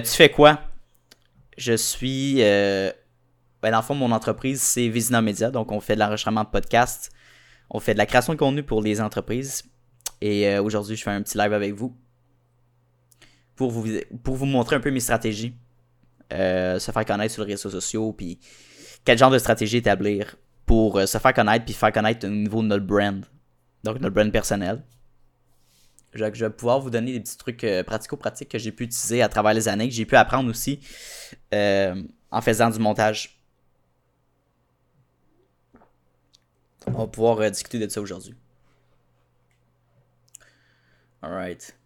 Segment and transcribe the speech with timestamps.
[0.00, 0.60] tu fais quoi?
[1.56, 2.36] Je suis.
[2.42, 2.92] Euh,
[3.60, 5.50] ben dans le fond, mon entreprise, c'est Visina Media.
[5.50, 7.10] Donc, on fait de l'enregistrement de podcasts.
[7.68, 9.64] On fait de la création de contenu pour les entreprises.
[10.20, 11.96] Et euh, aujourd'hui, je fais un petit live avec vous.
[13.56, 13.88] Pour vous,
[14.22, 15.52] pour vous montrer un peu mes stratégies.
[16.32, 18.12] Euh, se faire connaître sur les réseaux sociaux.
[18.12, 18.38] Puis,
[19.04, 20.36] quel genre de stratégie établir
[20.68, 21.64] pour euh, se faire connaître.
[21.64, 23.24] Puis, faire connaître au niveau de notre brand.
[23.82, 24.84] Donc, notre brand personnel.
[26.12, 29.28] Je, vais pouvoir vous donner des petits trucs euh, pratico-pratiques que j'ai pu utiliser à
[29.28, 30.80] travers les années, que j'ai pu apprendre aussi
[31.52, 33.42] euh, en faisant du montage.
[36.86, 38.34] On va pouvoir discuter de ça aujourd'hui.
[41.20, 41.76] Alright.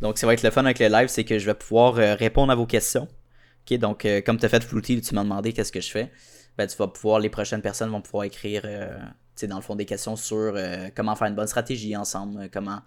[0.00, 2.52] Donc, ça va être le fun avec le live, c'est que je vais pouvoir répondre
[2.52, 3.08] à vos questions.
[3.74, 6.12] Donc, euh, comme tu as fait Fluty, tu m'as demandé qu'est-ce que je fais.
[6.56, 8.96] Ben, tu vas pouvoir, les prochaines personnes vont pouvoir écrire, euh,
[9.42, 12.80] dans le fond, des questions sur euh, comment faire une bonne stratégie ensemble, comment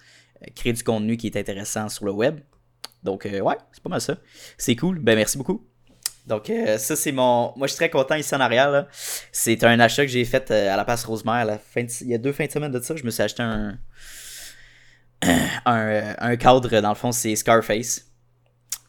[0.55, 2.39] créer du contenu qui est intéressant sur le web.
[3.03, 4.17] Donc, ouais, c'est pas mal ça.
[4.57, 4.99] C'est cool.
[4.99, 5.65] Ben, merci beaucoup.
[6.25, 7.53] Donc, ça, c'est mon.
[7.55, 8.87] Moi, je suis très content ici en arrière.
[9.31, 11.59] C'est un achat que j'ai fait à la place Rosemère.
[11.75, 13.77] Il y a deux fins de semaine de ça, je me suis acheté un.
[15.65, 18.08] un cadre, dans le fond, c'est Scarface.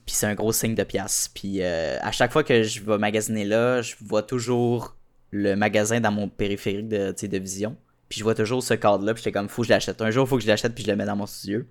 [0.07, 1.31] Puis c'est un gros signe de pièce.
[1.35, 4.97] Puis euh, à chaque fois que je vais magasiner là, je vois toujours
[5.31, 7.77] le magasin dans mon périphérique de, de vision.
[8.09, 9.15] Puis je vois toujours ce cadre-là.
[9.15, 10.01] Puis j'étais comme, faut que je l'achète.
[10.03, 10.75] Un jour, faut que je l'achète.
[10.75, 11.63] Puis je le mets dans mon studio.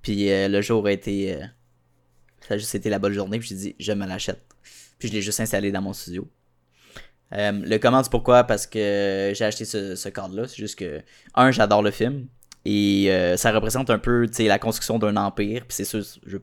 [0.00, 1.34] Puis euh, le jour a été.
[1.34, 1.44] euh,
[2.48, 3.38] ça a juste été la bonne journée.
[3.38, 4.40] Puis j'ai dit, je me l'achète.
[4.98, 6.26] Puis je l'ai juste installé dans mon studio.
[7.30, 8.44] Le comment pourquoi?
[8.44, 10.46] Parce que j'ai acheté ce, ce cadre-là.
[10.48, 11.02] C'est juste que,
[11.34, 12.26] un, j'adore le film.
[12.64, 15.62] Et ça représente un peu la construction d'un empire.
[15.66, 16.36] Puis c'est sûr, je-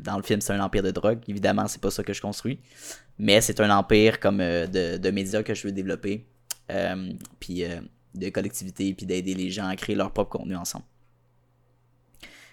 [0.00, 1.20] dans le film, c'est un empire de drogue.
[1.28, 2.58] Évidemment, c'est pas ça que je construis.
[3.18, 6.26] Mais c'est un empire comme euh, de, médias que je veux développer.
[6.70, 7.80] Euh, puis euh,
[8.14, 8.94] de collectivité.
[8.94, 10.84] Puis d'aider les gens à créer leur propre contenu ensemble.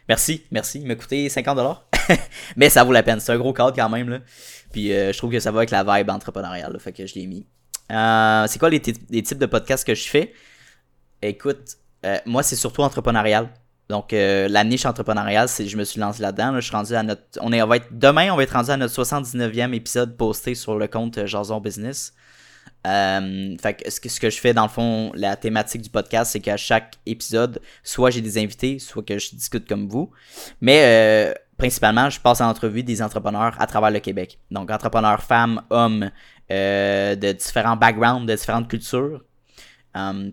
[0.07, 0.79] Merci, merci.
[0.79, 1.77] Il m'a coûté 50$.
[2.55, 3.19] Mais ça vaut la peine.
[3.19, 4.09] C'est un gros cadre quand même.
[4.09, 4.19] Là.
[4.71, 6.73] Puis je trouve que ça va avec la vibe entrepreneuriale.
[6.73, 6.79] là.
[6.79, 7.45] fait que je l'ai mis.
[7.89, 10.33] C'est quoi les, les types de podcasts que je fais?
[11.21, 11.77] Écoute,
[12.25, 13.49] moi, c'est surtout entrepreneurial.
[13.89, 16.51] Donc, euh, la niche entrepreneuriale, c'est, je me suis lancé là-dedans.
[16.51, 16.59] là.
[16.59, 17.23] je suis rendu à notre.
[17.41, 20.77] On, est, va être, demain, on va être rendu à notre 79e épisode posté sur
[20.77, 22.13] le compte euh, Jason Business.
[22.85, 25.89] Euh, fait que ce, que ce que je fais, dans le fond, la thématique du
[25.89, 30.11] podcast, c'est qu'à chaque épisode, soit j'ai des invités, soit que je discute comme vous.
[30.61, 34.39] Mais principalement, je passe en entrevue des entrepreneurs à travers le Québec.
[34.51, 36.11] Donc, entrepreneurs femmes, hommes,
[36.49, 39.23] de différents backgrounds, de différentes cultures,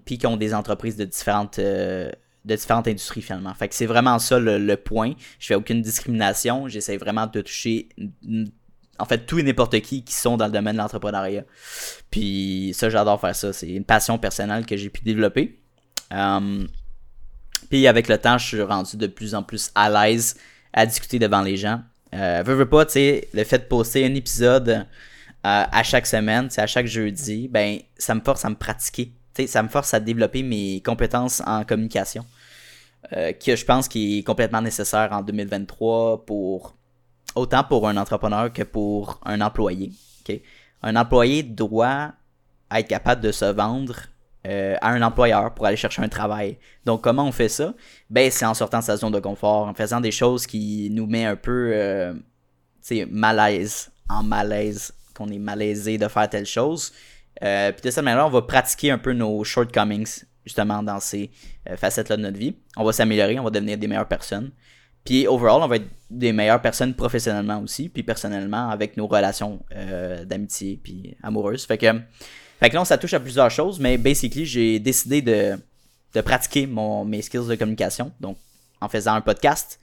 [0.04, 1.58] puis qui ont des entreprises de différentes,
[2.46, 3.52] de différentes industries finalement.
[3.54, 5.12] Fait que c'est vraiment ça le, point.
[5.38, 6.68] Je fais aucune discrimination.
[6.68, 7.88] J'essaie vraiment de toucher,
[8.98, 11.44] en fait, tout et n'importe qui qui sont dans le domaine de l'entrepreneuriat.
[12.10, 13.52] Puis ça, j'adore faire ça.
[13.52, 15.58] C'est une passion personnelle que j'ai pu développer.
[16.12, 16.68] Um,
[17.68, 20.36] puis avec le temps, je suis rendu de plus en plus à l'aise
[20.72, 21.80] à discuter devant les gens.
[22.14, 24.84] Euh, veux, veux pas, tu sais, le fait de poster un épisode euh,
[25.42, 29.12] à chaque semaine, à chaque jeudi, ben, ça me force à me pratiquer.
[29.34, 32.24] Tu sais, ça me force à développer mes compétences en communication.
[33.12, 36.74] Euh, que je pense est complètement nécessaire en 2023 pour
[37.34, 39.92] autant pour un entrepreneur que pour un employé.
[40.82, 42.12] Un employé doit
[42.70, 43.96] être capable de se vendre
[44.46, 46.58] euh, à un employeur pour aller chercher un travail.
[46.84, 47.74] Donc, comment on fait ça?
[48.10, 51.06] Ben, c'est en sortant de sa zone de confort, en faisant des choses qui nous
[51.06, 52.14] met un peu, euh,
[53.10, 56.92] malaise, en malaise, qu'on est malaisé de faire telle chose.
[57.42, 61.30] Euh, puis de cette manière-là, on va pratiquer un peu nos shortcomings, justement, dans ces
[61.68, 62.54] euh, facettes-là de notre vie.
[62.76, 64.52] On va s'améliorer, on va devenir des meilleures personnes.
[65.04, 69.64] Puis, overall, on va être des meilleures personnes professionnellement aussi, puis personnellement, avec nos relations
[69.74, 71.64] euh, d'amitié, puis amoureuses.
[71.64, 71.86] Fait que,
[72.60, 75.58] fait que là, ça touche à plusieurs choses, mais basically, j'ai décidé de,
[76.22, 78.38] pratiquer mes skills de communication, donc
[78.80, 79.78] en faisant un podcast.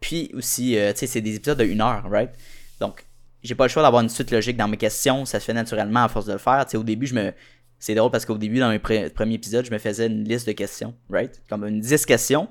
[0.00, 2.30] Puis aussi, euh, tu sais, c'est des épisodes de heure, right?
[2.80, 3.06] Donc,
[3.42, 6.04] j'ai pas le choix d'avoir une suite logique dans mes questions, ça se fait naturellement
[6.04, 6.64] à force de le faire.
[6.66, 7.32] Tu sais, au début, je me.
[7.78, 10.46] C'est drôle parce qu'au début, dans mes pre- premiers épisodes, je me faisais une liste
[10.46, 11.40] de questions, right?
[11.48, 12.48] Comme une 10 questions.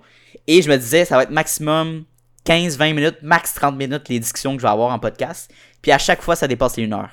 [0.48, 2.06] Et je me disais, ça va être maximum
[2.46, 5.52] 15-20 minutes, max 30 minutes les discussions que je vais avoir en podcast.
[5.82, 7.12] Puis à chaque fois, ça dépasse les une heure.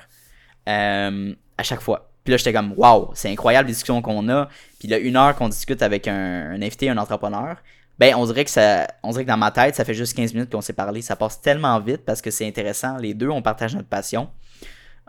[0.69, 2.09] Euh, à chaque fois.
[2.23, 4.47] Puis là, j'étais comme, waouh, c'est incroyable les discussions qu'on a.
[4.79, 7.57] Puis là, une heure qu'on discute avec un, invité, un entrepreneur,
[7.99, 10.33] ben, on dirait que ça, on dirait que dans ma tête, ça fait juste 15
[10.33, 11.01] minutes qu'on s'est parlé.
[11.01, 12.97] Ça passe tellement vite parce que c'est intéressant.
[12.97, 14.29] Les deux, on partage notre passion.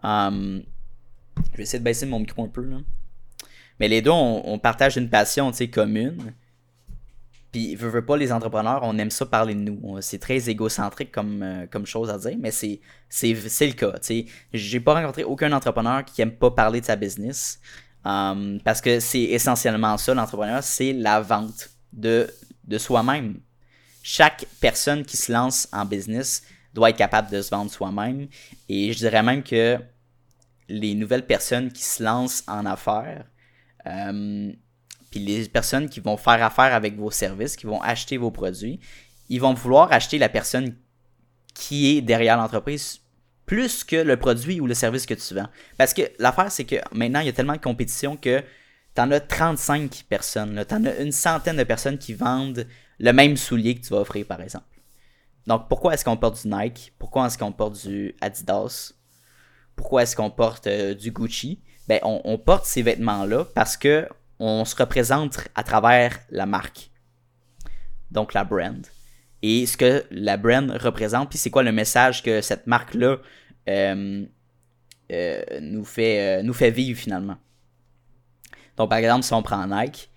[0.02, 0.62] Um,
[1.52, 2.78] je vais essayer de baisser mon micro un peu, là.
[3.80, 6.32] Mais les deux, on, partage une passion, commune.
[7.50, 10.00] Puis, veux, veux pas, les entrepreneurs, on aime ça parler de nous.
[10.00, 12.80] C'est très égocentrique comme, euh, comme chose à dire, mais c'est,
[13.22, 13.92] le cas.
[14.52, 17.60] J'ai pas rencontré aucun entrepreneur qui aime pas parler de sa business.
[18.04, 22.28] Um, parce que c'est essentiellement ça, l'entrepreneur, c'est la vente de,
[22.64, 23.40] de soi-même.
[24.02, 26.42] Chaque personne qui se lance en business
[26.74, 28.28] doit être capable de se vendre soi-même.
[28.68, 29.78] Et je dirais même que
[30.68, 33.24] les nouvelles personnes qui se lancent en affaires,
[33.86, 34.52] euh,
[35.10, 38.80] puis les personnes qui vont faire affaire avec vos services, qui vont acheter vos produits,
[39.28, 40.74] ils vont vouloir acheter la personne
[41.54, 43.00] qui est derrière l'entreprise
[43.46, 45.48] plus que le produit ou le service que tu vends.
[45.76, 48.40] Parce que l'affaire, c'est que maintenant, il y a tellement de compétition que
[48.94, 50.64] tu en as 35 personnes.
[50.66, 52.66] Tu en as une centaine de personnes qui vendent
[52.98, 54.66] le même soulier que tu vas offrir, par exemple.
[55.46, 56.92] Donc, pourquoi est-ce qu'on porte du Nike?
[56.98, 58.94] Pourquoi est-ce qu'on porte du Adidas?
[59.76, 61.60] Pourquoi est-ce qu'on porte euh, du Gucci?
[61.88, 66.90] Ben, on, porte ces vêtements-là parce que on se représente à travers la marque.
[68.10, 68.86] Donc, la brand.
[69.42, 73.18] Et ce que la brand représente, puis c'est quoi le message que cette marque-là
[73.68, 74.24] euh,
[75.12, 77.36] euh, nous, fait, vivre finalement?
[78.78, 80.08] Donc, par exemple, si on prend Nike,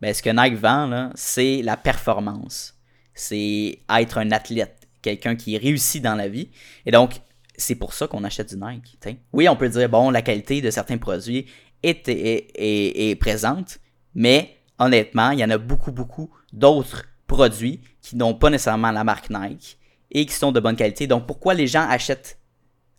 [0.00, 2.74] ben, ce que Nike vend, c'est la performance.
[3.14, 6.50] C'est être un athlète, quelqu'un qui réussit dans la vie.
[6.84, 7.20] Et donc,
[7.56, 8.98] c'est pour ça qu'on achète du Nike.
[9.32, 11.46] Oui, on peut dire, bon, la qualité de certains produits
[11.82, 13.78] est, est, présente,
[14.14, 19.04] mais honnêtement, il y en a beaucoup, beaucoup d'autres produits qui n'ont pas nécessairement la
[19.04, 19.78] marque Nike
[20.10, 21.06] et qui sont de bonne qualité.
[21.06, 22.38] Donc, pourquoi les gens achètent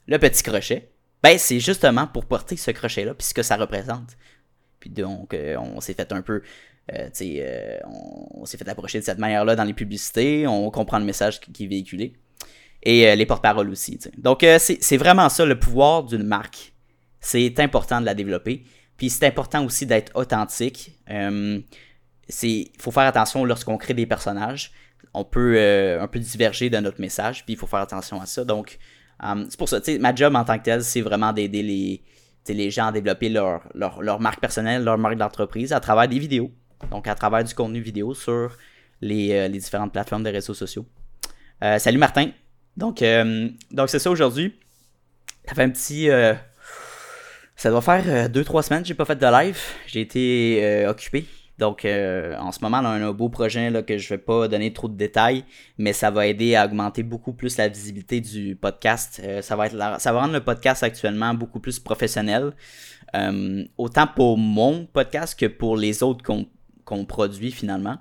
[0.07, 0.92] le petit crochet?
[1.24, 4.18] Ben, c'est justement pour porter ce crochet-là, puis ce que ça représente.
[4.80, 6.42] Puis donc, euh, on s'est fait un peu,
[6.94, 7.77] euh, euh,
[8.33, 11.63] on, s'est fait approcher de cette manière-là dans les publicités, on comprend le message qui
[11.63, 12.13] est véhiculé.
[12.87, 13.99] Et euh, les porte-paroles aussi.
[14.17, 16.71] Donc, euh, c'est vraiment ça, le pouvoir d'une marque.
[17.19, 18.63] C'est important de la développer.
[18.95, 20.97] Puis c'est important aussi d'être authentique.
[21.09, 21.59] Euh,
[22.29, 24.71] c'est faut faire attention lorsqu'on crée des personnages.
[25.13, 28.25] On peut euh, un peu diverger de notre message, puis il faut faire attention à
[28.25, 28.45] ça.
[28.45, 28.77] Donc,
[29.21, 32.03] euh, c'est pour ça, ma job en tant que tel, c'est vraiment d'aider les,
[32.47, 36.19] les gens à développer leur, leur, leur marque personnelle, leur marque d'entreprise à travers des
[36.19, 36.51] vidéos.
[36.89, 38.55] Donc, à travers du contenu vidéo sur
[39.01, 40.85] les, euh, les différentes plateformes de réseaux sociaux.
[41.63, 42.31] Euh, salut Martin.
[42.77, 44.53] Donc, euh, donc c'est ça aujourd'hui.
[45.47, 46.09] Ça fait un petit.
[46.09, 46.33] euh,
[47.56, 49.59] ça doit faire 2-3 semaines que j'ai pas fait de live.
[49.88, 51.25] J'ai été euh, occupé.
[51.57, 54.47] Donc, euh, en ce moment, on a un beau projet là, que je vais pas
[54.47, 55.44] donner trop de détails,
[55.77, 59.21] mais ça va aider à augmenter beaucoup plus la visibilité du podcast.
[59.23, 62.53] Euh, ça, va être ça va rendre le podcast actuellement beaucoup plus professionnel.
[63.15, 66.23] Euh, autant pour mon podcast que pour les autres
[66.85, 67.97] qu'on produit finalement.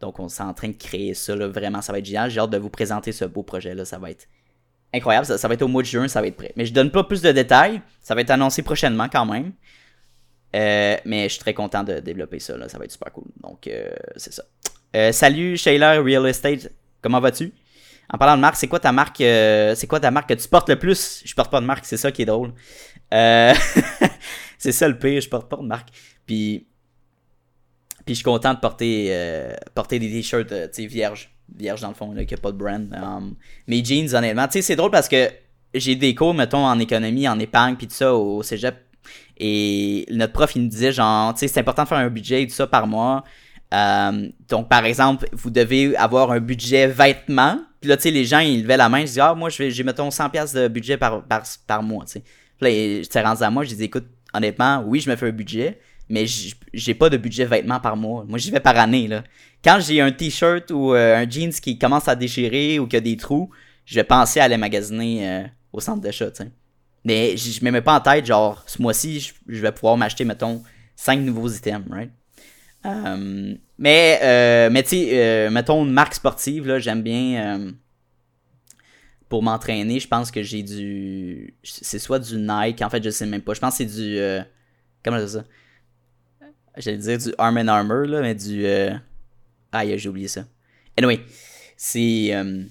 [0.00, 1.34] Donc, on s'est en train de créer ça.
[1.34, 2.30] Là, vraiment, ça va être génial.
[2.30, 3.84] J'ai hâte de vous présenter ce beau projet-là.
[3.84, 4.26] Ça va être
[4.92, 5.26] incroyable.
[5.26, 6.52] Ça, va être au mois de juin, ça va être prêt.
[6.56, 7.80] Mais je donne pas plus de détails.
[8.00, 9.52] Ça va être annoncé prochainement quand même.
[10.54, 12.56] Euh, mais je suis très content de développer ça.
[12.56, 12.68] Là.
[12.68, 13.24] Ça va être super cool.
[13.42, 14.44] Donc, euh, c'est ça.
[14.94, 16.70] Euh, salut, Shayla Real Estate.
[17.02, 17.52] Comment vas-tu?
[18.12, 20.68] En parlant de marque, c'est quoi ta marque C'est quoi ta marque que tu portes
[20.68, 21.22] le plus?
[21.24, 22.52] Je porte pas de marque, c'est ça qui est drôle.
[24.64, 25.90] C'est ça le pire, je porte pas de marque.
[26.24, 26.66] Puis,
[28.04, 31.30] puis je suis content de porter, euh, porter des t-shirts euh, tu sais, vierges.
[31.56, 32.88] Vierges dans le fond, là, qui a pas de brand.
[32.94, 33.34] Um,
[33.66, 35.28] mes jeans, honnêtement, tu sais, c'est drôle parce que
[35.74, 38.76] j'ai des cours, mettons, en économie, en épargne, puis tout ça au cégep.
[39.36, 42.42] Et notre prof, il nous disait, genre, tu sais, c'est important de faire un budget
[42.42, 43.24] et tout ça par mois.
[43.72, 47.58] Euh, donc, par exemple, vous devez avoir un budget vêtements.
[47.80, 49.00] Puis là, tu sais, les gens, ils levaient la main.
[49.04, 51.82] Je dis, ah, moi, je vais- j'ai, mettons, 100$ piastres de budget par, par, par
[51.82, 52.22] mois, tu sais.
[52.58, 55.78] Puis là, rendu à moi, je dis, écoute, honnêtement, oui, je me fais un budget,
[56.08, 56.26] mais
[56.72, 58.24] j'ai pas de budget vêtements par mois.
[58.28, 59.24] Moi, j'y vais par année, là.
[59.64, 63.00] Quand j'ai un t-shirt ou euh, un jeans qui commence à déchirer ou qui a
[63.00, 63.50] des trous,
[63.86, 66.30] je vais penser à aller magasiner euh, au centre d'achat.
[67.04, 70.62] Mais je me mets pas en tête, genre, ce mois-ci, je, vais pouvoir m'acheter, mettons,
[70.96, 72.10] 5 nouveaux items, right?
[72.86, 77.72] Euh, mais, euh, mais tu sais, mettons une marque sportive, là, j'aime bien.
[79.28, 81.54] pour m'entraîner, je pense que j'ai du.
[81.62, 83.54] C'est soit du Nike, en fait, je sais même pas.
[83.54, 84.18] Je pense que c'est du.
[85.02, 85.44] comment je ça?
[86.76, 88.66] J'allais dire du Arm Armor, là, mais du.
[88.66, 88.90] euh,
[89.72, 90.44] Ah, j'ai oublié ça.
[90.96, 91.20] Anyway,
[91.76, 92.34] c'est.
[92.34, 92.62] euh,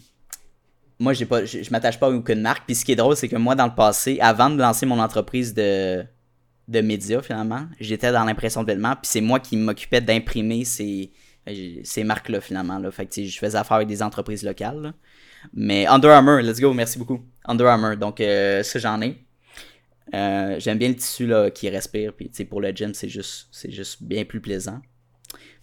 [0.99, 2.65] moi, j'ai pas, je, m'attache pas à aucune marque.
[2.65, 4.99] Puis ce qui est drôle, c'est que moi, dans le passé, avant de lancer mon
[4.99, 6.03] entreprise de,
[6.67, 8.93] de médias, finalement, j'étais dans l'impression de vêtements.
[8.95, 11.11] Puis c'est moi qui m'occupais d'imprimer ces,
[11.83, 12.77] ces marques-là, finalement.
[12.79, 12.91] Là.
[12.91, 14.81] Fait que je faisais affaire avec des entreprises locales.
[14.81, 14.93] là.
[15.53, 17.19] Mais Under Armour, let's go, merci beaucoup.
[17.45, 19.17] Under Armour, donc euh, ça, j'en ai.
[20.13, 22.13] Euh, J'aime bien le tissu là, qui respire.
[22.13, 24.81] Puis pour le gym, c'est juste, juste bien plus plaisant.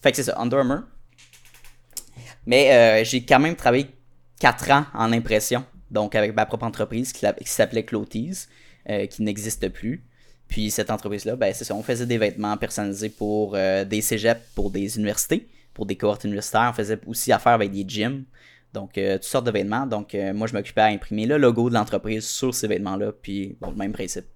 [0.02, 0.80] Fait que c'est ça, Under Armour.
[2.46, 3.86] Mais euh, j'ai quand même travaillé
[4.40, 8.46] 4 ans en impression, donc avec ma propre entreprise qui, la- qui s'appelait Cloties,
[8.88, 10.04] euh, qui n'existe plus.
[10.48, 14.70] Puis cette entreprise-là, ben, c'est ça, on faisait des vêtements personnalisés pour des cégeps, pour
[14.72, 16.68] des universités, pour des cohortes universitaires.
[16.70, 18.24] On faisait aussi affaire avec des gyms.
[18.72, 19.86] Donc, euh, toutes sortes de vêtements.
[19.86, 23.12] Donc, euh, moi, je m'occupais à imprimer le logo de l'entreprise sur ces vêtements-là.
[23.12, 24.26] Puis, bon, le même principe.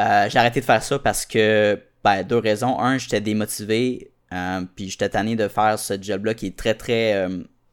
[0.00, 2.78] Euh, j'ai arrêté de faire ça parce que, ben, deux raisons.
[2.80, 4.10] Un, j'étais démotivé.
[4.74, 7.28] puis, j'étais tanné de faire ce job-là qui est très, très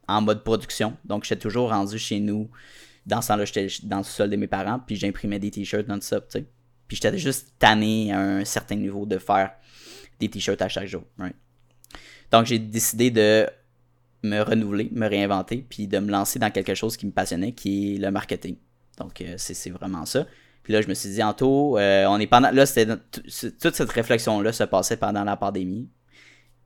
[0.08, 0.98] en mode production.
[1.06, 2.50] Donc, j'étais toujours rendu chez nous.
[3.06, 4.80] Dans ce temps-là, j'étais dans le sol de mes parents.
[4.86, 6.46] Puis, j'imprimais des t-shirts non-stop, tu sais.
[6.88, 9.52] Puis, j'étais juste tanné à un certain niveau de faire
[10.20, 11.04] des t-shirts à chaque jour.
[12.32, 13.48] Donc, j'ai décidé de
[14.24, 17.96] me renouveler, me réinventer, puis de me lancer dans quelque chose qui me passionnait, qui
[17.96, 18.58] est le marketing.
[18.98, 20.26] Donc, euh, c'est vraiment ça.
[20.64, 22.52] Puis là, je me suis dit, Anto, euh, on est pendant.
[22.52, 22.98] Là, c'était
[23.62, 25.90] toute cette réflexion-là se passait pendant la pandémie.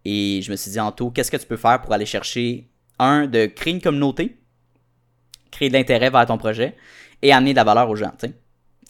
[0.05, 2.69] Et je me suis dit, Anto, qu'est-ce que tu peux faire pour aller chercher,
[2.99, 4.37] un, de créer une communauté,
[5.51, 6.75] créer de l'intérêt vers ton projet
[7.21, 8.33] et amener de la valeur aux gens, tu sais.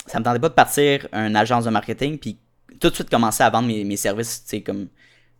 [0.07, 2.37] Ça me tentait pas de partir une agence de marketing, puis
[2.79, 4.87] tout de suite commencer à vendre mes, services, tu comme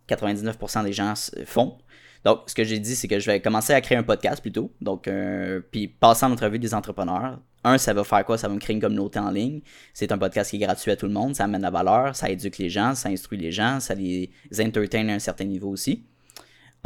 [0.08, 1.12] 99% des gens
[1.44, 1.76] font.
[2.24, 4.72] Donc, ce que j'ai dit, c'est que je vais commencer à créer un podcast plutôt.
[4.80, 7.38] Donc, euh, puis passer en entrevue des entrepreneurs.
[7.64, 8.38] Un, ça va faire quoi?
[8.38, 9.60] Ça va me créer une communauté en ligne.
[9.92, 11.34] C'est un podcast qui est gratuit à tout le monde.
[11.34, 15.08] Ça amène la valeur, ça éduque les gens, ça instruit les gens, ça les entertain
[15.08, 16.04] à un certain niveau aussi.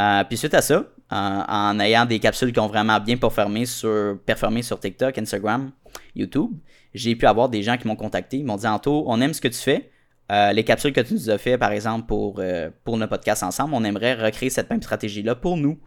[0.01, 4.19] Euh, puis suite à ça, en ayant des capsules qui ont vraiment bien performé sur,
[4.25, 5.73] performé sur TikTok, Instagram,
[6.15, 6.53] YouTube,
[6.95, 8.39] j'ai pu avoir des gens qui m'ont contacté.
[8.39, 9.91] Ils m'ont dit Anto, on aime ce que tu fais.
[10.31, 13.43] Euh, les capsules que tu nous as fait, par exemple, pour, euh, pour notre podcast
[13.43, 15.79] ensemble, on aimerait recréer cette même stratégie-là pour nous.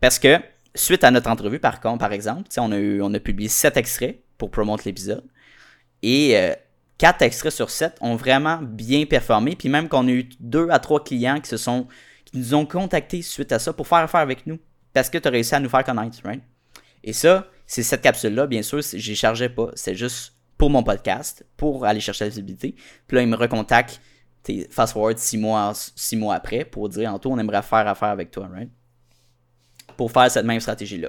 [0.00, 0.38] Parce que,
[0.74, 4.20] suite à notre entrevue, par contre, par exemple, on a, on a publié 7 extraits
[4.36, 5.24] pour promouvoir l'épisode.
[6.02, 6.54] Et euh,
[6.98, 9.56] 4 extraits sur 7 ont vraiment bien performé.
[9.56, 11.88] Puis même qu'on a eu 2 à 3 clients qui se sont
[12.24, 14.58] qui nous ont contactés suite à ça pour faire affaire avec nous.
[14.92, 16.42] Parce que tu as réussi à nous faire connaître, right?
[17.02, 19.70] Et ça, c'est cette capsule-là, bien sûr, j'y chargeais pas.
[19.74, 22.74] C'est juste pour mon podcast, pour aller chercher la visibilité.
[23.06, 24.00] Puis là, il me recontacte,
[24.70, 28.08] fast forward six mois, six mois après, pour dire, en tout, on aimerait faire affaire
[28.08, 28.70] avec toi, right?
[29.96, 31.08] Pour faire cette même stratégie-là.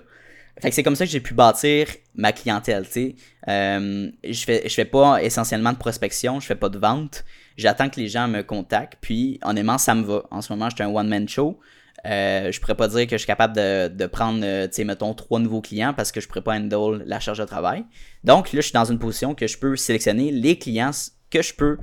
[0.62, 3.16] Fait que c'est comme ça que j'ai pu bâtir ma clientèle, tu sais.
[3.48, 7.24] Euh, je fais, je fais pas essentiellement de prospection, je fais pas de vente.
[7.56, 10.24] J'attends que les gens me contactent, puis honnêtement, ça me va.
[10.32, 11.60] En ce moment, j'étais un one-man show.
[12.06, 15.14] Euh, je pourrais pas dire que je suis capable de, prendre, euh, tu sais, mettons,
[15.14, 17.84] trois nouveaux clients parce que je pourrais pas handle la charge de travail.
[18.24, 20.92] Donc là, je suis dans une position que je peux sélectionner les clients
[21.30, 21.78] que je peux,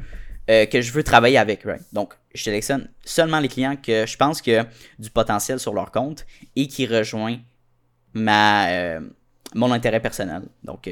[0.51, 1.65] euh, que je veux travailler avec.
[1.65, 1.83] Right?
[1.93, 4.63] Donc, je sélectionne seulement les clients que je pense que
[4.99, 7.39] du potentiel sur leur compte et qui rejoint
[8.15, 8.99] ma,
[9.55, 10.43] mon intérêt personnel.
[10.65, 10.89] Donc,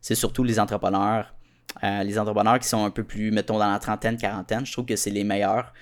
[0.00, 1.34] c'est surtout les entrepreneurs,
[1.82, 4.64] les entrepreneurs qui sont un peu plus, mettons, dans la trentaine, quarantaine.
[4.66, 5.72] Je trouve que c'est les meilleurs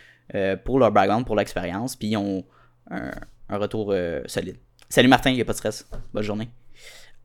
[0.65, 1.97] pour leur background, pour l'expérience.
[1.97, 2.45] Puis, ils ont
[2.91, 4.57] un, retour euh, solide.
[4.89, 5.89] Salut Martin, il n'y a pas de stress.
[6.13, 6.49] Bonne journée.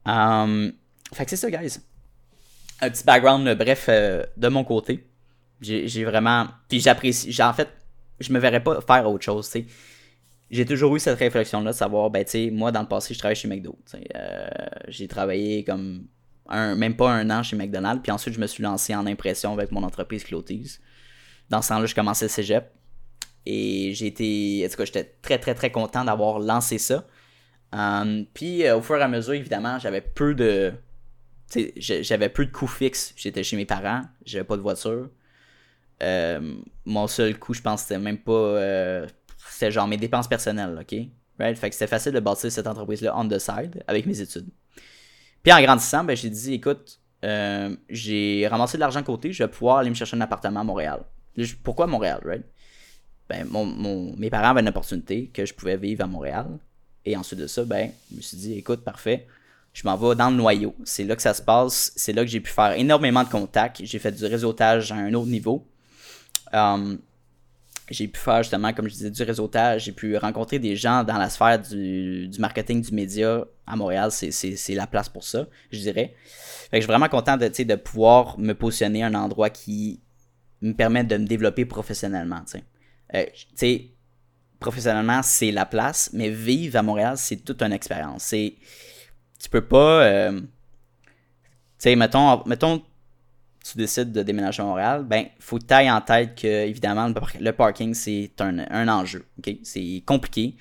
[0.05, 0.73] Um,
[1.13, 1.79] fait que c'est ça, guys.
[2.81, 5.07] Un petit background, bref, euh, de mon côté.
[5.61, 6.47] J'ai vraiment.
[6.67, 7.41] Puis j'apprécie.
[7.41, 7.69] En fait,
[8.19, 9.65] je me verrais pas faire autre chose, tu sais.
[10.51, 13.19] J'ai toujours eu cette réflexion-là de savoir, ben, tu sais, moi, dans le passé, je
[13.19, 13.75] travaillais chez McDo.
[13.95, 14.47] Euh,
[14.87, 16.05] j'ai travaillé comme
[16.47, 18.03] un, même pas un an chez McDonald's.
[18.03, 20.79] Puis ensuite, je me suis lancé en impression avec mon entreprise Cloties.
[21.49, 22.71] Dans ce temps-là, je commençais le cégep.
[23.45, 27.05] Et j'ai en tout cas, j'étais très, très, très content d'avoir lancé ça.
[27.73, 30.73] Um, puis euh, au fur et à mesure, évidemment, j'avais peu de.
[31.77, 33.13] J'avais peu de coûts fixes.
[33.15, 35.09] J'étais chez mes parents, j'avais pas de voiture.
[36.01, 38.31] Euh, mon seul coût, je pense, c'était même pas.
[38.31, 39.07] Euh,
[39.49, 40.95] c'était genre mes dépenses personnelles, ok?
[41.39, 41.57] Right?
[41.57, 44.49] Fait que c'était facile de bâtir cette entreprise-là on the side avec mes études.
[45.41, 46.99] Puis en grandissant, ben, j'ai dit, écoute,
[47.89, 51.03] j'ai ramassé de l'argent côté, je vais pouvoir aller me chercher un appartement à Montréal.
[51.63, 52.45] Pourquoi Montréal, right?
[53.29, 56.47] Ben, mon, mes parents avaient une opportunité que je pouvais vivre à Montréal.
[57.05, 59.27] Et ensuite de ça, ben, je me suis dit, écoute, parfait,
[59.73, 60.75] je m'en vais dans le noyau.
[60.83, 61.91] C'est là que ça se passe.
[61.95, 63.83] C'est là que j'ai pu faire énormément de contacts.
[63.83, 65.65] J'ai fait du réseautage à un autre niveau.
[66.53, 66.99] Um,
[67.89, 69.85] j'ai pu faire justement, comme je disais, du réseautage.
[69.85, 74.11] J'ai pu rencontrer des gens dans la sphère du, marketing, du média à Montréal.
[74.11, 76.15] C'est la place pour ça, je dirais.
[76.69, 79.99] Fait que je suis vraiment content de, de pouvoir me positionner à un endroit qui
[80.61, 82.41] me permet de me développer professionnellement.
[83.15, 83.87] Euh, tu sais,
[84.59, 88.23] professionnellement, c'est la place, mais vivre à Montréal, c'est toute une expérience.
[88.23, 88.55] C'est,
[89.39, 90.47] tu peux pas, euh, tu
[91.77, 92.81] sais, mettons, mettons,
[93.63, 97.93] tu décides de déménager à Montréal, ben, faut que en tête que, évidemment, le parking,
[97.93, 99.55] c'est un, enjeu, ok?
[99.63, 100.55] C'est compliqué.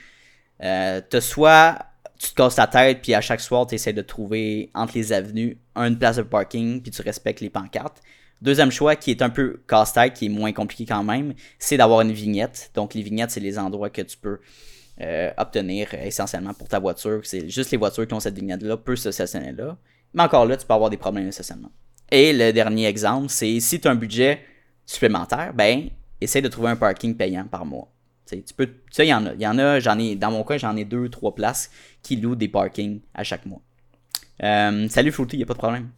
[0.62, 1.78] Euh, soit,
[2.18, 5.12] tu te casses ta tête, puis à chaque soir, tu essaies de trouver entre les
[5.12, 8.00] avenues une place de parking, puis tu respectes les pancartes.
[8.42, 12.00] Deuxième choix qui est un peu casse-tête, qui est moins compliqué quand même, c'est d'avoir
[12.00, 12.72] une vignette.
[12.75, 14.40] Donc les vignettes, c'est les endroits que tu peux
[15.00, 17.20] euh, obtenir essentiellement pour ta voiture.
[17.22, 19.78] C'est juste les voitures qui ont cette vignette-là peuvent se stationner là.
[20.12, 21.70] Mais encore là, tu peux avoir des problèmes essentiellement.
[22.11, 24.40] Et le dernier exemple, c'est si tu as un budget
[24.87, 25.88] supplémentaire, ben,
[26.20, 27.92] essaie de trouver un parking payant par mois.
[28.28, 28.68] Tu peux,
[28.99, 29.34] il y en a.
[29.34, 31.70] Il y en a, j'en ai, dans mon coin, j'en ai deux, trois places
[32.02, 33.61] qui louent des parkings à chaque mois.
[34.42, 35.90] Euh, salut Fruity, y a pas de problème.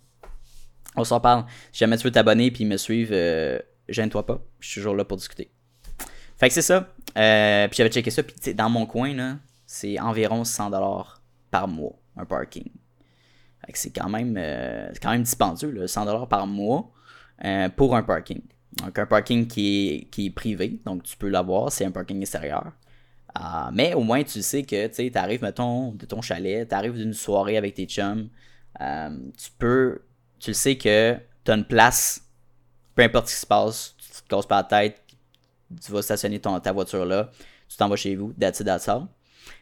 [0.97, 1.45] On s'en parle.
[1.73, 3.59] Si jamais tu veux t'abonner puis me suivre, euh,
[3.89, 4.41] gêne-toi pas.
[4.61, 5.51] Je suis toujours là pour discuter.
[6.37, 6.89] Fait que c'est ça.
[7.17, 8.23] Euh, puis j'avais checké ça.
[8.23, 9.37] Puis dans mon coin, là,
[9.67, 11.05] c'est environ 100$
[11.51, 12.71] par mois, un parking.
[13.65, 14.35] Fait que c'est quand même,
[14.93, 16.93] c'est quand même dispendieux, là, 100$ par mois
[17.77, 18.43] pour un parking.
[18.83, 22.73] Donc, un parking qui est, privé, donc tu peux l'avoir, c'est un parking extérieur.
[23.39, 26.97] Euh, mais au moins, tu sais que tu arrives, mettons, de ton chalet, tu arrives
[26.97, 28.29] d'une soirée avec tes chums,
[28.81, 30.01] euh, tu peux,
[30.45, 32.23] tu sais que tu as une place,
[32.95, 35.03] peu importe ce qui se passe, tu te casses pas la tête,
[35.83, 37.31] tu vas stationner ta voiture là,
[37.67, 38.89] tu t'en vas chez vous, that's it, that's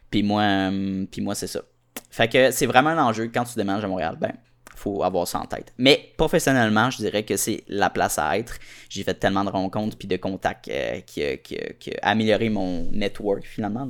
[0.09, 1.61] Puis moi, euh, moi c'est ça.
[2.09, 4.17] Fait que c'est vraiment un enjeu quand tu déménages à Montréal.
[4.19, 4.33] Ben,
[4.75, 5.73] faut avoir ça en tête.
[5.77, 8.57] Mais professionnellement, je dirais que c'est la place à être.
[8.89, 13.87] J'ai fait tellement de rencontres puis de contacts euh, qui, a amélioré mon network finalement.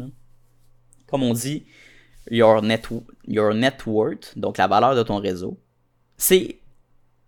[1.08, 1.66] Comme on dit,
[2.30, 2.88] your net,
[3.28, 5.58] your net worth, donc la valeur de ton réseau,
[6.18, 6.60] c'est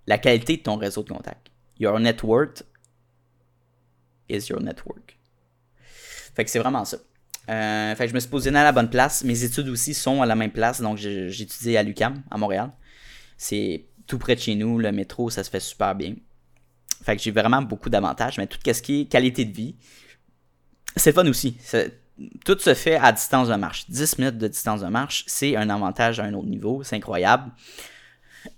[0.07, 1.47] la qualité de ton réseau de contacts.
[1.79, 2.63] Your net worth
[4.29, 5.17] is your network.
[6.35, 6.97] Fait que c'est vraiment ça.
[7.49, 9.23] Euh, fait que je me suis positionné à la bonne place.
[9.23, 10.81] Mes études aussi sont à la même place.
[10.81, 12.71] Donc, j'ai étudié à l'UCAM, à Montréal.
[13.37, 16.15] C'est tout près de chez nous, le métro, ça se fait super bien.
[17.03, 19.75] Fait que j'ai vraiment beaucoup d'avantages, mais tout ce qui est qualité de vie,
[20.95, 21.57] c'est fun aussi.
[22.45, 23.89] Tout se fait à distance de marche.
[23.89, 27.51] 10 minutes de distance de marche, c'est un avantage à un autre niveau, c'est incroyable.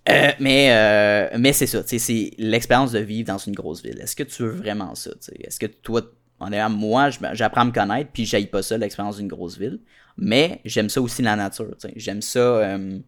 [0.09, 3.99] Euh, mais euh, mais c'est ça, c'est l'expérience de vivre dans une grosse ville.
[3.99, 5.11] Est-ce que tu veux vraiment ça?
[5.39, 6.01] Est-ce que toi,
[6.39, 9.79] en moi, j'apprends à me connaître, puis j'aille pas ça, l'expérience d'une grosse ville.
[10.17, 11.75] Mais j'aime ça aussi la nature.
[11.95, 12.39] J'aime ça.
[12.39, 12.99] Euh,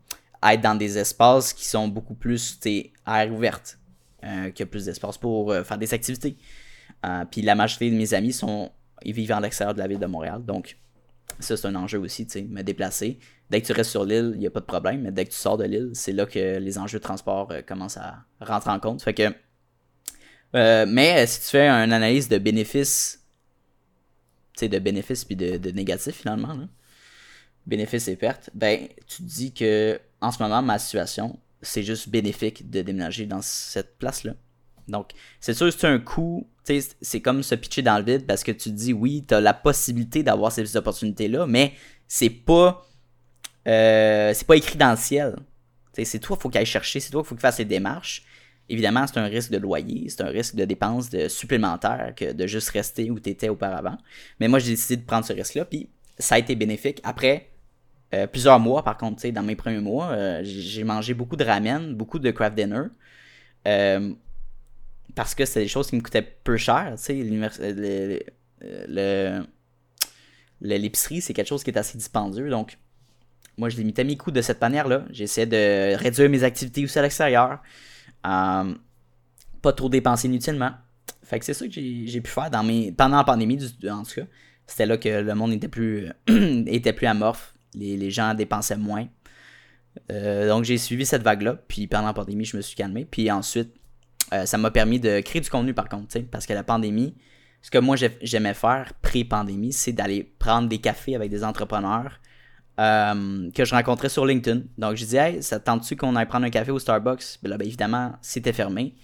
[0.42, 3.78] être dans des espaces qui sont beaucoup plus air ouverte,
[4.24, 6.38] euh, qu'il y a plus d'espace pour faire des activités.
[7.30, 8.72] Puis la majorité de mes amis sont
[9.04, 10.78] ils vivent à l'extérieur de la ville de Montréal, donc
[11.40, 13.20] ça c'est un enjeu aussi, tu sais, me déplacer.
[13.50, 15.32] Dès que tu restes sur l'île, il n'y a pas de problème, mais dès que
[15.32, 18.80] tu sors de l'île, c'est là que les enjeux de transport commencent à rentrer en
[18.80, 19.02] compte.
[19.02, 19.34] Fait que,
[20.86, 23.24] mais si tu fais une analyse de bénéfices,
[24.54, 26.68] tu sais, de bénéfices puis de, de négatifs finalement, là,
[27.66, 32.10] bénéfices et pertes, ben, tu te dis que en ce moment, ma situation, c'est juste
[32.10, 34.34] bénéfique de déménager dans cette place-là.
[34.90, 38.52] Donc, c'est sûr, c'est un coup, c'est comme se pitcher dans le vide parce que
[38.52, 41.74] tu te dis, oui, tu as la possibilité d'avoir ces opportunités-là, mais
[42.08, 42.86] c'est pas,
[43.68, 45.36] euh, c'est pas écrit dans le ciel.
[46.02, 48.24] C'est toi qu'il faut qu'il aille chercher, c'est toi qu'il faut qu'il fasse les démarches.
[48.70, 52.70] Évidemment, c'est un risque de loyer, c'est un risque de dépenses supplémentaires que de juste
[52.70, 53.98] rester où tu étais auparavant.
[54.40, 57.02] Mais moi, j'ai décidé de prendre ce risque-là, puis ça a été bénéfique.
[57.04, 57.50] Après,
[58.14, 61.94] euh, plusieurs mois, par contre, dans mes premiers mois, euh, j'ai mangé beaucoup de ramen,
[61.94, 62.84] beaucoup de craft dinner.
[63.68, 64.14] Euh,
[65.20, 66.96] parce que c'est des choses qui me coûtaient peu cher.
[70.62, 72.50] L'épicerie, c'est quelque chose qui est assez dispendieux.
[72.50, 72.78] Donc,
[73.58, 75.04] moi, je limitais mes coûts de cette manière-là.
[75.10, 77.62] J'essayais de réduire mes activités aussi à l'extérieur.
[78.24, 80.72] pas trop dépenser inutilement.
[81.22, 84.28] Fait que c'est ça que j'ai pu faire pendant la pandémie, en tout cas.
[84.68, 89.10] C'était là que le monde était plus, était plus amorphe les, gens dépensaient moins.
[90.14, 93.04] Euh, donc j'ai suivi cette vague-là, puis pendant la pandémie, je me suis calmé.
[93.04, 93.76] Puis ensuite,
[94.34, 97.16] euh, ça m'a permis de créer du contenu par contre, parce que la pandémie,
[97.62, 102.20] ce que moi j'aimais faire pré-pandémie, c'est d'aller prendre des cafés avec des entrepreneurs
[102.80, 104.62] euh, que je rencontrais sur LinkedIn.
[104.78, 107.40] Donc je disais, hey, ça tente-tu qu'on aille prendre un café au Starbucks?
[107.44, 108.96] Ben là, ben, évidemment, c'était fermé.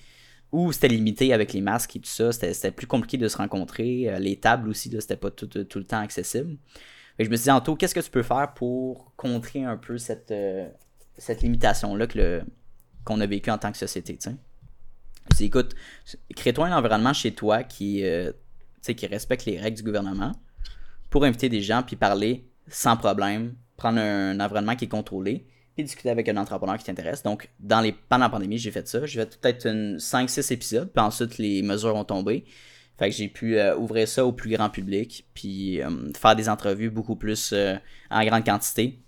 [0.52, 4.16] Ou c'était limité avec les masques et tout ça, c'était plus compliqué de se rencontrer.
[4.20, 6.56] les tables aussi, c'était pas tout, le temps accessible
[7.24, 10.32] je me suis dit, Anto, qu'est-ce que tu peux faire pour contrer un peu cette,
[10.32, 10.68] euh,
[11.18, 12.08] cette limitation-là
[13.06, 14.30] qu'on a vécu en tant que société, tu
[15.42, 15.76] Écoute,
[16.36, 18.32] crée-toi un environnement chez toi qui, euh,
[18.82, 20.32] qui respecte les règles du gouvernement
[21.10, 25.46] pour inviter des gens puis parler sans problème, prendre un, environnement qui est contrôlé
[25.76, 27.22] puis discuter avec un entrepreneur qui t'intéresse.
[27.22, 29.06] Donc, dans les, pendant la pandémie, j'ai fait ça.
[29.06, 32.46] J'ai fait peut-être 5-6 épisodes, puis ensuite les mesures ont tombé.
[32.98, 36.48] Fait que j'ai pu euh, ouvrir ça au plus grand public, puis euh, faire des
[36.48, 37.54] entrevues beaucoup plus
[38.10, 39.02] en grande quantité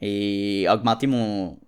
[0.00, 1.58] et augmenter mon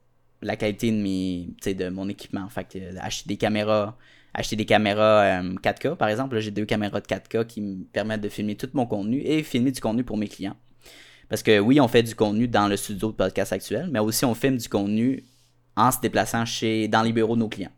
[0.46, 2.48] la qualité de mes de mon équipement.
[2.48, 3.96] Fait que acheter des caméras,
[4.32, 8.28] acheter des caméras 4K par exemple, j'ai deux caméras de 4K qui me permettent de
[8.28, 10.56] filmer tout mon contenu et filmer du contenu pour mes clients.
[11.28, 14.24] Parce que oui, on fait du contenu dans le studio de podcast actuel, mais aussi
[14.24, 15.24] on filme du contenu
[15.76, 17.72] en se déplaçant chez dans les bureaux de nos clients.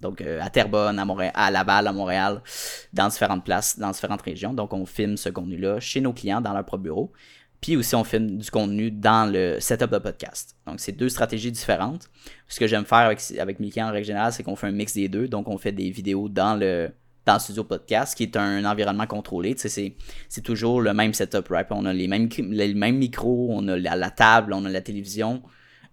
[0.00, 2.42] Donc euh, à Terrebonne, à, Montréal, à Laval, à Montréal,
[2.92, 4.52] dans différentes places, dans différentes régions.
[4.54, 7.12] Donc on filme ce contenu-là chez nos clients dans leur propre bureau.
[7.64, 10.54] Puis aussi, on filme du contenu dans le setup de podcast.
[10.66, 12.10] Donc, c'est deux stratégies différentes.
[12.46, 14.72] Ce que j'aime faire avec, avec mes clients en règle générale, c'est qu'on fait un
[14.72, 15.28] mix des deux.
[15.28, 16.90] Donc, on fait des vidéos dans le
[17.24, 19.54] dans le studio podcast, qui est un environnement contrôlé.
[19.56, 19.96] C'est,
[20.28, 21.66] c'est toujours le même setup, right?
[21.70, 25.42] On a les mêmes, les mêmes micros, on a la, table, on a la télévision.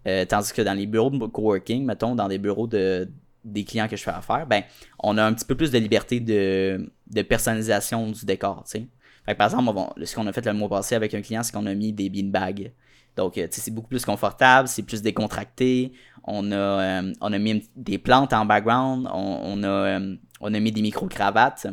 [0.07, 3.09] Euh, tandis que dans les bureaux de coworking, mettons, dans des bureaux de,
[3.45, 4.63] des clients que je fais affaire, ben,
[4.99, 8.87] on a un petit peu plus de liberté de, de personnalisation du décor, tu sais.
[9.25, 9.71] Par exemple,
[10.03, 12.09] ce qu'on a fait le mois passé avec un client, c'est qu'on a mis des
[12.09, 12.71] beanbags.
[13.15, 15.93] Donc, euh, c'est beaucoup plus confortable, c'est plus décontracté.
[16.23, 20.81] On a, euh, mis des plantes en background, on, a, euh, on a mis des
[20.81, 21.67] micro-cravates.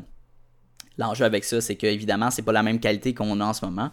[0.97, 3.65] L'enjeu avec ça, c'est que évidemment, c'est pas la même qualité qu'on a en ce
[3.65, 3.91] moment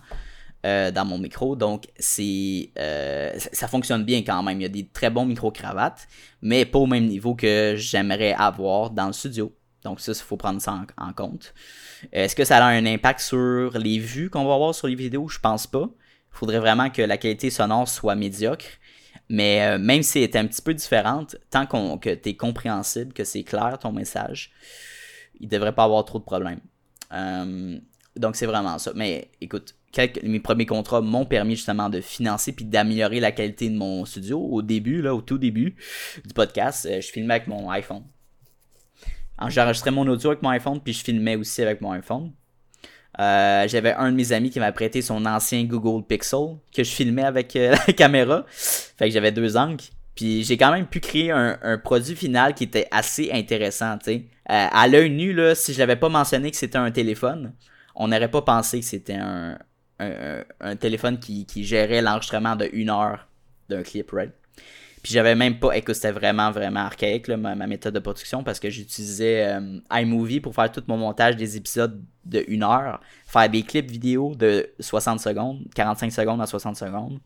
[0.63, 1.55] dans mon micro.
[1.55, 2.71] Donc, c'est
[3.53, 4.59] ça fonctionne bien quand même.
[4.59, 6.07] Il y a des très bons micro-cravates,
[6.41, 9.53] mais pas au même niveau que j'aimerais avoir dans le studio.
[9.83, 11.53] Donc, ça, il faut prendre ça en compte.
[12.11, 15.27] Est-ce que ça a un impact sur les vues qu'on va avoir sur les vidéos?
[15.27, 15.89] Je pense pas.
[16.33, 18.65] Il faudrait vraiment que la qualité sonore soit médiocre.
[19.29, 23.23] Mais euh, même si elle est un petit peu différente, tant que tu compréhensible, que
[23.23, 24.51] c'est clair ton message,
[25.39, 26.59] il devrait pas avoir trop de problèmes.
[27.11, 27.79] Euh,
[28.15, 28.91] donc c'est vraiment ça.
[28.95, 29.75] Mais écoute,
[30.23, 34.39] mes premiers contrats m'ont permis justement de financer puis d'améliorer la qualité de mon studio.
[34.39, 35.75] Au début, là, au tout début
[36.25, 38.03] du podcast, euh, je filmais avec mon iPhone.
[39.47, 42.31] J'enregistrais mon audio avec mon iPhone puis je filmais aussi avec mon iPhone.
[43.19, 46.91] Euh, j'avais un de mes amis qui m'a prêté son ancien Google Pixel que je
[46.91, 48.45] filmais avec euh, la caméra.
[48.49, 49.83] Fait que j'avais deux angles.
[50.15, 54.25] Puis j'ai quand même pu créer un, produit final qui était assez intéressant, tu sais.
[54.49, 57.53] Euh, à l'œil nu, là, si je l'avais pas mentionné que c'était un téléphone,
[57.95, 59.57] on n'aurait pas pensé que c'était un,
[59.99, 63.27] un, téléphone qui, qui gérait l'enregistrement de une heure
[63.67, 64.31] d'un clip, right?
[65.05, 68.71] Puis j'avais même pas, écoute, c'était vraiment, vraiment archaïque, ma, méthode de production, parce que
[68.71, 73.61] j'utilisais euh, iMovie pour faire tout mon montage des épisodes de 1 heure, faire des
[73.61, 77.19] clips vidéo de 60 secondes, 45 secondes à 60 secondes.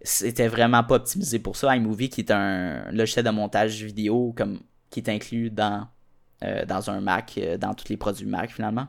[0.00, 1.76] C'était vraiment pas optimisé pour ça.
[1.76, 5.86] iMovie, qui est un logiciel de montage vidéo comme, qui est inclus dans,
[6.44, 8.86] euh, dans un Mac, euh, dans tous les produits Mac finalement.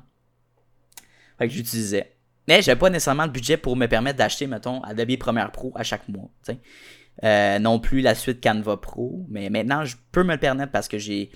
[1.37, 2.15] Fait que j'utilisais.
[2.47, 5.83] Mais j'avais pas nécessairement le budget pour me permettre d'acheter, mettons, Adobe Premiere Pro à
[5.83, 6.29] chaque mois.
[7.23, 10.87] Euh, non plus la suite Canva Pro, mais maintenant je peux me le permettre parce
[10.87, 11.29] que j'ai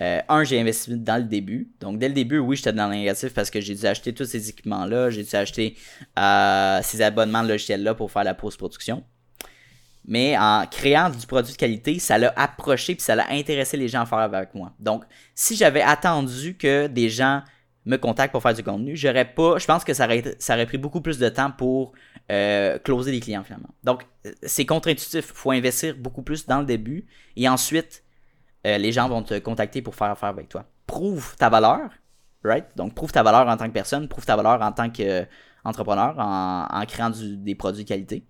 [0.00, 1.72] euh, un j'ai investi dans le début.
[1.80, 4.26] Donc dès le début, oui, j'étais dans le négatif parce que j'ai dû acheter tous
[4.26, 5.76] ces équipements là, j'ai dû acheter
[6.16, 9.02] euh, ces abonnements de logiciels là pour faire la post-production.
[10.04, 13.88] Mais en créant du produit de qualité, ça l'a approché puis ça l'a intéressé les
[13.88, 14.72] gens à faire avec moi.
[14.78, 15.02] Donc
[15.34, 17.42] si j'avais attendu que des gens
[17.84, 21.00] me contactent pour faire du contenu, j'aurais pas, je pense que ça aurait, pris beaucoup
[21.00, 21.92] plus de temps pour
[22.30, 23.74] euh, closer les clients finalement.
[23.82, 24.06] Donc,
[24.42, 25.26] c'est contre-intuitif.
[25.28, 28.04] Il faut investir beaucoup plus dans le début et ensuite,
[28.66, 30.64] euh, les gens vont te contacter pour faire affaire avec toi.
[30.86, 31.90] Prouve ta valeur,
[32.44, 32.66] right?
[32.76, 36.68] Donc, prouve ta valeur en tant que personne, prouve ta valeur en tant qu'entrepreneur en,
[36.70, 38.24] en, créant des produits de qualité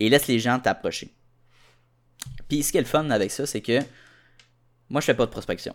[0.00, 1.14] et laisse les gens t'approcher.
[2.48, 3.78] Puis, ce qui est le fun avec ça, c'est que
[4.90, 5.74] moi, je fais pas de prospection.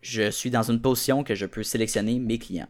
[0.00, 2.68] Je suis dans une position que je peux sélectionner mes clients.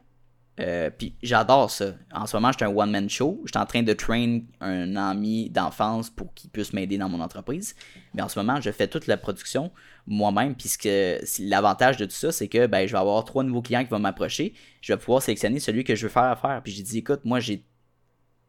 [0.58, 1.94] Euh, puis j'adore ça.
[2.12, 3.40] En ce moment, je suis un one-man show.
[3.44, 7.20] Je suis en train de train un ami d'enfance pour qu'il puisse m'aider dans mon
[7.20, 7.74] entreprise.
[8.14, 9.70] Mais en ce moment, je fais toute la production
[10.06, 10.88] moi-même, puisque
[11.38, 14.00] l'avantage de tout ça, c'est que ben, je vais avoir trois nouveaux clients qui vont
[14.00, 14.52] m'approcher.
[14.82, 16.60] Je vais pouvoir sélectionner celui que je veux faire affaire.
[16.62, 17.64] Puis j'ai dit, écoute, moi j'ai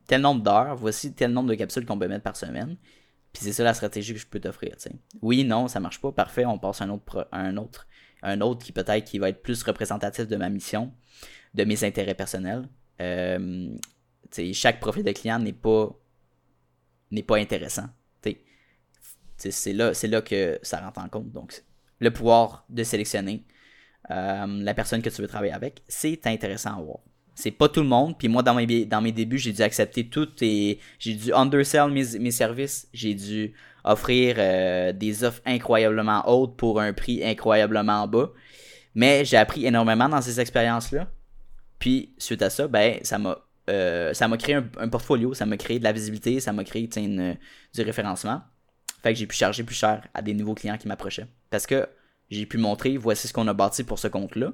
[0.08, 2.76] tel nombre d'heures, voici tel nombre de capsules qu'on peut mettre par semaine.
[3.32, 4.76] Puis c'est ça la stratégie que je peux t'offrir.
[5.22, 7.88] Oui, non, ça marche pas, parfait, on passe à un autre, un autre,
[8.24, 10.94] un autre qui peut-être qui va être plus représentatif de ma mission
[11.54, 12.68] de mes intérêts personnels.
[13.02, 13.76] Euh,
[14.54, 15.90] chaque profil de client n'est pas
[17.12, 17.88] n'est pas intéressant.
[19.38, 21.32] C'est là, que ça rentre en compte.
[21.32, 21.64] Donc,
[22.00, 23.44] le pouvoir de sélectionner
[24.12, 27.00] euh, la personne que tu veux travailler avec, c'est intéressant à voir.
[27.34, 28.16] C'est pas tout le monde.
[28.20, 31.90] Puis moi, dans mes, dans mes débuts, j'ai dû accepter tout et j'ai dû undersell
[31.90, 32.88] mes, mes services.
[32.94, 38.32] J'ai dû offrir euh, des offres incroyablement hautes pour un prix incroyablement bas.
[38.96, 41.08] Mais j'ai appris énormément dans ces expériences-là.
[41.80, 43.38] Puis, suite à ça, ben, ça m'a
[43.70, 46.88] euh, ça m'a créé un, portfolio, ça m'a créé de la visibilité, ça m'a créé
[46.88, 48.42] du référencement.
[49.04, 51.28] Fait que j'ai pu charger plus cher à des nouveaux clients qui m'approchaient.
[51.50, 51.88] Parce que
[52.30, 54.52] j'ai pu montrer, voici ce qu'on a bâti pour ce compte-là.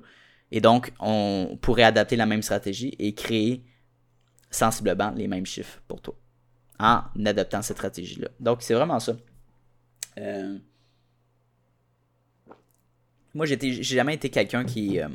[0.52, 3.66] Et donc, on pourrait adapter la même stratégie et créer
[4.52, 6.16] sensiblement les mêmes chiffres pour toi
[6.80, 8.30] en adoptant cette stratégie-là.
[8.40, 9.16] Donc, c'est vraiment ça.
[10.18, 10.58] Euh,
[13.34, 15.08] moi, j'ai jamais été quelqu'un qui, euh,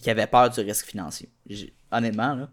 [0.00, 1.28] qui avait peur du risque financier.
[1.90, 2.50] Honnêtement, là.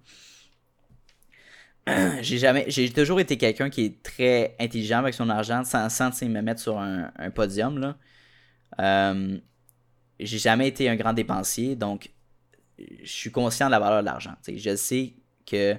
[2.22, 6.10] J'ai jamais, j'ai toujours été quelqu'un qui est très intelligent avec son argent sans, sans
[6.24, 7.96] me mettre sur un, podium là.
[8.80, 9.38] Euh,
[10.20, 12.12] j'ai jamais été un grand dépensier, donc
[12.78, 14.34] je suis conscient de la valeur de l'argent.
[14.46, 15.14] Je sais
[15.46, 15.78] que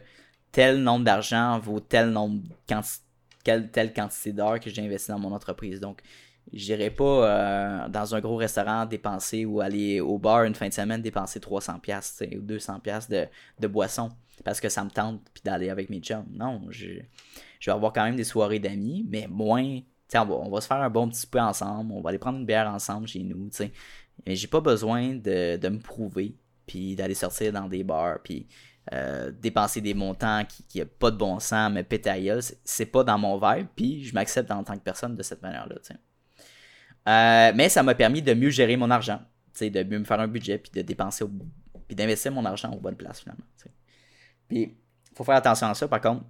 [0.53, 2.99] tel nombre d'argent vaut tel nombre quanti
[3.45, 5.81] telle, quantité d'heures que j'ai investi dans mon entreprise.
[5.81, 6.03] Donc,
[6.53, 10.73] J'irai pas euh, dans un gros restaurant dépenser ou aller au bar une fin de
[10.73, 13.27] semaine dépenser 300 pièces ou 200 pièces de,
[13.61, 14.11] de boisson
[14.45, 16.27] parce que ça me tente puis d'aller avec mes chums.
[16.33, 19.81] Non, je, vais avoir quand même des soirées d'amis, mais moins.
[20.15, 22.39] On va, on va se faire un bon petit peu ensemble, on va aller prendre
[22.39, 23.49] une bière ensemble chez nous.
[23.51, 23.73] sais.
[24.27, 26.35] Mais j'ai pas besoin de, de me prouver
[26.67, 28.47] puis d'aller sortir dans des bars puis
[28.93, 33.19] euh, dépenser des montants qui, a pas de bon sens, péter à c'est pas dans
[33.19, 35.77] mon vibe, puis je m'accepte en tant que personne de cette manière-là.
[37.09, 39.21] Euh, mais ça m'a permis de mieux gérer mon argent,
[39.61, 41.25] de mieux me faire un budget, puis de dépenser,
[41.87, 43.45] puis d'investir mon argent aux bonnes places finalement.
[44.49, 44.75] Puis,
[45.15, 46.25] faut faire attention à ça, par contre.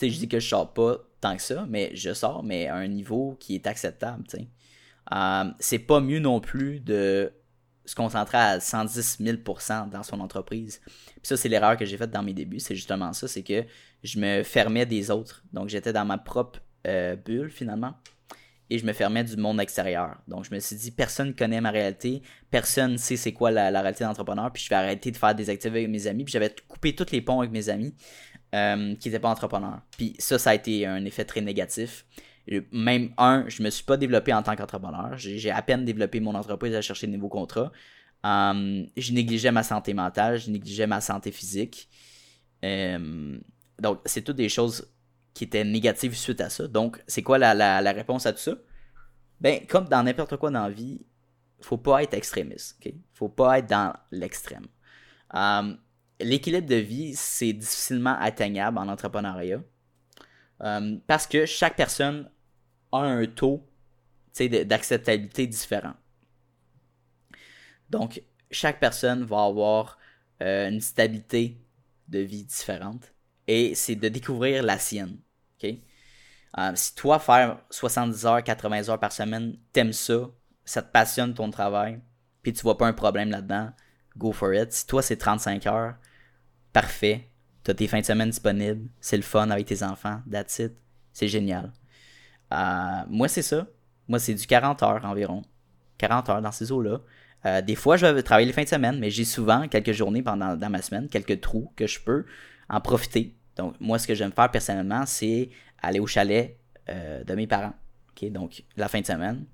[0.00, 2.88] je dis que je sors pas tant que ça, mais je sors, mais à un
[2.88, 4.24] niveau qui est acceptable.
[5.12, 7.32] Euh, c'est pas mieux non plus de
[7.88, 10.80] se concentrer à 110 000% dans son entreprise.
[10.84, 12.60] Puis ça, c'est l'erreur que j'ai faite dans mes débuts.
[12.60, 13.64] C'est justement ça, c'est que
[14.04, 15.42] je me fermais des autres.
[15.54, 17.94] Donc, j'étais dans ma propre euh, bulle, finalement.
[18.68, 20.18] Et je me fermais du monde extérieur.
[20.28, 22.20] Donc, je me suis dit, personne connaît ma réalité.
[22.50, 24.52] Personne sait c'est quoi la, réalité d'entrepreneur.
[24.52, 26.24] Puis, je vais arrêter de faire des activités avec mes amis.
[26.24, 27.94] Puis, j'avais coupé tous les ponts avec mes amis
[28.54, 29.80] euh, qui n'étaient pas entrepreneurs.
[29.96, 32.04] Puis, ça, ça a été un effet très négatif
[32.72, 35.16] même un, je me suis pas développé en tant qu'entrepreneur.
[35.16, 37.70] J'ai à peine développé mon entreprise à chercher de nouveaux contrats.
[38.24, 41.88] Um, je négligeais ma santé mentale, je négligeais ma santé physique.
[42.62, 43.40] Um,
[43.78, 44.90] donc, c'est toutes des choses
[45.34, 46.66] qui étaient négatives suite à ça.
[46.66, 48.54] Donc, c'est quoi la, la, réponse à tout ça?
[49.40, 51.06] Ben, comme dans n'importe quoi dans la vie,
[51.60, 52.78] faut pas être extrémiste.
[52.80, 52.92] ok?
[53.14, 54.66] Faut pas être dans l'extrême.
[55.32, 55.78] Um,
[56.18, 59.60] l'équilibre de vie, c'est difficilement atteignable en entrepreneuriat.
[61.06, 62.28] parce que chaque personne
[62.92, 63.64] a un taux
[64.38, 65.94] d'acceptabilité différent.
[67.90, 69.98] Donc, chaque personne va avoir
[70.42, 71.58] euh, une stabilité
[72.08, 73.12] de vie différente
[73.46, 75.18] et c'est de découvrir la sienne.
[76.56, 80.30] Euh, si toi, faire 70 heures, 80 heures par semaine, t'aimes ça,
[80.64, 82.00] ça te passionne ton travail,
[82.42, 83.70] puis tu vois pas un problème là-dedans,
[84.16, 84.72] go for it.
[84.72, 85.94] Si toi, c'est 35 heures,
[86.72, 87.28] parfait.
[87.64, 90.72] Tu as tes fins de semaine disponibles, c'est le fun avec tes enfants, that's it.
[91.12, 91.72] C'est génial.
[92.52, 93.66] Euh, moi, c'est ça.
[94.08, 95.42] Moi, c'est du 40 heures environ.
[95.98, 97.00] 40 heures dans ces eaux-là.
[97.46, 100.22] Euh, des fois, je vais travailler les fins de semaine, mais j'ai souvent quelques journées
[100.22, 102.24] pendant dans ma semaine, quelques trous que je peux
[102.68, 103.34] en profiter.
[103.56, 105.50] Donc, moi, ce que j'aime faire personnellement, c'est
[105.82, 106.58] aller au chalet
[106.88, 107.74] euh, de mes parents.
[108.22, 109.44] donc, la fin de semaine.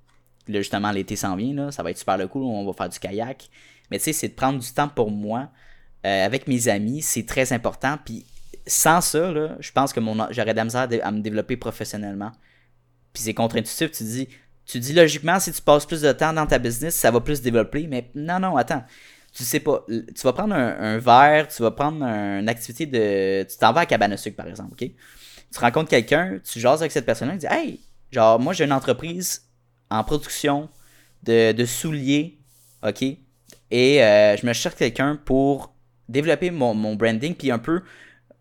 [0.47, 2.89] Là, justement, l'été s'en vient, là, ça va être super le cool, on va faire
[2.89, 3.49] du kayak.
[3.91, 5.51] Mais tu sais, c'est de prendre du temps pour moi
[6.03, 7.97] avec mes amis, c'est très important.
[8.05, 8.27] Puis
[8.67, 12.33] sans ça, je pense que j'aurais de la misère à me développer professionnellement.
[13.15, 14.29] Puis c'est contre-intuitif, tu dis,
[14.67, 17.41] tu dis logiquement, si tu passes plus de temps dans ta business, ça va plus
[17.41, 18.85] développer, mais non, non, attends.
[19.33, 23.45] Tu sais pas, tu vas prendre un, verre, tu vas prendre une activité de.
[23.45, 24.91] Tu t'en vas à cabane à sucre, par exemple, OK?
[25.53, 28.73] Tu rencontres quelqu'un, tu jases avec cette personne-là, tu dis Hey, genre, moi j'ai une
[28.73, 29.43] entreprise
[29.91, 30.69] en production
[31.23, 32.39] de, souliers,
[32.87, 33.03] OK?
[33.71, 35.75] Et euh, je me cherche quelqu'un pour
[36.09, 37.83] développer mon, mon branding, puis un peu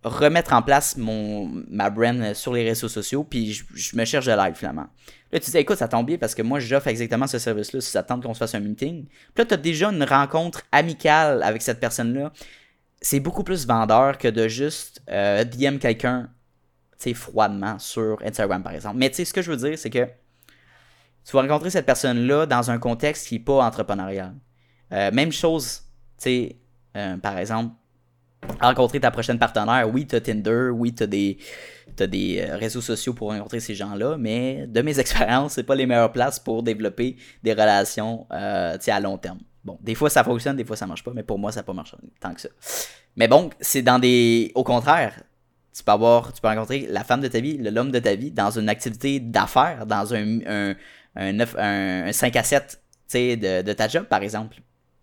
[0.04, 4.32] remettre en place mon, ma brand sur les réseaux sociaux, puis je, me cherche de
[4.32, 4.88] l'aide finalement.
[5.32, 7.90] Là, tu dis, écoute, ça tombe bien parce que moi, j'offre exactement ce service-là si
[7.90, 9.06] ça qu'on se fasse un meeting.
[9.06, 12.32] Puis là, tu as déjà une rencontre amicale avec cette personne-là.
[13.02, 16.30] C'est beaucoup plus vendeur que de juste euh, DM quelqu'un,
[17.00, 18.98] tu sais, froidement sur Instagram, par exemple.
[18.98, 20.06] Mais tu sais, ce que je veux dire, c'est que
[21.26, 24.34] tu vas rencontrer cette personne-là dans un contexte qui n'est pas entrepreneurial.
[24.92, 25.82] Euh, même chose,
[26.18, 26.58] tu sais,
[26.96, 27.74] euh, par exemple,
[28.60, 29.90] rencontrer ta prochaine partenaire.
[29.92, 31.38] Oui, tu as Tinder, oui, tu as des,
[31.98, 35.86] des euh, réseaux sociaux pour rencontrer ces gens-là, mais de mes expériences, c'est pas les
[35.86, 39.40] meilleures places pour développer des relations euh, à long terme.
[39.64, 41.64] Bon, des fois ça fonctionne, des fois ça marche pas, mais pour moi ça n'a
[41.64, 41.74] pas
[42.20, 42.50] tant que ça.
[43.16, 44.52] Mais bon, c'est dans des.
[44.56, 45.24] Au contraire,
[45.74, 48.32] tu peux avoir, tu peux rencontrer la femme de ta vie, l'homme de ta vie,
[48.32, 50.76] dans une activité d'affaires, dans un, un,
[51.16, 52.82] un, 5 à 7
[53.14, 54.58] de, de ta job, par exemple.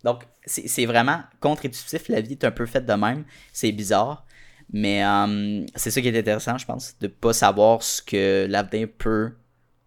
[0.05, 2.09] Donc, c'est vraiment contre-intuitif.
[2.09, 3.25] La vie est un peu faite de même.
[3.53, 4.25] C'est bizarre.
[4.73, 8.89] Mais euh, c'est ça qui est intéressant, je pense, de pas savoir ce que l'avenir
[8.97, 9.33] peut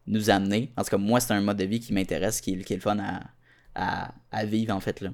[0.08, 0.74] nous amener.
[0.76, 2.98] En tout cas, moi, c'est un mode de vie qui m'intéresse, qui, est le fun
[3.76, 5.00] à, vivre, en fait.
[5.00, 5.12] Là.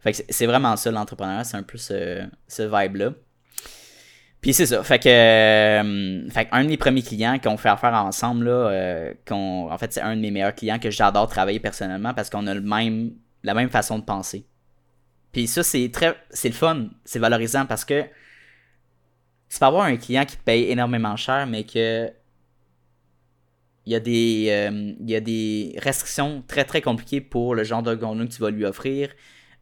[0.00, 3.12] Fait que c'est vraiment ça, l'entrepreneuriat, c'est un peu ce, vibe-là.
[4.40, 4.82] Puis c'est ça.
[4.82, 9.78] Fait que, euh, un de mes premiers clients qu'on fait affaire ensemble, là, euh, en
[9.78, 12.60] fait, c'est un de mes meilleurs clients que j'adore travailler personnellement parce qu'on a le
[12.60, 13.12] même
[13.46, 14.44] la même façon de penser.
[15.32, 16.16] Puis ça, c'est très.
[16.30, 18.02] C'est le fun, c'est valorisant parce que
[19.48, 22.10] tu peux avoir un client qui te paye énormément cher, mais que
[23.86, 28.26] il y, a des, euh, des restrictions très très compliquées pour le genre de contenu
[28.26, 29.10] que tu vas lui offrir.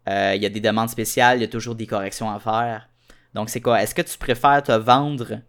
[0.08, 2.88] Euh, il y a des demandes spéciales, il y a toujours des corrections à faire.
[3.34, 3.82] Donc c'est quoi?
[3.82, 5.40] Est-ce que tu préfères te vendre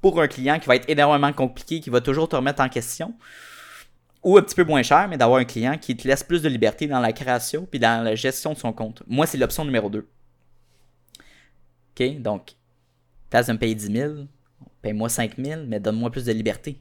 [0.00, 3.14] pour un client qui va être énormément compliqué, qui va toujours te remettre en question?
[4.22, 6.48] Ou un petit peu moins cher, mais d'avoir un client qui te laisse plus de
[6.48, 9.02] liberté dans la création puis dans la gestion de son compte.
[9.06, 10.06] Moi, c'est l'option numéro 2.
[11.98, 12.20] OK?
[12.20, 12.54] Donc,
[13.30, 14.14] de me payer 10 000,
[14.82, 16.80] paye-moi 5 000, mais donne-moi plus de liberté.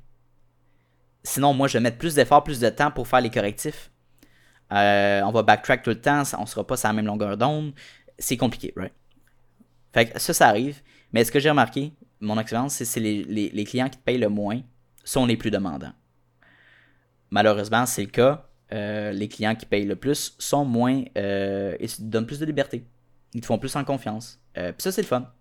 [1.24, 3.92] Sinon, moi, je vais mettre plus d'efforts, plus de temps pour faire les correctifs.
[4.72, 7.74] Euh, on va backtrack tout le temps, on sera pas sur la même longueur d'onde.
[8.18, 8.94] C'est compliqué, right?
[9.94, 10.82] Fait que ça, ça arrive.
[11.12, 14.18] Mais ce que j'ai remarqué, mon expérience, c'est que les, les, clients qui te payent
[14.20, 14.62] le moins
[15.04, 15.94] sont les plus demandants.
[17.32, 18.50] Malheureusement, c'est le cas.
[18.72, 21.04] Euh, les clients qui payent le plus sont moins.
[21.18, 22.86] Euh, ils te donnent plus de liberté.
[23.34, 24.40] Ils te font plus en confiance.
[24.58, 25.32] Euh, Puis ça, c'est le fun.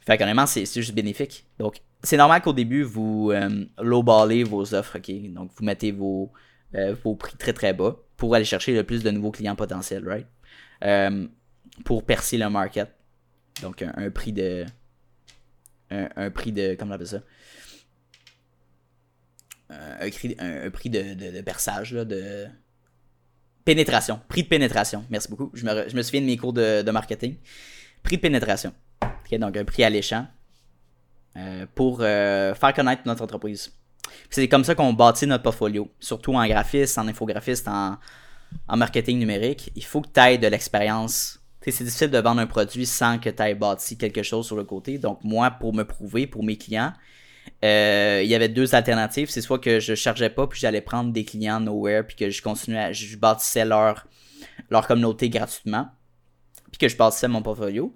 [0.00, 1.46] Fait qu'honnêtement, c'est juste bénéfique.
[1.58, 5.32] Donc, c'est normal qu'au début, vous euh, lowballez vos offres, ok?
[5.32, 6.32] Donc, vous mettez vos,
[7.18, 10.26] prix très très bas pour aller chercher le plus de nouveaux clients potentiels, right?
[11.84, 12.90] Pour percer le market.
[13.62, 14.64] Donc, un, prix de.
[15.90, 16.74] Un, prix de.
[16.78, 17.20] Comment on appelle ça?
[19.70, 20.36] Un, prix,
[20.72, 22.46] prix de, de, perçage, là, de.
[23.64, 24.20] Pénétration.
[24.28, 25.04] Prix de pénétration.
[25.10, 25.50] Merci beaucoup.
[25.54, 27.36] Je me, je me souviens de mes cours de, de marketing.
[28.02, 28.72] Prix de pénétration.
[29.32, 30.26] donc, un prix alléchant
[31.36, 33.72] euh, pour euh, faire connaître notre entreprise.
[34.30, 37.98] C'est comme ça qu'on bâtit notre portfolio, surtout en graphiste, en infographiste, en,
[38.68, 39.70] marketing numérique.
[39.76, 41.38] Il faut que tu aies de l'expérience.
[41.60, 44.64] C'est difficile de vendre un produit sans que tu aies bâti quelque chose sur le
[44.64, 44.98] côté.
[44.98, 46.92] Donc, moi, pour me prouver, pour mes clients,
[47.64, 49.28] euh, il y avait deux alternatives.
[49.30, 52.42] C'est soit que je chargeais pas, puis j'allais prendre des clients nowhere, puis que je
[52.42, 54.06] continuais, je bâtissais leur,
[54.70, 55.88] leur communauté gratuitement,
[56.70, 57.94] puis que je bâtissais mon portfolio.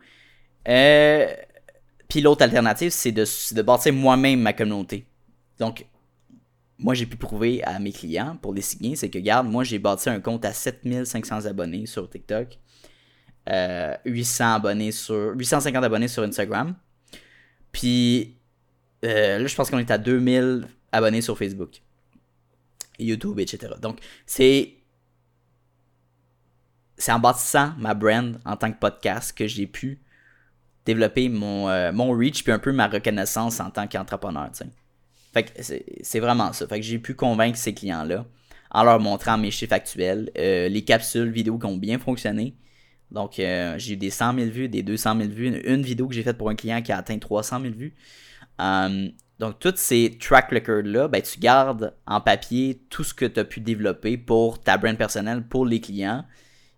[0.69, 1.35] Euh,
[2.09, 5.07] puis l'autre alternative, c'est de, de bâtir moi-même ma communauté.
[5.59, 5.87] Donc,
[6.79, 9.79] moi, j'ai pu prouver à mes clients pour les signer, c'est que, regarde, moi, j'ai
[9.79, 12.59] bâti un compte à 7500 abonnés sur TikTok,
[13.47, 16.75] 800 euh, abonnés sur, 850 abonnés sur Instagram.
[17.73, 18.37] Puis
[19.05, 21.83] euh, là, je pense qu'on est à 2000 abonnés sur Facebook,
[22.99, 23.75] YouTube, etc.
[23.81, 24.75] Donc, c'est
[26.97, 29.99] c'est en bâtissant ma brand en tant que podcast que j'ai pu
[30.87, 34.51] développer mon, euh, mon reach puis un peu ma reconnaissance en tant qu'entrepreneur.
[35.33, 35.63] Fait que
[36.03, 36.67] c'est vraiment ça.
[36.69, 38.25] Fait que j'ai pu convaincre ces clients-là
[38.71, 42.55] en leur montrant mes chiffres actuels, euh, les capsules vidéo qui ont bien fonctionné.
[43.11, 45.61] Donc, j'ai eu des 100 000 vues, des 200 000 vues.
[45.65, 47.95] Une, vidéo que j'ai faite pour un client qui a atteint 300 000 vues.
[48.59, 53.45] Donc, tous ces track records-là, ben, tu gardes en papier tout ce que tu as
[53.45, 56.25] pu développer pour ta brand personnelle, pour les clients.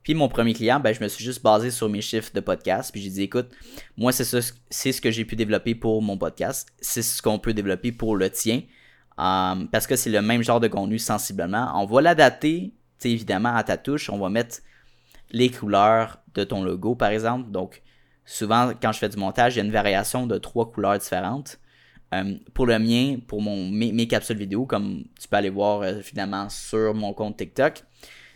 [0.02, 2.92] Puis mon premier client, ben, je me suis juste basé sur mes chiffres de podcast.
[2.92, 3.50] Puis j'ai dit, écoute,
[3.96, 6.68] moi, c'est ça, ce que j'ai pu développer pour mon podcast.
[6.80, 8.62] C'est ce qu'on peut développer pour le tien.
[9.18, 11.72] Um, parce que c'est le même genre de contenu sensiblement.
[11.74, 14.08] On va l'adapter, évidemment, à ta touche.
[14.08, 14.58] On va mettre
[15.30, 17.50] les couleurs de ton logo, par exemple.
[17.50, 17.82] Donc,
[18.24, 21.58] souvent, quand je fais du montage, il y a une variation de trois couleurs différentes.
[22.20, 26.00] Um, pour le mien, pour mon, mes, capsules vidéo, comme tu peux aller voir euh,
[26.00, 27.82] finalement sur mon compte TikTok,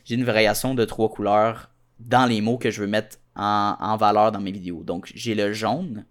[0.04, 4.32] j'ai une variation de trois couleurs dans les mots que je veux mettre en, valeur
[4.32, 4.82] dans mes vidéos.
[4.82, 6.04] Donc, j'ai le jaune,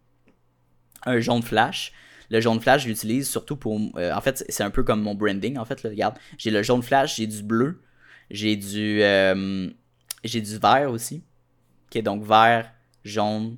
[1.06, 1.92] un jaune flash.
[2.30, 3.80] Le jaune flash, je l'utilise surtout pour.
[3.96, 5.58] Euh, en fait, c'est un peu comme mon branding.
[5.58, 6.16] En fait, regarde.
[6.38, 7.82] J'ai le jaune flash, j'ai du bleu,
[8.30, 9.02] j'ai du.
[9.02, 9.70] Euh,
[10.24, 11.24] j'ai du vert aussi.
[11.88, 12.72] Ok, donc vert,
[13.04, 13.58] jaune.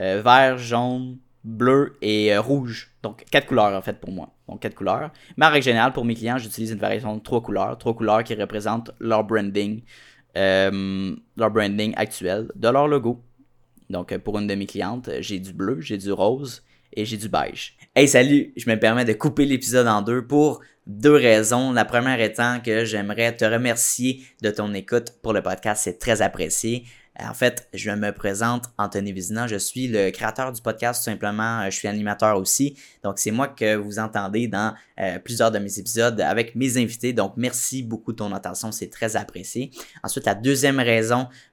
[0.00, 2.92] Euh, vert, jaune, bleu et rouge.
[3.02, 5.10] Donc, quatre couleurs en fait pour moi donc quatre couleurs.
[5.36, 8.24] Mais en règle générale, pour mes clients, j'utilise une variation de trois couleurs, trois couleurs
[8.24, 9.82] qui représentent leur branding,
[10.36, 13.22] euh, leur branding actuel de leur logo.
[13.88, 17.28] Donc pour une de mes clientes, j'ai du bleu, j'ai du rose et j'ai du
[17.28, 17.76] beige.
[17.94, 21.72] Hey salut, je me permets de couper l'épisode en deux pour deux raisons.
[21.72, 26.22] La première étant que j'aimerais te remercier de ton écoute pour le podcast, c'est très
[26.22, 26.84] apprécié.
[27.18, 31.64] En fait, je me présente Anthony Vizina, je suis le créateur du podcast, tout simplement,
[31.66, 32.76] je suis animateur aussi.
[33.02, 37.12] Donc, c'est moi que vous entendez dans euh, plusieurs de mes épisodes avec mes invités.
[37.12, 39.70] Donc, merci beaucoup de ton attention, c'est très apprécié.
[40.02, 41.28] Ensuite, la deuxième raison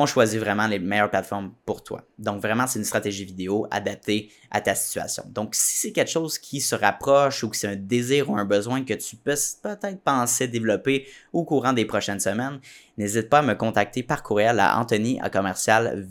[0.00, 2.02] on choisit vraiment les meilleures plateformes pour toi.
[2.20, 5.24] Donc vraiment, c'est une stratégie vidéo adaptée à ta situation.
[5.28, 8.44] Donc si c'est quelque chose qui se rapproche ou que c'est un désir ou un
[8.44, 12.60] besoin que tu peux peut-être penser développer au courant des prochaines semaines,
[12.96, 16.06] n'hésite pas à me contacter par courriel à Anthony à commercial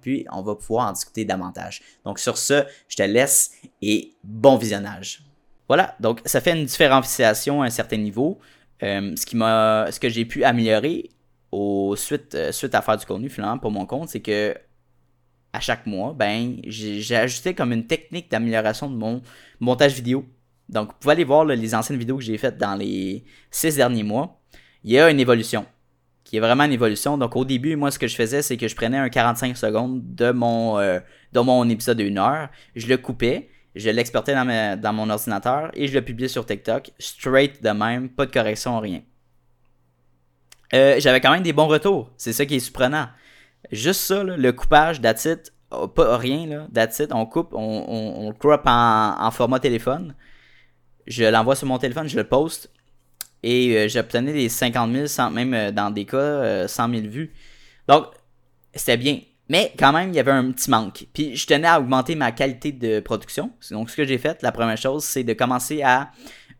[0.00, 1.82] puis on va pouvoir en discuter davantage.
[2.06, 3.50] Donc sur ce, je te laisse
[3.82, 5.24] et bon visionnage.
[5.68, 8.40] Voilà, donc ça fait une différenciation à un certain niveau.
[8.82, 11.10] Euh, ce, que j'ai pu améliorer
[11.52, 14.56] au suite, euh, suite à faire du contenu finalement pour mon compte, c'est que
[15.52, 19.20] à chaque mois, ben, j'ai ajusté comme une technique d'amélioration de mon
[19.60, 20.24] montage vidéo.
[20.70, 24.02] Donc, vous pouvez aller voir les anciennes vidéos que j'ai faites dans les six derniers
[24.02, 24.40] mois.
[24.82, 25.66] Il y a une évolution.
[26.24, 27.18] Qui est vraiment une évolution.
[27.18, 30.14] Donc, au début, moi, ce que je faisais, c'est que je prenais un 45 secondes
[30.14, 31.00] de mon, euh,
[31.34, 32.48] de mon épisode de 1 heure.
[32.74, 33.50] Je le coupais.
[33.74, 36.92] Je l'exportais dans, dans mon ordinateur et je le publiais sur TikTok.
[36.98, 38.08] Straight de même.
[38.08, 39.02] Pas de correction, rien.
[40.74, 42.10] Euh, j'avais quand même des bons retours.
[42.16, 43.08] C'est ça qui est surprenant.
[43.70, 45.28] Juste ça, le coupage, that's
[45.94, 50.14] pas rien, là, that's on coupe, on, on, crop en, format téléphone.
[51.06, 52.70] Je l'envoie sur mon téléphone, je le poste.
[53.42, 57.32] Et euh, j'obtenais des 50 000, même euh, dans des cas, 100 000 vues.
[57.88, 58.06] Donc,
[58.74, 59.20] c'était bien.
[59.48, 61.06] Mais quand même, il y avait un petit manque.
[61.12, 63.50] Puis je tenais à augmenter ma qualité de production.
[63.70, 66.10] Donc, ce que j'ai fait, la première chose, c'est de commencer à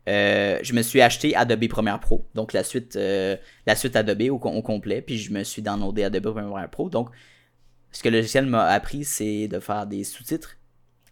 [0.09, 4.29] euh, je me suis acheté Adobe Premiere Pro, donc la suite, euh, la suite Adobe
[4.31, 6.89] au, complet, puis je me suis downloadé Adobe Premiere Pro.
[6.89, 7.09] Donc,
[7.91, 10.57] ce que le logiciel m'a appris, c'est de faire des sous-titres,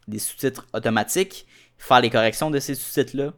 [0.07, 1.45] des sous-titres automatiques,
[1.77, 3.33] faire les corrections de ces sous-titres-là,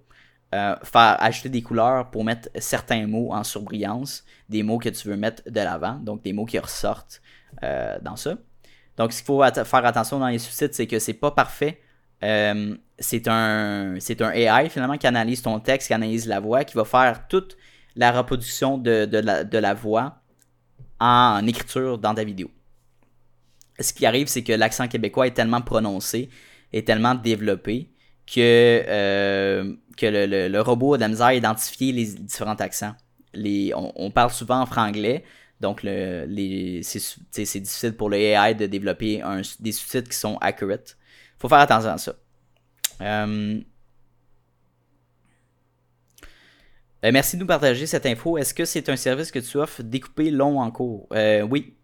[0.55, 5.07] euh, faire ajouter des couleurs pour mettre certains mots en surbrillance, des mots que tu
[5.07, 7.21] veux mettre de l'avant, donc des mots qui ressortent
[8.01, 8.35] dans ça.
[8.97, 11.79] Donc, ce qu'il faut faire attention dans les sous-titres, c'est que c'est pas parfait
[12.23, 16.75] euh, c'est un, un AI finalement qui analyse ton texte, qui analyse la voix, qui
[16.75, 17.57] va faire toute
[17.95, 19.07] la reproduction de,
[19.59, 20.21] la, voix
[20.99, 22.49] en écriture dans ta vidéo.
[23.79, 26.29] Ce qui arrive, c'est que l'accent québécois est tellement prononcé,
[26.71, 27.89] est tellement développé
[28.25, 32.95] que, euh, que le, robot a de la misère à identifier les différents accents.
[33.33, 35.23] Les, on, parle souvent en franglais,
[35.59, 39.21] donc les, c'est, difficile pour le AI de développer
[39.59, 40.97] des sous-titres qui sont accurate
[41.43, 42.13] faut faire attention à ça.
[43.01, 43.59] Euh,
[47.01, 48.37] ben, merci de nous partager cette info.
[48.37, 51.05] Est-ce que c'est un service que tu offres découpé long en cours?
[51.11, 51.75] Euh, oui,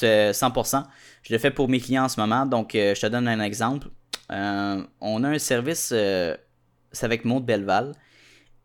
[0.00, 0.84] 100%.
[1.22, 2.46] Je le fais pour mes clients en ce moment.
[2.46, 3.88] Donc, euh, je te donne un exemple.
[4.30, 7.92] on a un service, c'est avec Maud Belval.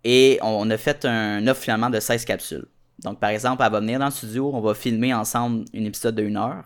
[0.04, 2.68] Et on a fait un offre finalement de 16 capsules.
[3.00, 6.14] Donc, par exemple, elle va venir dans le studio, on va filmer ensemble un épisode
[6.14, 6.66] de 1 heure.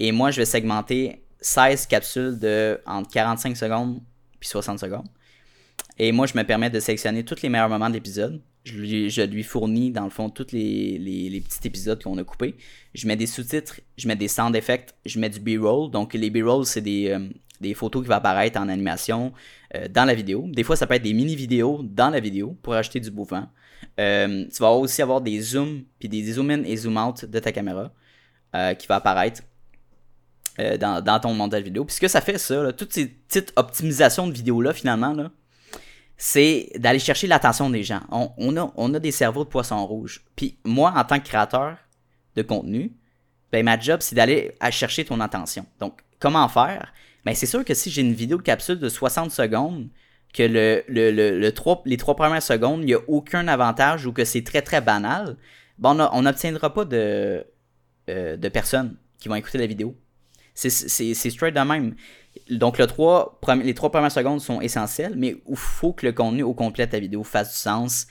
[0.00, 4.00] Et moi, je vais segmenter 16 capsules de entre 45 secondes
[4.40, 5.06] puis 60 secondes.
[5.98, 8.40] Et moi, je me permets de sélectionner tous les meilleurs moments de l'épisode.
[8.64, 12.24] Je lui, je lui fournis, dans le fond, tous les, les, petits épisodes qu'on a
[12.24, 12.56] coupés.
[12.94, 15.90] Je mets des sous-titres, je mets des sound effects, je mets du B-roll.
[15.90, 17.28] Donc, les B-roll, c'est des, euh,
[17.60, 19.32] des, photos qui vont apparaître en animation
[19.74, 20.46] euh, dans la vidéo.
[20.48, 23.48] Des fois, ça peut être des mini-vidéos dans la vidéo pour acheter du bouffant.
[23.98, 27.38] Euh, tu vas aussi avoir des zooms, puis des zoom in et zoom out de
[27.38, 27.92] ta caméra
[28.78, 29.42] qui va apparaître.
[30.58, 31.84] Euh, dans, ton montage vidéo.
[31.84, 35.30] Puis ce que ça fait, ça, toutes ces petites optimisations de vidéos-là, finalement, là,
[36.16, 38.00] c'est d'aller chercher l'attention des gens.
[38.10, 40.22] On, a, on a des cerveaux de poisson rouge.
[40.36, 41.76] Puis moi, en tant que créateur
[42.36, 42.92] de contenu,
[43.52, 45.64] ben, ma job, c'est d'aller chercher ton attention.
[45.78, 46.92] Donc, comment faire?
[47.24, 49.88] Ben, c'est sûr que si j'ai une vidéo de capsule de 60 secondes,
[50.34, 54.24] que le, le, le, les trois premières secondes, il n'y a aucun avantage ou que
[54.24, 55.36] c'est très très banal,
[55.78, 57.44] ben on n'obtiendra pas de,
[58.08, 59.96] euh, de personnes qui vont écouter la vidéo.
[60.68, 61.94] C'est straight de même.
[62.50, 66.42] Donc, le 3, les trois premières secondes sont essentielles, mais il faut que le contenu
[66.42, 68.06] au complet de ta vidéo fasse du sens.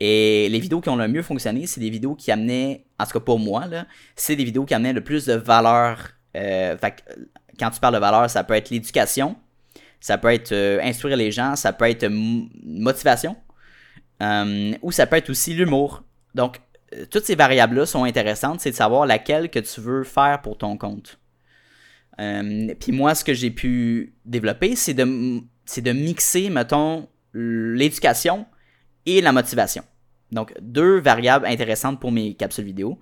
[0.00, 3.12] Et les vidéos qui ont le mieux fonctionné, c'est des vidéos qui amenaient, en tout
[3.12, 3.64] cas pour moi,
[4.16, 6.08] c'est des vidéos qui amenaient le plus de valeur.
[6.36, 6.76] Euh,
[7.58, 9.36] quand tu parles de valeur, ça peut être l'éducation,
[10.00, 13.36] ça peut être euh, instruire les gens, ça peut être motivation,
[14.22, 16.02] euh, ou ça peut être aussi l'humour.
[16.34, 16.60] Donc,
[17.10, 20.78] toutes ces variables-là sont intéressantes, c'est de savoir laquelle que tu veux faire pour ton
[20.78, 21.19] compte.
[22.20, 28.46] Euh, puis moi, ce que j'ai pu développer, c'est de, de mixer, mettons, l'éducation
[29.06, 29.82] et la motivation.
[30.30, 32.98] Donc, deux variables intéressantes pour mes capsules vidéo.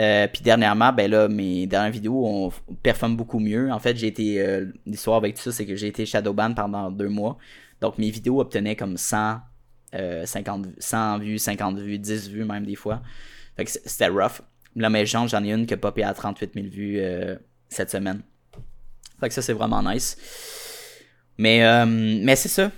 [0.00, 2.50] Euh, puis dernièrement, ben là, mes dernières vidéos on
[2.82, 3.70] performe beaucoup mieux.
[3.70, 4.40] En fait, j'ai été.
[4.40, 7.36] Euh, l'histoire avec tout ça, c'est que j'ai été Shadowban pendant deux mois.
[7.82, 9.40] Donc mes vidéos obtenaient comme 100,
[10.24, 13.02] 50, 100 vues, 50 vues, 10 vues même des fois.
[13.54, 14.40] Fait que c'était rough.
[14.76, 17.02] Là, mais j'en ai une qui a popé à 38 000 vues
[17.68, 18.22] cette semaine.
[19.22, 20.16] Fait que ça, c'est vraiment nice.
[21.38, 22.72] Mais, euh, mais c'est ça.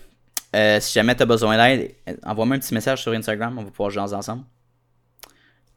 [0.54, 3.70] Euh, si jamais tu as besoin d'aide, envoie-moi un petit message sur Instagram, on va
[3.70, 4.44] pouvoir jaser ensemble.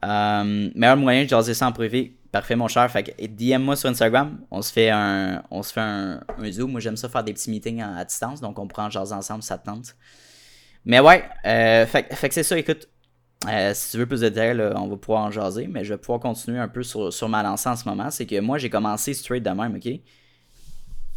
[0.04, 2.90] Euh, meilleur moyen de jaser ça en privé, Parfait, mon cher.
[2.90, 4.38] Fait que DM-moi sur Instagram.
[4.50, 6.72] On se fait un, on se fait un, zoom.
[6.72, 8.42] Moi, j'aime ça faire des petits meetings à, distance.
[8.42, 9.96] Donc, on prend en jaser ensemble, ça te tente.
[10.84, 12.58] Mais ouais, euh, fait, que c'est ça.
[12.58, 12.86] Écoute,
[13.48, 15.66] euh, si tu veux plus de détails, on va pouvoir en jaser.
[15.68, 18.10] Mais je vais pouvoir continuer un peu sur, sur ma lancée en ce moment.
[18.10, 19.88] C'est que moi, j'ai commencé straight de même, OK?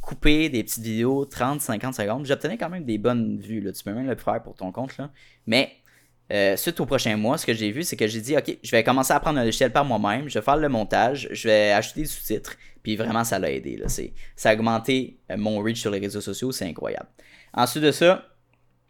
[0.02, 2.26] Couper des petites vidéos 30-50 secondes.
[2.26, 3.62] J'obtenais quand même des bonnes vues.
[3.62, 3.72] Là.
[3.72, 4.98] Tu peux même le faire pour ton compte.
[4.98, 5.12] Là.
[5.46, 5.72] Mais
[6.32, 8.72] euh, suite au prochain mois, ce que j'ai vu, c'est que j'ai dit, OK, je
[8.72, 11.72] vais commencer à prendre un logiciel par moi-même, je vais faire le montage, je vais
[11.72, 12.58] acheter des sous-titres.
[12.84, 13.78] Puis vraiment, ça l'a aidé.
[13.78, 13.88] Là.
[14.36, 17.08] Ça a augmenté euh, mon reach sur les réseaux sociaux, c'est incroyable.
[17.54, 18.26] Ensuite de ça,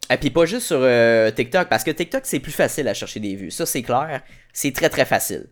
[0.10, 3.20] et puis pas juste sur euh, TikTok, parce que TikTok, c'est plus facile à chercher
[3.20, 3.52] des vues.
[3.52, 4.22] Ça, c'est clair.
[4.54, 5.50] C'est très, très facile.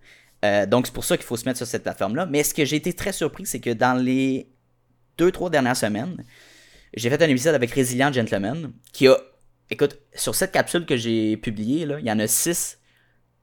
[0.67, 2.27] donc, c'est pour ça qu'il faut se mettre sur cette plateforme-là.
[2.27, 4.47] Mais ce que j'ai été très surpris, c'est que dans les
[5.19, 6.23] deux, trois dernières semaines,
[6.95, 9.17] j'ai fait un épisode avec Resilient Gentleman qui a.
[9.71, 12.79] Écoute, sur cette capsule que j'ai publiée, il y en a six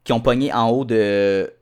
[0.03, 1.53] qui ont pogné en haut de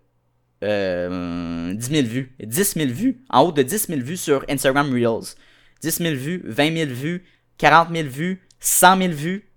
[0.62, 2.34] euh, 10 000 vues.
[2.42, 3.22] 10 000 vues.
[3.28, 5.34] En haut de 10 000 vues sur Instagram Reels.
[5.82, 7.24] 10 000 vues, 20 000 vues,
[7.58, 9.50] 40 000 vues, 100 000 vues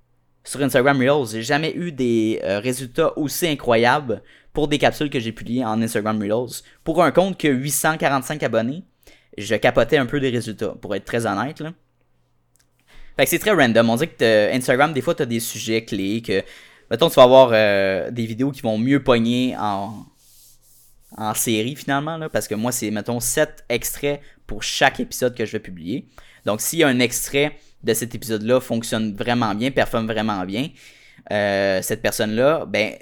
[0.43, 1.31] sur Instagram Reels.
[1.31, 5.81] J'ai jamais eu des euh, résultats aussi incroyables pour des capsules que j'ai publiées en
[5.81, 6.63] Instagram Reels.
[6.83, 8.83] Pour un compte qui a 845 abonnés,
[9.37, 11.59] je capotais un peu des résultats, pour être très honnête.
[11.59, 11.73] Là.
[13.17, 13.89] Fait que c'est très random.
[13.89, 16.43] On dit que Instagram, des fois, tu as des sujets clés que.
[16.89, 20.05] Mettons, tu vas avoir euh, des vidéos qui vont mieux pogner en,
[21.17, 25.45] en série finalement, là, parce que moi, c'est, mettons, 7 extraits pour chaque épisode que
[25.45, 26.07] je vais publier.
[26.45, 30.69] Donc, a un extrait de cet épisode-là fonctionne vraiment bien, performe vraiment bien,
[31.31, 32.93] euh, cette personne-là, ben,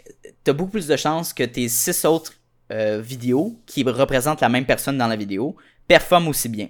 [0.44, 2.34] tu as beaucoup plus de chances que tes 6 autres
[2.72, 5.56] euh, vidéos qui représentent la même personne dans la vidéo
[5.88, 6.70] performe aussi bien.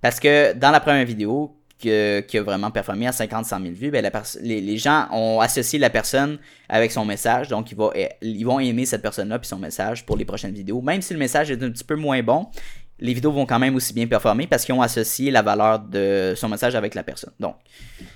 [0.00, 4.08] Parce que dans la première vidéo, qui a vraiment performé à 50-100 000 vues, ben
[4.40, 7.48] les, gens ont associé la personne avec son message.
[7.48, 10.80] Donc, ils, vont, ils vont aimer cette personne-là puis son message pour les prochaines vidéos.
[10.80, 12.46] Même si le message est un petit peu moins bon,
[13.00, 16.34] les vidéos vont quand même aussi bien performer parce qu'ils ont associé la valeur de
[16.36, 17.32] son message avec la personne.
[17.40, 17.56] Donc,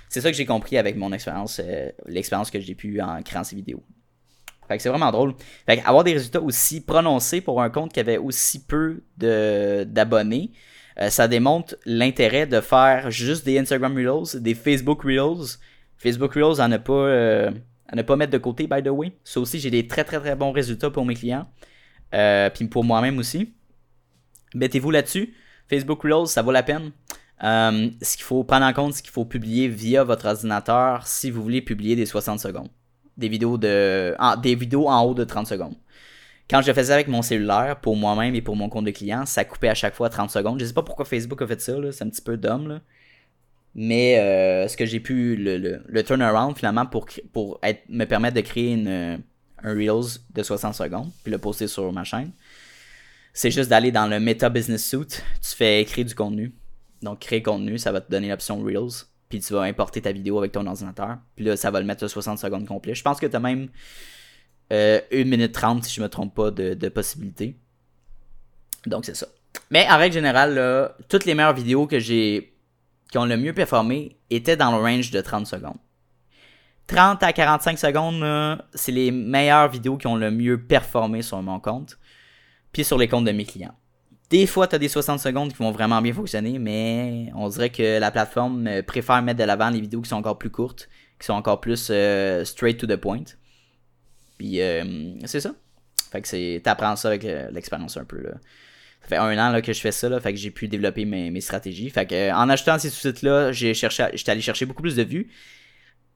[0.07, 3.43] c'est ça que j'ai compris avec mon expérience, euh, l'expérience que j'ai pu en créant
[3.43, 3.83] ces vidéos.
[4.67, 5.33] Fait que c'est vraiment drôle.
[5.65, 10.51] Fait avoir des résultats aussi prononcés pour un compte qui avait aussi peu d'abonnés,
[10.99, 15.57] euh, ça démontre l'intérêt de faire juste des Instagram Reels, des Facebook Reels.
[15.97, 17.51] Facebook Reels en a pas, euh,
[17.87, 19.13] à ne pas mettre de côté, by the way.
[19.23, 21.47] Ça aussi, j'ai des très très très bons résultats pour mes clients.
[22.13, 23.53] Euh, puis pour moi-même aussi.
[24.55, 25.33] Mettez-vous là-dessus.
[25.69, 26.91] Facebook Reels, ça vaut la peine.
[27.41, 31.43] ce qu'il faut prendre en compte, c'est qu'il faut publier via votre ordinateur si vous
[31.43, 32.69] voulez publier des 60 secondes
[33.17, 35.75] des vidéos de des vidéos en haut de 30 secondes.
[36.49, 39.25] Quand je le faisais avec mon cellulaire pour moi-même et pour mon compte de client,
[39.25, 40.59] ça coupait à chaque fois 30 secondes.
[40.59, 42.79] Je sais pas pourquoi Facebook a fait ça, c'est un petit peu dumb.
[43.75, 48.35] Mais euh, ce que j'ai pu, le, le, turnaround finalement pour, pour être, me permettre
[48.35, 49.21] de créer une,
[49.63, 52.31] un Reels de 60 secondes, puis le poster sur ma chaîne,
[53.33, 56.55] c'est juste d'aller dans le Meta Business Suite, tu fais créer du contenu.
[57.03, 60.37] Donc créer contenu, ça va te donner l'option Reels puis tu vas importer ta vidéo
[60.37, 61.17] avec ton ordinateur.
[61.35, 62.95] Puis là, ça va le mettre à 60 secondes complet.
[62.95, 63.69] Je pense que tu as même
[64.71, 67.57] euh, 1 minute 30, si je me trompe pas, de, possibilités.
[68.85, 69.27] Donc, c'est ça.
[69.71, 72.53] Mais en règle générale, là, toutes les meilleures vidéos que j'ai
[73.11, 75.77] qui ont le mieux performé étaient dans le range de 30 secondes.
[76.87, 81.59] 30 à 45 secondes, c'est les meilleures vidéos qui ont le mieux performé sur mon
[81.59, 81.97] compte,
[82.71, 83.75] puis sur les comptes de mes clients.
[84.29, 87.69] Des fois, tu as des 60 secondes qui vont vraiment bien fonctionner, mais on dirait
[87.69, 90.89] que la plateforme euh, préfère mettre de l'avant les vidéos qui sont encore plus courtes,
[91.19, 93.23] qui sont encore plus euh, straight to the point.
[94.37, 95.53] Puis euh, c'est ça.
[96.11, 96.61] Fait que c'est.
[96.63, 98.23] T'apprends ça avec l'expérience un peu.
[99.01, 101.89] Ça fait un an que je fais ça, fait que j'ai pu développer mes, stratégies.
[101.89, 105.29] Fait que en achetant ces sous-titres-là, j'ai cherché j'étais allé chercher beaucoup plus de vues.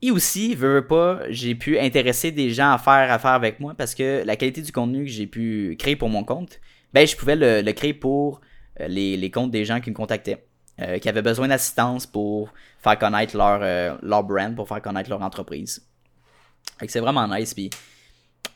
[0.02, 3.94] Et aussi, veux, pas, j'ai pu intéresser des gens à faire affaire avec moi parce
[3.96, 6.60] que la qualité du contenu que j'ai pu créer pour mon compte,
[6.94, 8.42] ben, je pouvais le, créer pour
[8.80, 10.46] euh, les, comptes des gens qui me contactaient,
[10.82, 15.10] euh, qui avaient besoin d'assistance pour faire connaître leur, euh, leur brand, pour faire connaître
[15.10, 15.86] leur entreprise.
[16.88, 17.54] C'est vraiment nice.
[17.54, 17.70] Puis,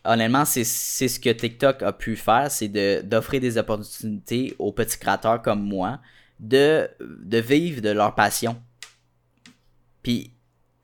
[0.03, 2.67] honnêtement, c'est ce que TikTok a pu faire, c'est
[3.03, 5.99] d'offrir des opportunités aux petits créateurs comme moi
[6.39, 8.61] de, de vivre de leur passion.
[10.03, 10.33] Puis,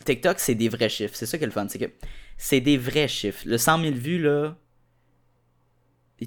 [0.05, 1.15] TikTok, c'est des vrais chiffres.
[1.15, 1.67] C'est ça qui est le fun.
[1.67, 1.91] C'est que
[2.37, 3.43] c'est des vrais chiffres.
[3.45, 4.55] Le 100 000 vues, là,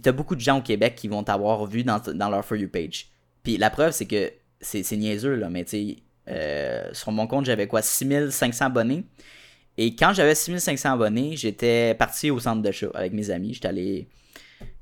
[0.04, 3.08] a beaucoup de gens au Québec qui vont t'avoir vu dans, leur For You page.
[3.42, 5.96] Puis la preuve, c'est que c'est niaiseux, là, mais tu
[6.28, 9.04] euh, sur mon compte, j'avais quoi, 6500 abonnés.
[9.76, 13.54] Et quand j'avais 6500 abonnés, j'étais parti au centre d'achat avec mes amis.
[13.54, 14.08] J'étais allé,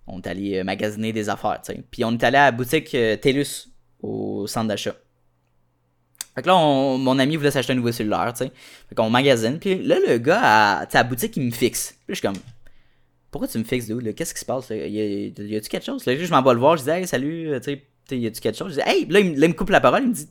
[0.06, 1.82] on est allé euh, magasiner des affaires, tu sais.
[1.90, 3.68] Puis on est allé à la boutique euh, TELUS
[4.02, 4.94] au centre d'achat.
[6.34, 8.52] Fait que là, mon ami voulait s'acheter un nouveau cellulaire, tu sais.
[8.88, 9.58] Fait qu'on magasine.
[9.58, 11.96] Puis là, le gars, à, à la boutique, il me fixe.
[12.06, 12.40] Puis je suis comme,
[13.32, 14.14] pourquoi tu me fixes, dude?
[14.14, 14.68] Qu'est-ce qui se passe?
[14.70, 16.04] Y, a, y a-tu quelque chose?
[16.06, 17.72] Là, je m'en vais le voir, je dis, hey, salut, tu
[18.08, 18.74] sais, y a-tu quelque chose?
[18.74, 20.28] Je dis, hey, là, il, me coupe la parole, il me dit,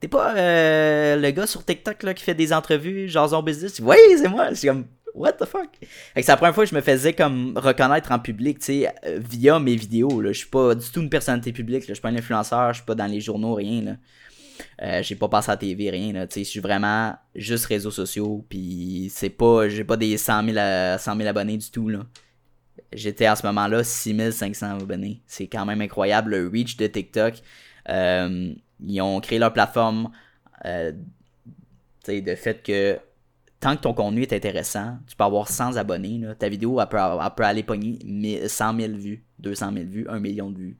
[0.00, 3.80] t'es pas euh, le gars sur TikTok là, qui fait des entrevues, genre son business?
[3.80, 4.50] Oui, c'est moi.
[4.50, 5.70] Je suis comme, what the fuck?
[6.16, 9.20] C'est la première fois que je me faisais comme reconnaître en public, tu sais, euh,
[9.22, 10.20] via mes vidéos.
[10.20, 10.32] Là.
[10.32, 11.88] Je suis pas du tout une personnalité publique, là.
[11.90, 13.82] je suis pas un influenceur, je suis pas dans les journaux, rien.
[13.82, 13.92] Là.
[14.82, 16.26] Euh, j'ai pas passé à TV, rien.
[16.34, 18.44] Je suis vraiment juste réseaux sociaux.
[18.48, 19.68] Puis c'est pas.
[19.68, 21.90] J'ai pas des 100 000, 100 000 abonnés du tout.
[22.92, 25.22] J'étais à ce moment-là 6500 abonnés.
[25.26, 27.34] C'est quand même incroyable le reach de TikTok.
[27.88, 28.52] Euh,
[28.84, 30.10] ils ont créé leur plateforme.
[30.64, 30.92] Euh,
[32.08, 33.00] de fait que
[33.58, 36.22] tant que ton contenu est intéressant, tu peux avoir 100 abonnés.
[36.38, 40.20] Ta vidéo, elle peut, elle peut aller pogner 100 000 vues, 200 000 vues, 1
[40.20, 40.78] million de vues.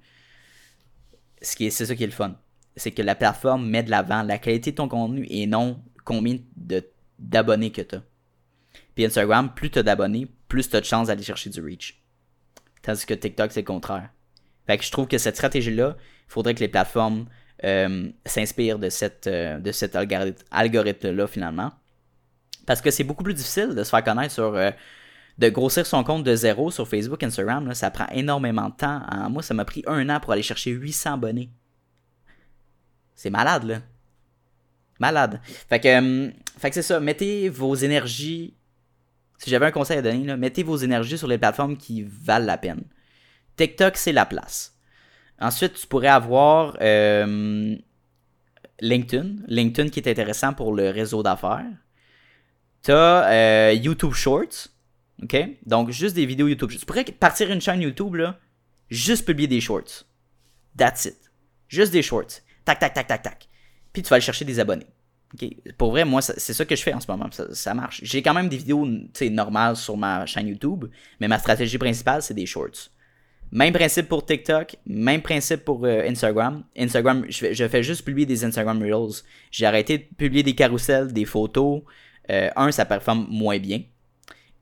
[1.43, 2.37] C'est ça qui est le fun
[2.77, 6.37] c'est que la plateforme met de l'avant la qualité de ton contenu et non combien
[7.19, 8.03] d'abonnés que tu as.
[8.95, 12.03] Puis Instagram, plus tu as d'abonnés, plus tu as de chances d'aller chercher du reach.
[12.83, 14.11] Tandis que TikTok, c'est le contraire.
[14.67, 17.27] Fait que je trouve que cette stratégie-là, il faudrait que les plateformes
[17.65, 21.73] euh, s'inspirent de, cette, euh, de cet algorithme-là finalement.
[22.67, 24.55] Parce que c'est beaucoup plus difficile de se faire connaître sur.
[24.55, 24.71] Euh,
[25.39, 29.03] de grossir son compte de zéro sur Facebook, Instagram, ça prend énormément de temps.
[29.29, 31.51] moi, ça m'a pris un an pour aller chercher 800 abonnés.
[33.17, 33.81] C'est malade, là.
[35.01, 35.41] Malade.
[35.69, 37.01] Fait que, euh, fait que c'est ça.
[37.01, 38.55] Mettez vos énergies.
[39.39, 42.47] Si j'avais un conseil à donner, là, mettez vos énergies sur les plateformes qui valent
[42.47, 42.85] la peine.
[43.57, 44.75] TikTok, c'est la place.
[45.41, 47.77] Ensuite, tu pourrais avoir euh,
[48.81, 49.37] LinkedIn.
[49.47, 51.67] LinkedIn qui est intéressant pour le réseau d'affaires.
[52.83, 54.69] Tu as euh, YouTube Shorts.
[55.23, 55.37] OK?
[55.65, 56.71] Donc, juste des vidéos YouTube.
[56.71, 58.39] Tu pourrais partir une chaîne YouTube, là,
[58.91, 60.05] juste publier des shorts.
[60.77, 61.17] That's it.
[61.69, 63.49] Juste des shorts tac, tac, tac, tac, tac.
[63.93, 64.87] Puis tu vas aller chercher des abonnés.
[65.79, 67.29] Pour vrai, moi, c'est ça que je fais en ce moment.
[67.53, 68.01] Ça, marche.
[68.03, 68.87] J'ai quand même des vidéos
[69.31, 70.87] normales sur ma chaîne YouTube,
[71.21, 72.91] mais ma stratégie principale, c'est des shorts.
[73.53, 76.65] Même principe pour TikTok, même principe pour euh, Instagram.
[76.77, 79.23] Instagram, je fais, juste publier des Instagram Reels.
[79.53, 81.83] J'ai arrêté de publier des carousels, des photos.
[82.31, 83.83] Euh, un, ça performe moins bien.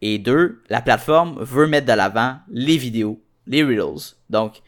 [0.03, 4.17] Et deux, la plateforme veut mettre de l'avant les vidéos, les Reels.
[4.29, 4.61] Donc,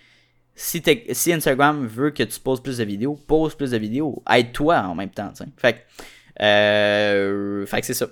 [0.57, 4.23] si, Instagram veut que tu poses plus de vidéos, pose plus de vidéos.
[4.29, 5.31] Aide-toi en même temps.
[5.59, 5.79] Fait que,
[6.43, 8.07] euh, fait que c'est ça.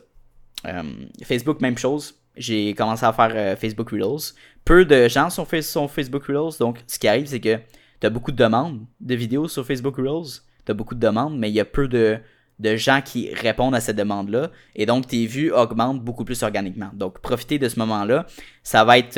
[0.66, 0.82] Euh,
[1.24, 2.14] Facebook, même chose.
[2.36, 4.34] J'ai commencé à faire euh, Facebook Reels.
[4.64, 6.58] Peu de gens sont, Facebook Reels.
[6.60, 7.56] Donc, ce qui arrive, c'est que
[8.00, 10.42] tu as beaucoup de demandes de vidéos sur Facebook Reels.
[10.66, 12.18] Tu as beaucoup de demandes, mais il y a peu de,
[12.58, 14.50] de gens qui répondent à cette demande-là.
[14.74, 16.90] Et donc, tes vues augmentent beaucoup plus organiquement.
[16.92, 18.26] Donc, profitez de ce moment-là.
[18.62, 19.14] Ça va être...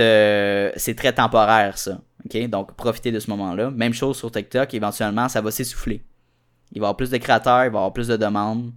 [0.76, 2.00] c'est très temporaire, ça.
[2.48, 3.70] Donc, profitez de ce moment-là.
[3.70, 6.02] Même chose sur TikTok, éventuellement, ça va s'essouffler.
[6.72, 8.72] Il va y avoir plus de créateurs, il va y avoir plus de demandes.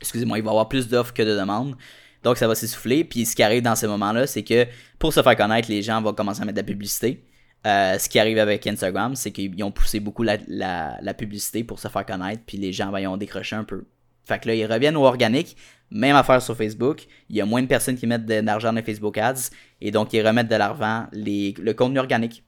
[0.00, 1.76] Excusez-moi, il va y avoir plus d'offres que de demandes.
[2.22, 3.04] Donc, ça va s'essouffler.
[3.04, 4.66] Puis, ce qui arrive dans ces moments-là, c'est que
[4.98, 7.24] pour se faire connaître, les gens vont commencer à mettre de la publicité.
[7.66, 11.88] Euh, ce qui arrive avec Instagram, c'est qu'ils ont poussé beaucoup la, publicité pour se
[11.88, 13.84] faire connaître, puis les gens vont ont décroché un peu.
[14.24, 15.56] Fait que là, ils reviennent au organique.
[15.90, 17.06] Même affaire sur Facebook.
[17.28, 19.50] Il y a moins de personnes qui mettent de l'argent dans Facebook Ads.
[19.80, 22.42] Et donc, ils remettent de l'argent, le contenu organique.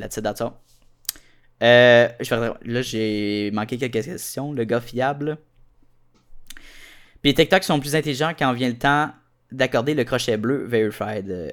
[0.00, 0.42] That's it, that's
[1.62, 2.08] euh,
[2.64, 4.52] là, j'ai manqué quelques questions.
[4.52, 5.38] Le gars fiable.
[7.22, 9.10] Puis les TikTok sont plus intelligents quand vient le temps
[9.52, 11.30] d'accorder le crochet bleu verified.
[11.30, 11.50] Euh,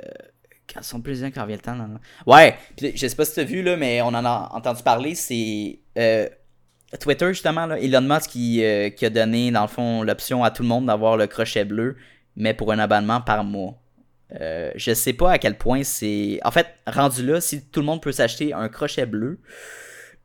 [0.74, 2.00] quand sont plus intelligents quand vient le temps.
[2.26, 4.82] Ouais, puis je sais pas si tu as vu, là, mais on en a entendu
[4.82, 5.14] parler.
[5.16, 6.28] C'est euh,
[7.02, 8.64] Twitter, justement, là, Elon Musk qui,
[8.95, 11.98] qui a donné, dans le fond, l'option à tout le monde d'avoir le crochet bleu,
[12.38, 13.78] mais pour un abonnement par mois.
[14.36, 16.39] Euh, je sais pas à quel point c'est.
[16.43, 19.39] En fait, rendu là, si tout le monde peut s'acheter un crochet bleu,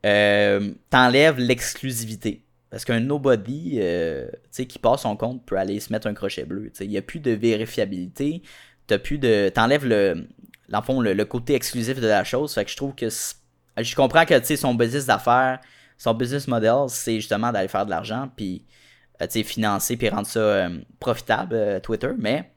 [0.05, 2.43] euh, t'enlèves l'exclusivité.
[2.69, 6.71] Parce qu'un nobody euh, qui passe son compte peut aller se mettre un crochet bleu.
[6.81, 8.41] Il n'y a plus de vérifiabilité.
[8.87, 9.49] T'as plus de.
[9.49, 10.27] T'enlèves le.
[10.69, 12.53] Dans le, côté exclusif de la chose.
[12.53, 13.07] Fait que je trouve que.
[13.09, 15.59] Je comprends que son business d'affaires,
[15.97, 18.65] son business model, c'est justement d'aller faire de l'argent, puis
[19.45, 20.67] financer, puis rendre ça
[20.99, 22.09] profitable, Twitter.
[22.17, 22.52] Mais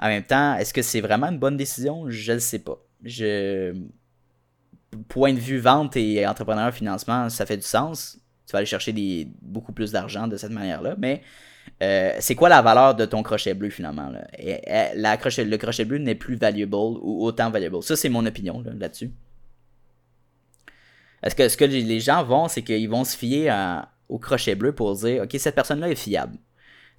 [0.00, 2.08] en même temps, est-ce que c'est vraiment une bonne décision?
[2.08, 2.78] Je ne sais pas.
[3.04, 3.74] Je...
[5.08, 8.18] Point de vue vente et entrepreneur financement, ça fait du sens.
[8.46, 10.96] Tu vas aller chercher beaucoup plus d'argent de cette manière-là.
[10.98, 11.22] Mais
[11.82, 14.10] euh, c'est quoi la valeur de ton crochet bleu finalement?
[14.38, 17.82] le crochet bleu n'est plus valuable ou autant valuable.
[17.82, 19.12] Ça, c'est mon opinion là-dessus.
[21.22, 24.72] Est-ce que ce que les gens vont, c'est qu'ils vont se fier au crochet bleu
[24.72, 26.38] pour dire, OK, cette personne-là est fiable.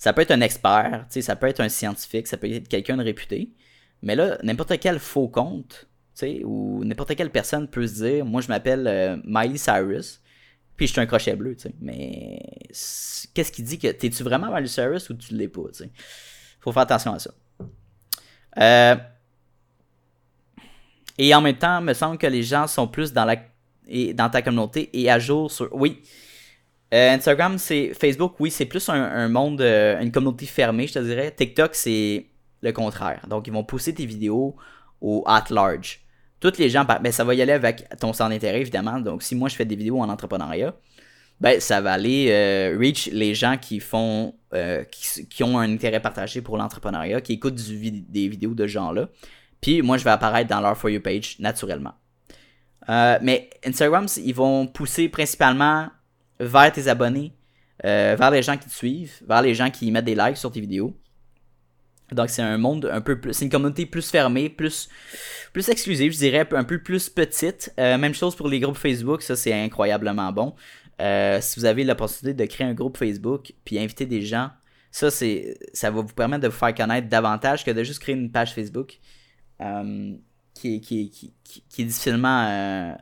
[0.01, 3.03] Ça peut être un expert, ça peut être un scientifique, ça peut être quelqu'un de
[3.03, 3.51] réputé.
[4.01, 5.87] Mais là, n'importe quel faux compte,
[6.43, 10.19] ou n'importe quelle personne peut se dire, moi je m'appelle euh, Miley Cyrus,
[10.75, 11.75] puis je suis un crochet bleu, sais.
[11.79, 12.39] Mais
[13.35, 15.91] qu'est-ce qui dit que t'es-tu vraiment Miley Cyrus ou tu l'es pas, sais?
[16.61, 17.31] Faut faire attention à ça.
[18.57, 18.95] Euh,
[21.19, 23.35] Et en même temps, il me semble que les gens sont plus dans, la,
[23.87, 25.69] et, dans ta communauté et à jour sur.
[25.75, 26.01] Oui.
[26.93, 27.93] Euh, Instagram, c'est.
[27.93, 31.31] Facebook, oui, c'est plus un, monde, euh, une communauté fermée, je te dirais.
[31.31, 32.25] TikTok, c'est
[32.61, 33.25] le contraire.
[33.29, 34.55] Donc, ils vont pousser tes vidéos
[34.99, 36.01] au at large.
[36.41, 38.99] Toutes les gens, ben, ça va y aller avec ton centre d'intérêt, évidemment.
[38.99, 40.73] Donc, si moi, je fais des vidéos en entrepreneuriat,
[41.39, 44.33] ben, ça va aller euh, reach les gens qui font,
[45.29, 49.07] qui, ont un intérêt partagé pour l'entrepreneuriat, qui écoutent des vidéos de ce genre-là.
[49.61, 51.93] Puis moi, je vais apparaître dans leur For You page naturellement.
[52.89, 55.87] Mais Instagram, ils vont pousser principalement
[56.41, 57.33] vers tes abonnés,
[57.85, 60.51] euh, vers les gens qui te suivent, vers les gens qui mettent des likes sur
[60.51, 60.93] tes vidéos.
[62.11, 64.89] Donc c'est un monde un peu plus, c'est une communauté plus fermée, plus,
[65.53, 67.73] plus exclusive, je dirais, un peu plus petite.
[67.79, 70.53] Euh, même chose pour les groupes Facebook, ça c'est incroyablement bon.
[71.39, 74.49] si vous avez l'opportunité de créer un groupe Facebook puis inviter des gens,
[74.91, 78.15] ça c'est, ça va vous permettre de vous faire connaître davantage que de juste créer
[78.15, 78.99] une page Facebook.
[79.61, 80.15] Euh,
[80.53, 82.45] qui, qui, qui, est difficilement.
[82.47, 82.93] Euh,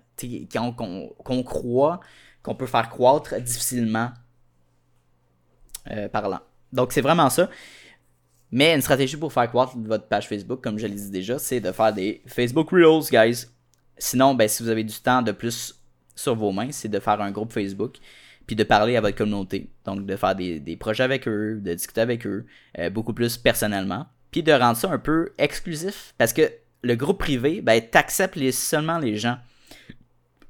[1.26, 2.00] qu'on croit
[2.44, 4.12] qu'on peut faire croître difficilement
[5.92, 6.40] euh, parlant.
[6.72, 7.50] Donc, c'est vraiment ça.
[8.52, 11.60] Mais une stratégie pour faire croître votre page Facebook, comme je l'ai dit déjà, c'est
[11.60, 13.46] de faire des Facebook Reels, guys.
[13.98, 15.80] Sinon, ben, si vous avez du temps de plus
[16.16, 17.98] sur vos mains, c'est de faire un groupe Facebook,
[18.48, 19.70] puis de parler à votre communauté.
[19.86, 22.46] Donc, de faire des, des projets avec eux, de discuter avec eux,
[22.92, 26.14] beaucoup plus personnellement puis de rendre ça un peu exclusif.
[26.18, 29.38] Parce que le groupe privé, ben, t'acceptes seulement les gens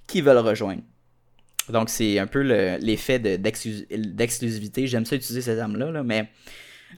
[0.07, 0.81] qui veulent rejoindre.
[1.71, 4.87] Donc, c'est un peu l'effet d'exclusivité.
[4.87, 6.29] J'aime ça utiliser ces terme-là, mais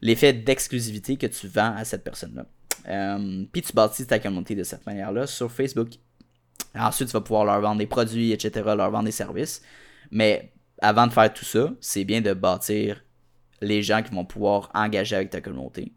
[0.01, 2.45] l'effet d'exclusivité que tu vends à cette personne-là.
[2.88, 5.89] Euh, puis tu bâtis ta communauté de cette manière-là sur Facebook.
[6.74, 9.61] Ensuite, tu vas pouvoir leur vendre des produits, etc., leur vendre des services.
[10.09, 13.03] Mais avant de faire tout ça, c'est bien de bâtir
[13.61, 15.93] les gens qui vont pouvoir engager avec ta communauté.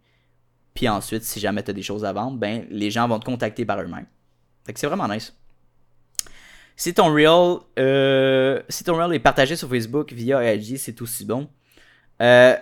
[0.74, 3.24] Puis ensuite, si jamais tu as des choses à vendre, ben les gens vont te
[3.24, 4.06] contacter par eux-mêmes.
[4.66, 5.34] Fait que c'est vraiment nice.
[6.76, 11.24] Si ton reel, euh, si ton reel est partagé sur Facebook via IG, c'est aussi
[11.24, 11.48] bon.
[12.20, 12.56] Euh,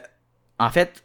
[0.58, 1.04] en fait,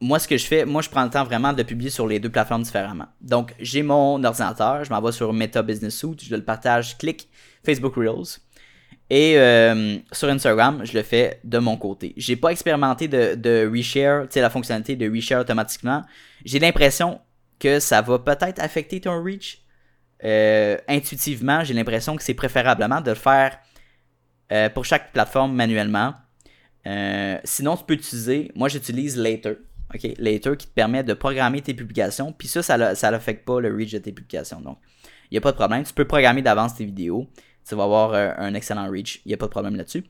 [0.00, 2.18] moi ce que je fais, moi je prends le temps vraiment de publier sur les
[2.18, 3.06] deux plateformes différemment.
[3.20, 7.28] Donc j'ai mon ordinateur, je m'en vais sur Meta Business Suite, je le partage, clique
[7.64, 8.40] Facebook Reels.
[9.10, 12.14] Et euh, sur Instagram, je le fais de mon côté.
[12.16, 16.02] J'ai pas expérimenté de, de reshare, tu sais, la fonctionnalité de reshare automatiquement.
[16.44, 17.20] J'ai l'impression
[17.58, 19.62] que ça va peut-être affecter ton reach.
[20.24, 23.58] Euh, intuitivement, j'ai l'impression que c'est préférablement de le faire
[24.52, 26.14] euh, pour chaque plateforme manuellement.
[27.44, 29.56] sinon, tu peux utiliser, moi j'utilise Later.
[29.94, 32.32] OK, Later qui te permet de programmer tes publications.
[32.32, 34.60] Puis ça, ça n'affecte pas le reach de tes publications.
[34.60, 34.78] Donc,
[35.30, 35.82] il n'y a pas de problème.
[35.82, 37.28] Tu peux programmer d'avance tes vidéos
[37.70, 39.20] tu vas avoir euh, un excellent reach.
[39.24, 40.04] Il n'y a pas de problème là-dessus.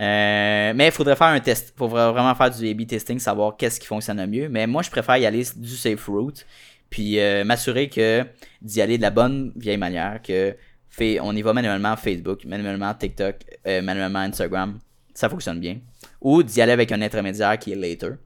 [0.00, 1.72] Euh, mais il faudrait faire un test.
[1.74, 4.48] Il faudrait vraiment faire du A-B testing, savoir qu'est-ce qui fonctionne le mieux.
[4.48, 6.46] Mais moi, je préfère y aller du safe route.
[6.90, 8.24] Puis euh, m'assurer que
[8.60, 10.20] d'y aller de la bonne vieille manière.
[10.22, 10.56] Que
[10.88, 14.78] fait, on y va manuellement Facebook, manuellement TikTok, manuellement Instagram.
[15.14, 15.78] Ça fonctionne bien.
[16.20, 18.16] Ou d'y aller avec un intermédiaire qui est Later.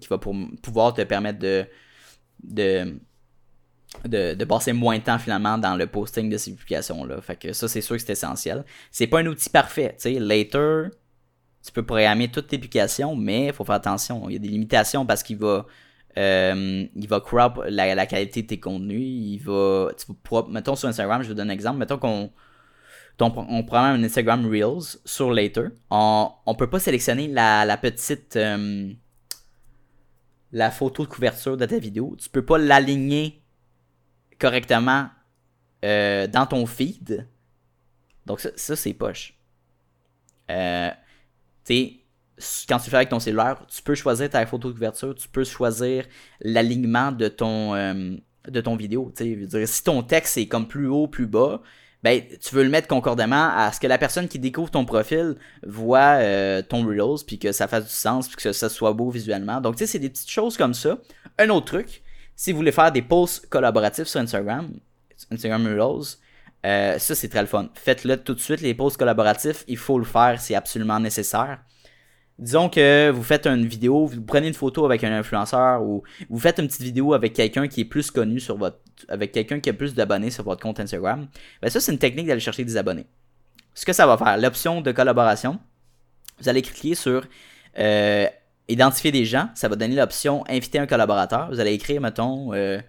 [0.00, 1.64] qui va pouvoir te permettre de,
[2.42, 2.98] de
[4.04, 7.20] de, passer moins de temps finalement dans le posting de ces publications-là.
[7.20, 8.64] Fait que ça, c'est sûr que c'est essentiel.
[8.90, 9.94] C'est pas un outil parfait.
[10.00, 10.90] Tu sais, later,
[11.64, 14.28] tu peux programmer toutes tes publications, mais il faut faire attention.
[14.28, 15.66] Il y a des limitations parce qu'il va.
[16.16, 19.00] Euh, il va crop la, qualité de tes contenus.
[19.00, 19.90] Il va.
[19.96, 20.06] Tu
[20.50, 21.78] mettons sur Instagram, je vais donner un exemple.
[21.78, 22.30] Mettons qu'on.
[23.20, 25.68] On prend un Instagram Reels sur Later.
[25.90, 28.36] On ne peut pas sélectionner la, petite.
[28.36, 28.92] Euh,
[30.52, 32.16] la photo de couverture de ta vidéo.
[32.18, 33.42] Tu peux pas l'aligner
[34.38, 35.08] correctement
[35.84, 37.26] euh, dans ton feed.
[38.26, 39.34] Donc ça, c'est poche.
[40.50, 40.90] Euh,
[41.64, 41.97] tu
[42.68, 45.44] quand tu fais avec ton cellulaire, tu peux choisir ta photo de couverture, tu peux
[45.44, 46.04] choisir
[46.40, 48.16] l'alignement de ton euh,
[48.48, 49.12] de ton vidéo.
[49.16, 51.60] Si ton texte est comme plus haut, plus bas,
[52.02, 55.36] ben tu veux le mettre concordamment à ce que la personne qui découvre ton profil
[55.66, 56.18] voit
[56.62, 59.60] ton Reels, puis que ça fasse du sens, puis que ça soit beau visuellement.
[59.60, 60.98] Donc tu sais, c'est des petites choses comme ça.
[61.38, 62.02] Un autre truc,
[62.38, 64.70] si vous voulez faire des posts collaboratifs sur Instagram,
[65.30, 66.16] Instagram Reels,
[66.66, 67.68] euh, ça c'est très le fun.
[67.74, 71.58] Faites-le tout de suite, les posts collaboratifs, il faut le faire, c'est absolument nécessaire.
[72.38, 76.38] Disons que vous faites une vidéo, vous prenez une photo avec un influenceur ou vous
[76.38, 78.78] faites une petite vidéo avec quelqu'un qui est plus connu sur votre.
[79.08, 81.26] avec quelqu'un qui a plus d'abonnés sur votre compte Instagram.
[81.60, 83.06] Ben ça, c'est une technique d'aller chercher des abonnés.
[83.74, 85.58] Ce que ça va faire, l'option de collaboration,
[86.40, 87.26] vous allez cliquer sur
[87.78, 88.26] euh,
[88.68, 91.48] identifier des gens, ça va donner l'option inviter un collaborateur.
[91.50, 92.80] Vous allez écrire, mettons, euh,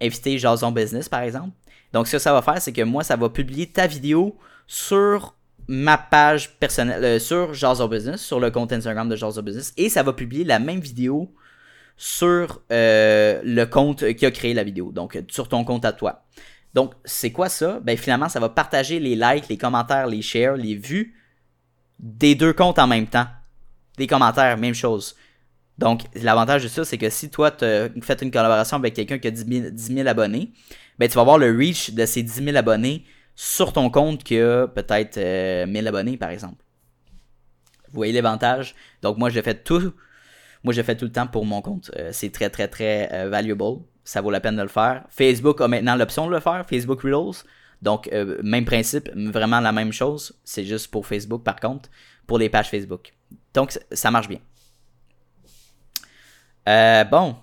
[0.00, 1.50] inviter Jason Business, par exemple.
[1.92, 5.34] Donc, ce que ça va faire, c'est que moi, ça va publier ta vidéo sur
[5.68, 9.88] ma page personnelle, euh, sur Jason Business, sur le compte Instagram de Jason Business, et
[9.88, 11.32] ça va publier la même vidéo
[11.96, 16.24] sur euh, le compte qui a créé la vidéo, donc sur ton compte à toi.
[16.74, 17.80] Donc, c'est quoi ça?
[17.82, 21.14] Ben, finalement, ça va partager les likes, les commentaires, les shares, les vues
[21.98, 23.26] des deux comptes en même temps.
[23.96, 25.16] Des commentaires, même chose.
[25.78, 27.64] Donc, l'avantage de ça, c'est que si toi, tu
[28.02, 30.52] fait une collaboration avec quelqu'un qui a 10 000, abonnés,
[30.98, 33.04] ben, tu vas voir le reach de ces 10 000 abonnés
[33.40, 36.64] sur ton compte qui a peut-être 1000 euh, abonnés, par exemple.
[37.86, 38.74] Vous voyez l'avantage?
[39.00, 39.94] Donc, moi, je fais tout.
[40.64, 41.92] Moi, je fais tout le temps pour mon compte.
[41.96, 43.84] Euh, c'est très, très, très euh, valuable.
[44.02, 45.04] Ça vaut la peine de le faire.
[45.08, 47.44] Facebook a maintenant l'option de le faire, Facebook Reels.
[47.80, 48.10] Donc,
[48.42, 50.36] même principe, vraiment la même chose.
[50.42, 51.88] C'est juste pour Facebook, par contre,
[52.26, 53.12] pour les pages Facebook.
[53.54, 54.40] Donc, ça marche bien.
[56.68, 57.36] Euh, bon.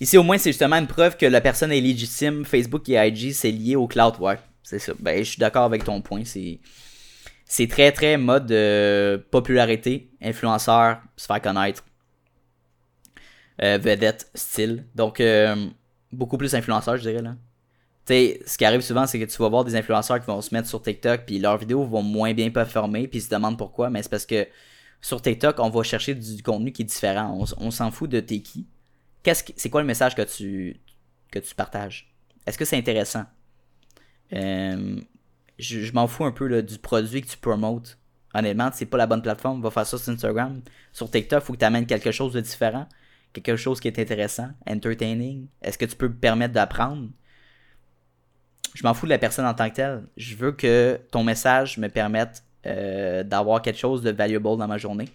[0.00, 2.44] Ici, au moins, c'est justement une preuve que la personne est légitime.
[2.44, 4.14] Facebook et IG, c'est lié au cloud.
[4.20, 4.92] Ouais, c'est ça.
[4.98, 6.24] Ben, je suis d'accord avec ton point.
[6.24, 6.60] C'est,
[7.44, 11.84] c'est très, très mode de popularité, influenceur, se faire connaître,
[13.62, 14.84] euh, vedette, style.
[14.94, 15.66] Donc, euh,
[16.12, 17.36] beaucoup plus influenceur, je dirais, là
[18.06, 20.54] sais, ce qui arrive souvent, c'est que tu vas voir des influenceurs qui vont se
[20.54, 23.90] mettre sur TikTok, puis leurs vidéos vont moins bien performer, puis ils se demandent pourquoi,
[23.90, 24.46] mais c'est parce que
[25.00, 27.38] sur TikTok, on va chercher du contenu qui est différent.
[27.58, 28.66] On, s'en fout de t'es qui.
[29.26, 30.76] Qu'est-ce c'est quoi le message que tu,
[31.32, 32.14] que tu partages?
[32.46, 33.24] Est-ce que c'est intéressant?
[34.32, 35.00] Euh,
[35.58, 37.98] je, m'en fous un peu du produit que tu promotes.
[38.34, 39.60] Honnêtement, c'est pas la bonne plateforme.
[39.62, 40.62] Va faire ça sur Instagram.
[40.92, 42.86] Sur TikTok, il faut que tu amènes quelque chose de différent.
[43.32, 45.48] Quelque chose qui est intéressant, entertaining.
[45.60, 47.08] Est-ce que tu peux me permettre d'apprendre?
[48.74, 50.04] je m'en fous de la personne en tant que telle.
[50.16, 54.78] Je veux que ton message me permette euh, d'avoir quelque chose de valuable dans ma
[54.78, 55.08] journée.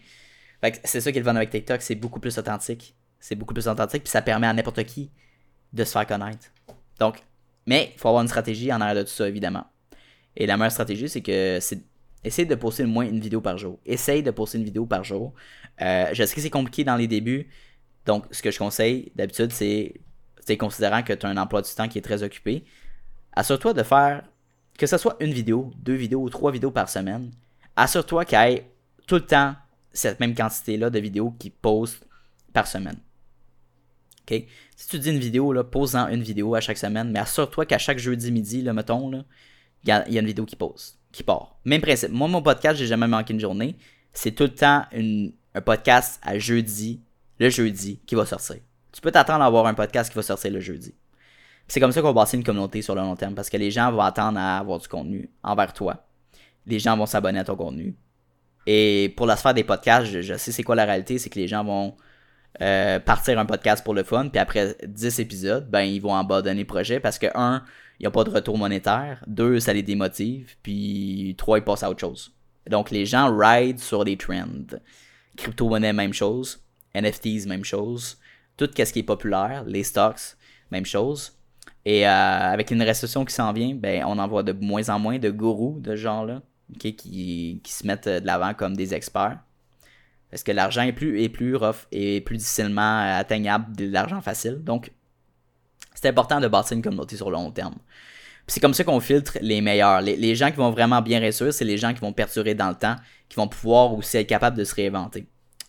[0.84, 2.94] c'est ça qui est avec TikTok, c'est beaucoup plus authentique.
[3.22, 5.10] C'est beaucoup plus authentique, puis ça permet à n'importe qui
[5.72, 6.52] de se faire connaître.
[7.00, 7.24] Donc,
[7.66, 9.66] mais il faut avoir une stratégie en arrière de tout ça, évidemment.
[10.36, 11.82] Et la meilleure stratégie, c'est que c'est
[12.24, 13.80] essayer de poster au moins une vidéo par jour.
[13.86, 15.34] Essaye de poster une vidéo par jour.
[15.82, 17.48] Euh, je sais que c'est compliqué dans les débuts.
[18.06, 21.88] Donc, ce que je conseille d'habitude, c'est considérant que tu as un emploi du temps
[21.88, 22.66] qui est très occupé,
[23.34, 24.24] assure-toi de faire,
[24.78, 27.32] que ce soit une vidéo, deux vidéos ou trois vidéos par semaine,
[27.76, 28.72] assure-toi qu'il y ait
[29.08, 29.56] tout le temps
[29.94, 32.06] cette même quantité-là de vidéos qui postent
[32.54, 32.98] par semaine.
[34.28, 38.00] Si tu dis une vidéo, pose-en une vidéo à chaque semaine, mais assure-toi qu'à chaque
[38.00, 39.12] jeudi midi, là, mettons,
[39.84, 41.60] il y, a, une vidéo qui pose, qui part.
[41.66, 42.12] Même principe.
[42.12, 43.76] Moi, mon podcast, j'ai jamais manqué une journée.
[44.14, 44.86] C'est tout le temps
[45.54, 47.02] un podcast à jeudi,
[47.40, 48.58] le jeudi, qui va sortir.
[48.92, 50.94] Tu peux t'attendre à avoir un podcast qui va sortir le jeudi.
[51.68, 53.72] C'est comme ça qu'on va bâtir une communauté sur le long terme parce que les
[53.72, 56.06] gens vont attendre à avoir du contenu envers toi.
[56.68, 57.96] Les gens vont s'abonner à ton contenu.
[58.68, 61.48] Et pour la sphère des podcasts, je, sais c'est quoi la réalité, c'est que les
[61.48, 61.96] gens vont
[62.60, 66.62] euh, partir un podcast pour le fun, puis après 10 épisodes, ben ils vont abandonner
[66.62, 67.64] le projet parce que, un,
[68.00, 71.84] il n'y a pas de retour monétaire, deux, ça les démotive, puis trois, ils passent
[71.84, 72.34] à autre chose.
[72.70, 74.78] Donc les gens ride sur les trends.
[75.38, 76.64] Crypto-monnaie, même chose.
[76.94, 78.18] NFTs, même chose.
[78.58, 80.36] Tout ce qui est populaire, les stocks,
[80.72, 81.34] même chose.
[81.86, 85.00] Et euh, avec une récession qui s'en vient, ben, on en voit de moins en
[85.00, 86.42] moins de gourous de genre-là
[86.80, 89.40] qui, qui, se mettent de l'avant comme des experts.
[90.32, 94.64] Parce que l'argent est plus, est plus rough et plus difficilement atteignable de l'argent facile.
[94.64, 94.92] Donc,
[95.94, 97.76] c'est important de bâtir une communauté sur le long terme.
[98.48, 100.02] C'est comme ça qu'on filtre les meilleurs.
[100.02, 102.76] Les, gens qui vont vraiment bien réussir, c'est les gens qui vont perdurer dans le
[102.76, 102.96] temps,
[103.30, 105.28] qui vont pouvoir aussi être capables de se réinventer.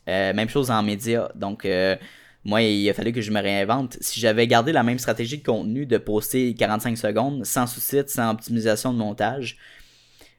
[0.09, 1.29] Euh, même chose en médias.
[1.35, 1.97] Donc, euh,
[2.45, 3.99] moi, il a fallu que je me réinvente.
[4.01, 8.31] Si j'avais gardé la même stratégie de contenu de poster 45 secondes, sans sous-titres, sans
[8.31, 9.59] optimisation de montage,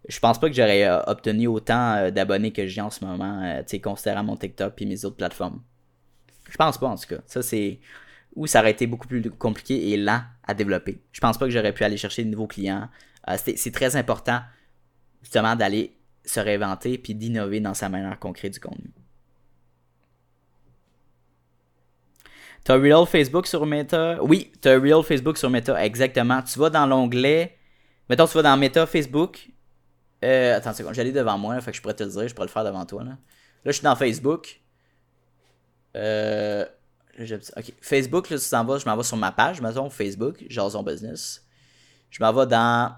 [0.07, 3.41] je pense pas que j'aurais euh, obtenu autant euh, d'abonnés que j'ai en ce moment,
[3.43, 5.61] euh, considérant mon TikTok et mes autres plateformes.
[6.49, 7.21] Je pense pas, en tout cas.
[7.25, 7.79] Ça, c'est
[8.35, 11.01] où ça aurait été beaucoup plus compliqué et lent à développer.
[11.11, 12.89] Je pense pas que j'aurais pu aller chercher de nouveaux clients.
[13.37, 14.41] c'est très important,
[15.21, 15.95] justement, d'aller
[16.25, 18.91] se réinventer puis d'innover dans sa manière concrète du contenu.
[22.63, 24.23] T'as Real Facebook sur Meta?
[24.23, 26.41] Oui, t'as Real Facebook sur Meta, exactement.
[26.41, 27.57] Tu vas dans l'onglet.
[28.09, 29.49] Mettons, tu vas dans Meta Facebook.
[30.23, 32.27] Euh, attends une seconde, j'allais devant moi, là, fait que je pourrais te le dire,
[32.27, 33.03] je pourrais le faire devant toi.
[33.03, 33.17] Là, là
[33.65, 34.61] je suis dans Facebook.
[35.95, 36.65] Euh,
[37.19, 40.81] ok, Facebook, là, tu t'en vas, je m'en vais sur ma page, mettons, Facebook, Jason
[40.81, 41.45] Business.
[42.09, 42.95] Je m'en vais dans.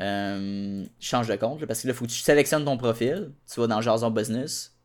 [0.00, 3.32] Euh, change de compte, parce que là, il faut que tu sélectionnes ton profil.
[3.52, 4.76] Tu vas dans Jason Business.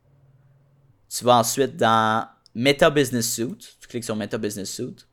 [1.09, 3.77] Tu vas ensuite dans Meta Business Suite.
[3.79, 5.07] Tu cliques sur Meta Business Suite.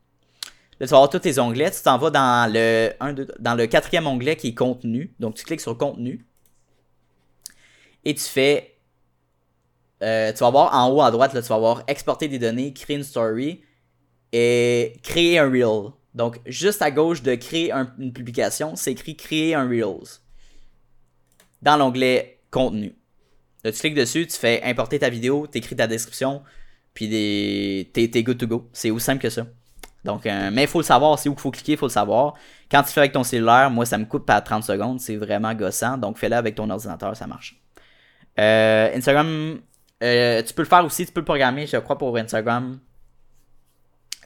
[0.79, 1.71] Là, tu vas avoir tous tes onglets.
[1.71, 2.95] Tu t'en vas dans le,
[3.39, 5.15] dans le quatrième onglet qui est contenu.
[5.21, 6.27] Donc, tu cliques sur contenu.
[8.05, 8.77] Et tu fais.
[10.03, 12.73] Euh, tu vas voir en haut à droite, là, tu vas voir exporter des données,
[12.73, 13.61] créer une story
[14.33, 15.93] et créer un reel.
[16.15, 20.21] Donc, juste à gauche de créer une publication, c'est écrit créer un Reels
[21.63, 22.97] dans l'onglet contenu.
[23.63, 26.43] Là, tu cliques dessus, tu fais importer ta vidéo, tu écris ta description,
[26.95, 27.91] puis des...
[27.93, 28.69] t'es good to go.
[28.73, 29.47] C'est aussi simple que ça.
[30.05, 31.93] Donc, euh, mais il faut le savoir, c'est où qu'il faut cliquer, il faut le
[31.93, 32.35] savoir.
[32.71, 35.55] Quand tu fais avec ton cellulaire, moi ça me coupe pas 30 secondes, c'est vraiment
[35.55, 35.99] gossant.
[35.99, 37.60] Donc fais-le avec ton ordinateur, ça marche.
[38.39, 39.61] Euh, Instagram,
[40.03, 42.79] euh, tu peux le faire aussi, tu peux le programmer, je crois, pour Instagram.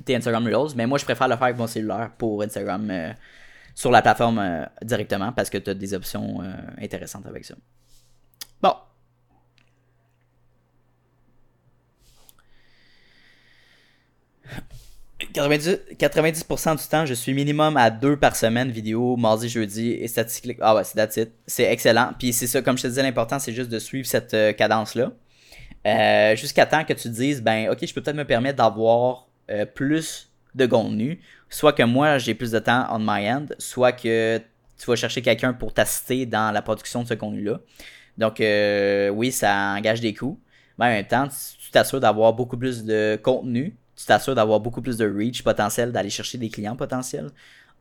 [0.05, 3.15] Tes Instagram Reels, mais moi je préfère le faire avec mon cellulaire pour Instagram
[3.77, 6.41] sur la plateforme directement parce que tu as des options
[6.83, 7.55] intéressantes avec ça.
[8.61, 8.75] Bon,
[15.35, 20.59] 90%, du temps, je suis minimum à deux par semaine vidéo, mardi, jeudi et statistique.
[20.61, 21.33] Ah ouais, c'est that's it.
[21.47, 22.13] C'est excellent.
[22.19, 25.13] Puis c'est ça, comme je te disais, l'important, c'est juste de suivre cette euh, cadence-là.
[25.87, 29.67] Euh, jusqu'à temps que tu dises, ben, ok, je peux peut-être me permettre d'avoir euh,
[29.67, 31.21] plus de contenu.
[31.51, 35.21] Soit que moi, j'ai plus de temps on my end, soit que tu vas chercher
[35.21, 37.61] quelqu'un pour t'assister dans la production de ce contenu-là.
[38.19, 40.39] Donc, oui, ça engage des coûts.
[40.79, 44.83] Mais en même temps, tu t'assures d'avoir beaucoup plus de contenu tu t'assures d'avoir beaucoup
[44.83, 47.31] plus de reach potentiel, d'aller chercher des clients potentiels.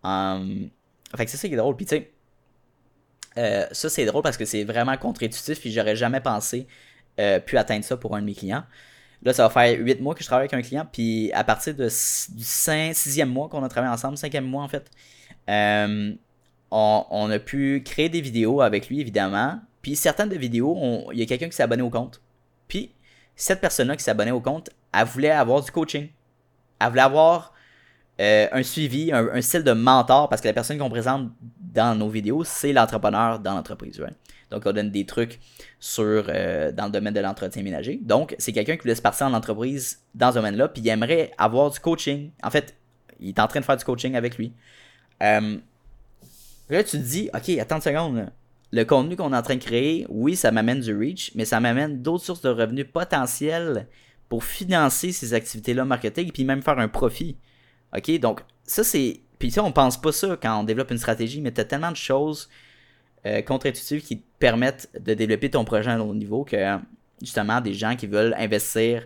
[0.03, 0.69] Um,
[1.15, 1.75] fait que c'est ça qui est drôle.
[1.75, 2.11] Puis tu sais,
[3.37, 6.67] euh, ça c'est drôle parce que c'est vraiment contre-intuitif, puis j'aurais jamais pensé
[7.19, 8.63] euh, pu atteindre ça pour un de mes clients.
[9.23, 11.73] Là, ça va faire 8 mois que je travaille avec un client, puis à partir
[11.73, 14.91] du 5, 6e mois qu'on a travaillé ensemble, 5e mois en fait,
[15.49, 16.13] euh,
[16.71, 19.61] on, on, a pu créer des vidéos avec lui, évidemment.
[19.81, 22.21] Puis certaines de vidéos, il y a quelqu'un qui s'est abonné au compte.
[22.67, 22.91] Puis
[23.35, 26.09] cette personne-là qui s'est abonnée au compte, elle voulait avoir du coaching.
[26.79, 27.53] Elle voulait avoir
[28.21, 32.09] euh, un suivi, un, style de mentor, parce que la personne qu'on présente dans nos
[32.09, 33.99] vidéos, c'est l'entrepreneur dans l'entreprise.
[34.51, 35.39] Donc, on donne des trucs
[35.79, 37.99] sur, euh, dans le domaine de l'entretien ménager.
[38.03, 41.31] Donc, c'est quelqu'un qui voulait se partir en entreprise dans ce domaine-là, puis il aimerait
[41.39, 42.29] avoir du coaching.
[42.43, 42.75] En fait,
[43.19, 44.53] il est en train de faire du coaching avec lui.
[45.23, 45.57] Euh,
[46.69, 48.31] là, tu te dis, OK, attends une seconde.
[48.71, 51.59] Le contenu qu'on est en train de créer, oui, ça m'amène du reach, mais ça
[51.59, 53.87] m'amène d'autres sources de revenus potentiels
[54.33, 57.37] pour financer ces activités-là marketing et puis même faire un profit.
[57.95, 58.19] OK?
[58.19, 59.19] Donc, ça, c'est.
[59.37, 61.91] Puis ça, on pense pas ça quand on développe une stratégie, mais tu as tellement
[61.91, 62.49] de choses
[63.27, 66.79] euh, contre-intuitives qui te permettent de développer ton projet à un autre niveau que,
[67.21, 69.05] justement, des gens qui veulent investir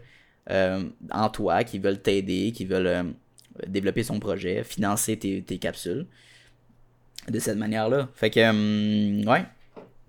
[0.49, 3.03] euh, en toi, qui veulent t'aider, qui veulent euh,
[3.67, 6.07] développer son projet, financer tes, capsules
[7.27, 8.07] de cette manière-là.
[8.15, 9.43] Fait que, hum, ouais,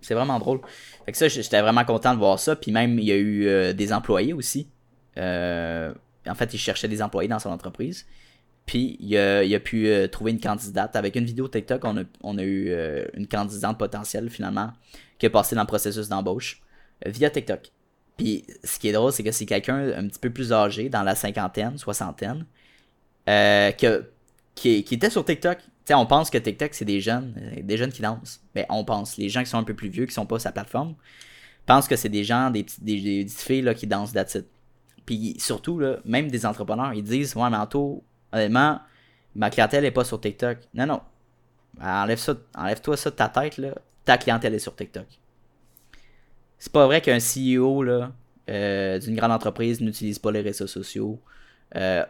[0.01, 0.61] c'est vraiment drôle.
[1.07, 2.55] Fait que ça, j'étais vraiment content de voir ça.
[2.55, 4.69] Puis même, il y a eu des employés aussi
[5.19, 5.93] euh,
[6.27, 8.07] en fait, il cherchait des employés dans son entreprise.
[8.67, 10.95] Puis il a, pu euh, trouver une candidate.
[10.95, 14.73] Avec une vidéo TikTok, on a, eu euh, une candidate potentielle finalement
[15.19, 16.63] qui a passé dans le processus d'embauche
[17.07, 17.73] via TikTok.
[18.17, 21.03] Puis ce qui est drôle, c'est que c'est quelqu'un un petit peu plus âgé, dans
[21.03, 22.45] la cinquantaine, soixantaine,
[23.77, 23.87] qui,
[24.67, 25.59] était sur TikTok.
[25.85, 28.43] sais, on pense que TikTok, c'est des jeunes, des jeunes qui dansent.
[28.55, 29.17] Mais on pense.
[29.17, 30.95] Les gens qui sont un peu plus vieux, qui sont pas sur sa plateforme,
[31.65, 34.37] pensent que c'est des gens, des, des, petites filles là, qui dansent that's
[35.09, 38.79] puis surtout, là, même des entrepreneurs, ils disent Ouais, mais Anto, honnêtement,
[39.35, 40.59] ma clientèle n'est pas sur TikTok.
[40.75, 41.01] Non, non.
[41.81, 43.75] Enlève ça, enlève-toi ça de ta tête, là.
[44.05, 45.07] Ta clientèle est sur TikTok.
[46.59, 48.13] C'est pas vrai qu'un CEO là,
[48.51, 51.19] euh, d'une grande entreprise n'utilise pas les réseaux sociaux.
[51.75, 52.05] Euh,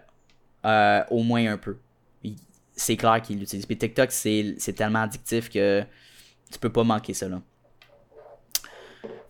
[0.64, 1.78] euh, au moins un peu.
[2.72, 3.64] C'est clair qu'il l'utilise.
[3.64, 5.84] Puis TikTok, c'est, c'est tellement addictif que
[6.50, 7.40] tu peux pas manquer ça là.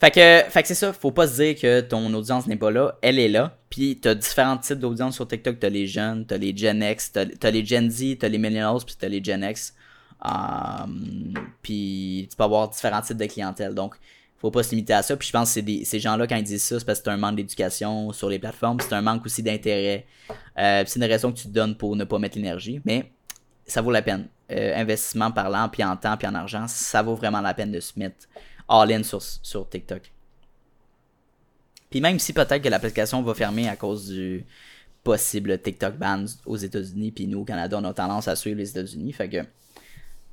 [0.00, 2.96] Fait que, fait c'est ça, faut pas se dire que ton audience n'est pas là,
[3.02, 3.56] elle est là.
[3.68, 7.24] Puis t'as différents types d'audience sur TikTok, t'as les jeunes, t'as les Gen X, t'as,
[7.42, 9.74] as les Gen Z, t'as les Millennials, puis t'as les Gen X.
[10.24, 13.74] Um, puis tu peux avoir différents types de clientèle.
[13.74, 13.96] Donc,
[14.38, 15.16] faut pas se limiter à ça.
[15.16, 17.10] Puis je pense que c'est ces gens-là, quand ils disent ça, c'est parce que c'est
[17.10, 20.06] un manque d'éducation sur les plateformes, c'est un manque aussi d'intérêt.
[20.58, 23.10] Euh, c'est une raison que tu te donnes pour ne pas mettre l'énergie, mais
[23.66, 24.28] ça vaut la peine.
[24.50, 27.80] Euh, investissement parlant, puis en temps, puis en argent, ça vaut vraiment la peine de
[27.80, 28.28] se mettre
[28.68, 30.12] all-in sur, sur TikTok.
[31.90, 34.44] Puis même si peut-être que l'application va fermer à cause du
[35.02, 38.70] possible TikTok ban aux États-Unis, puis nous au Canada, on a tendance à suivre les
[38.70, 39.44] États-Unis, fait que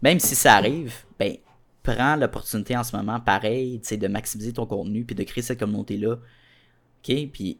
[0.01, 1.37] même si ça arrive, ben
[1.85, 6.13] prends l'opportunité en ce moment, pareil, de maximiser ton contenu, puis de créer cette communauté-là.
[6.13, 7.29] OK?
[7.31, 7.59] Puis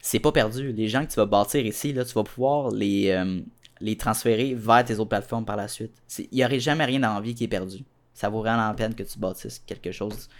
[0.00, 0.72] c'est pas perdu.
[0.72, 3.40] Les gens que tu vas bâtir ici, là, tu vas pouvoir les, euh,
[3.80, 5.92] les transférer vers tes autres plateformes par la suite.
[6.18, 7.84] Il n'y aurait jamais rien dans la vie qui est perdu.
[8.16, 10.30] Ça vaut vraiment la peine que tu bâtisses quelque chose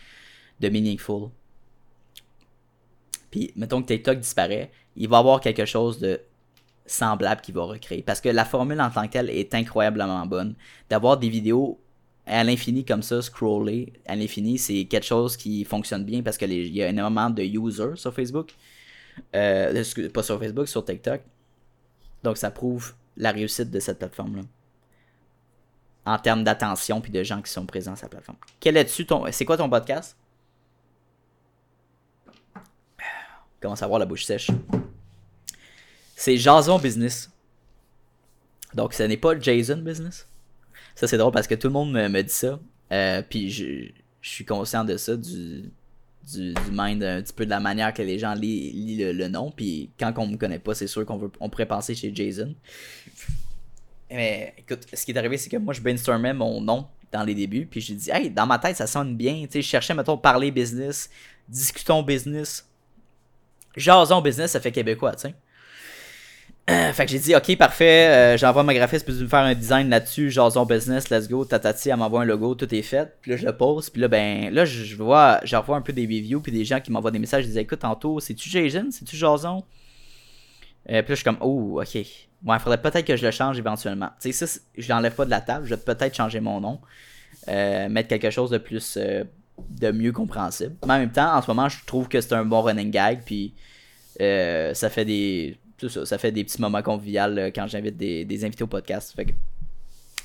[0.61, 1.29] de meaningful.
[3.31, 6.18] Puis, mettons que TikTok disparaît, il va y avoir quelque chose de
[6.87, 8.01] semblable qui va recréer.
[8.01, 10.55] Parce que la formule en tant que telle est incroyablement bonne.
[10.89, 11.79] D'avoir des vidéos
[12.24, 16.74] à l'infini comme ça, scroller à l'infini, c'est quelque chose qui fonctionne bien parce qu'il
[16.74, 18.55] y a énormément de users sur Facebook.
[19.35, 21.20] Euh, pas sur Facebook, sur TikTok.
[22.24, 24.45] Donc ça prouve la réussite de cette plateforme-là
[26.07, 28.38] en termes d'attention puis de gens qui sont présents sur la plateforme.
[28.61, 29.24] Quel est-tu ton.
[29.30, 30.16] C'est quoi ton podcast?
[33.61, 34.50] commence à avoir la bouche sèche.
[36.14, 37.30] C'est Jason Business.
[38.74, 40.28] Donc, ce n'est pas Jason Business.
[40.94, 42.61] Ça, c'est drôle parce que tout le monde me, me dit ça.
[42.92, 43.90] Euh, puis je,
[44.20, 45.72] je suis conscient de ça, du,
[46.32, 49.50] du, mind, un petit peu de la manière que les gens lisent le, nom.
[49.50, 52.54] Puis quand on me connaît pas, c'est sûr qu'on on pourrait penser chez Jason.
[54.11, 57.34] Mais écoute, ce qui est arrivé, c'est que moi, je brainstormais mon nom dans les
[57.34, 57.66] débuts.
[57.66, 59.42] Puis j'ai dit, hey, dans ma tête, ça sonne bien.
[59.44, 61.11] Tu sais, je cherchais, mettons, parler business,
[61.48, 62.68] discutons business.
[63.76, 65.34] Jason business, ça fait québécois, tu sais.
[66.68, 69.54] Euh, fait que j'ai dit, ok, parfait, euh, j'envoie ma graphiste, peux-tu me faire un
[69.54, 73.16] design là-dessus, Jason Business, let's go, tatati, elle m'envoie un logo, tout est fait.
[73.22, 75.92] Puis là, je le pose, puis là, ben, là, je vois, je revois un peu
[75.92, 78.88] des reviews, puis des gens qui m'envoient des messages, je disais, écoute, tantôt, c'est-tu Jason,
[78.90, 79.62] c'est-tu Jason?
[80.91, 81.95] Euh, puis je suis comme, oh, ok.
[82.45, 84.11] Ouais, il faudrait peut-être que je le change éventuellement.
[84.20, 86.80] Tu sais, ça, je l'enlève pas de la table, je vais peut-être changer mon nom,
[87.49, 89.24] euh, mettre quelque chose de plus, euh,
[89.70, 90.76] de mieux compréhensible.
[90.87, 93.22] Mais en même temps, en ce moment, je trouve que c'est un bon running gag,
[93.24, 93.55] puis
[94.20, 95.59] euh, ça fait des
[95.89, 99.14] ça, ça fait des petits moments conviviaux euh, quand j'invite des, des, invités au podcast.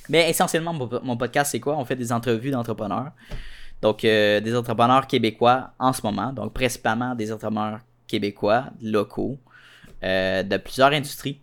[0.09, 1.77] Mais essentiellement, mon, podcast, c'est quoi?
[1.77, 3.11] On fait des entrevues d'entrepreneurs.
[3.81, 6.31] Donc, des entrepreneurs québécois en ce moment.
[6.33, 9.39] Donc, principalement des entrepreneurs québécois, locaux,
[10.03, 11.39] euh, de plusieurs industries.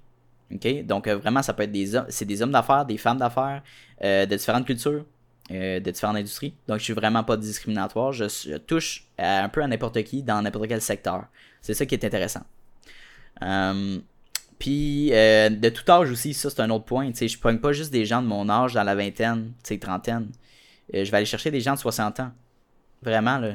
[0.51, 3.63] Donc, euh, vraiment, ça peut être des hommes, c'est des hommes d'affaires, des femmes d'affaires,
[4.03, 5.05] euh, de différentes cultures,
[5.51, 6.55] de différentes industries.
[6.67, 8.13] Donc, je suis vraiment pas discriminatoire.
[8.13, 11.27] Je, touche un peu à n'importe qui dans n'importe quel secteur.
[11.61, 12.43] C'est ça qui est intéressant.
[13.43, 13.99] Euh,
[14.59, 17.13] puis de tout âge aussi, ça c'est un autre point.
[17.15, 20.29] sais je prends pas juste des gens de mon âge dans la vingtaine, trentaine.
[20.95, 22.33] Euh, je vais aller chercher des gens de 60 ans.
[23.03, 23.55] Vraiment, là.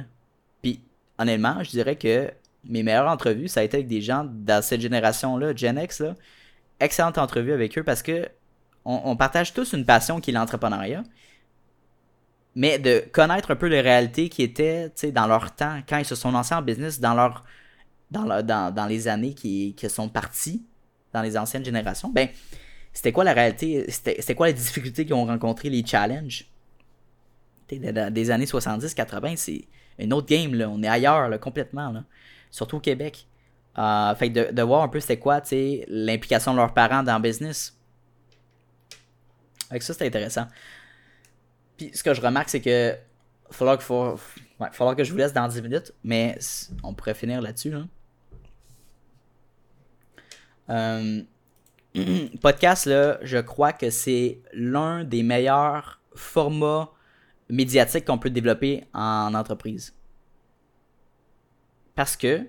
[0.61, 0.81] Puis
[1.17, 2.31] honnêtement, je dirais que
[2.65, 6.03] mes meilleures entrevues, ça a été avec des gens dans cette génération-là, Gen X.
[6.79, 8.27] Excellente entrevue avec eux parce que
[8.85, 11.03] on, partage tous une passion qui est l'entrepreneuriat.
[12.55, 16.15] Mais de connaître un peu les réalités qui étaient dans leur temps, quand ils se
[16.15, 17.45] sont lancés en business, dans leur
[18.11, 20.63] dans, le, dans, les années qui, sont parties,
[21.13, 22.27] dans les anciennes générations, ben,
[22.91, 26.45] c'était quoi la réalité, c'était quoi les difficultés qu'ils ont rencontrées, les challenges?
[27.69, 29.65] Des années 70-80, c'est
[29.97, 32.03] une autre game, on est ailleurs complètement, là.
[32.53, 33.27] Surtout au Québec.
[33.77, 35.41] Euh, fait de, voir un peu c'était quoi
[35.87, 37.75] l'implication de leurs parents dans le business.
[39.71, 40.45] Avec ça, c'était intéressant.
[41.75, 42.95] Puis ce que je remarque, c'est que
[43.49, 46.37] falloir, falloir que je vous laisse dans 10 minutes, mais
[46.83, 47.71] on pourrait finir là-dessus.
[47.71, 47.87] Là.
[50.69, 51.23] Euh,
[52.41, 56.91] podcast, là, je crois que c'est l'un des meilleurs formats
[57.49, 59.95] médiatiques qu'on peut développer en entreprise.
[61.95, 62.47] Parce que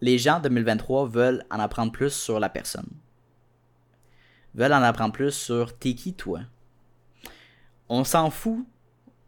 [0.00, 2.88] les gens de 2023 veulent en apprendre plus sur la personne.
[4.54, 6.40] Veulent en apprendre plus sur t'es qui toi.
[7.88, 8.64] On s'en fout.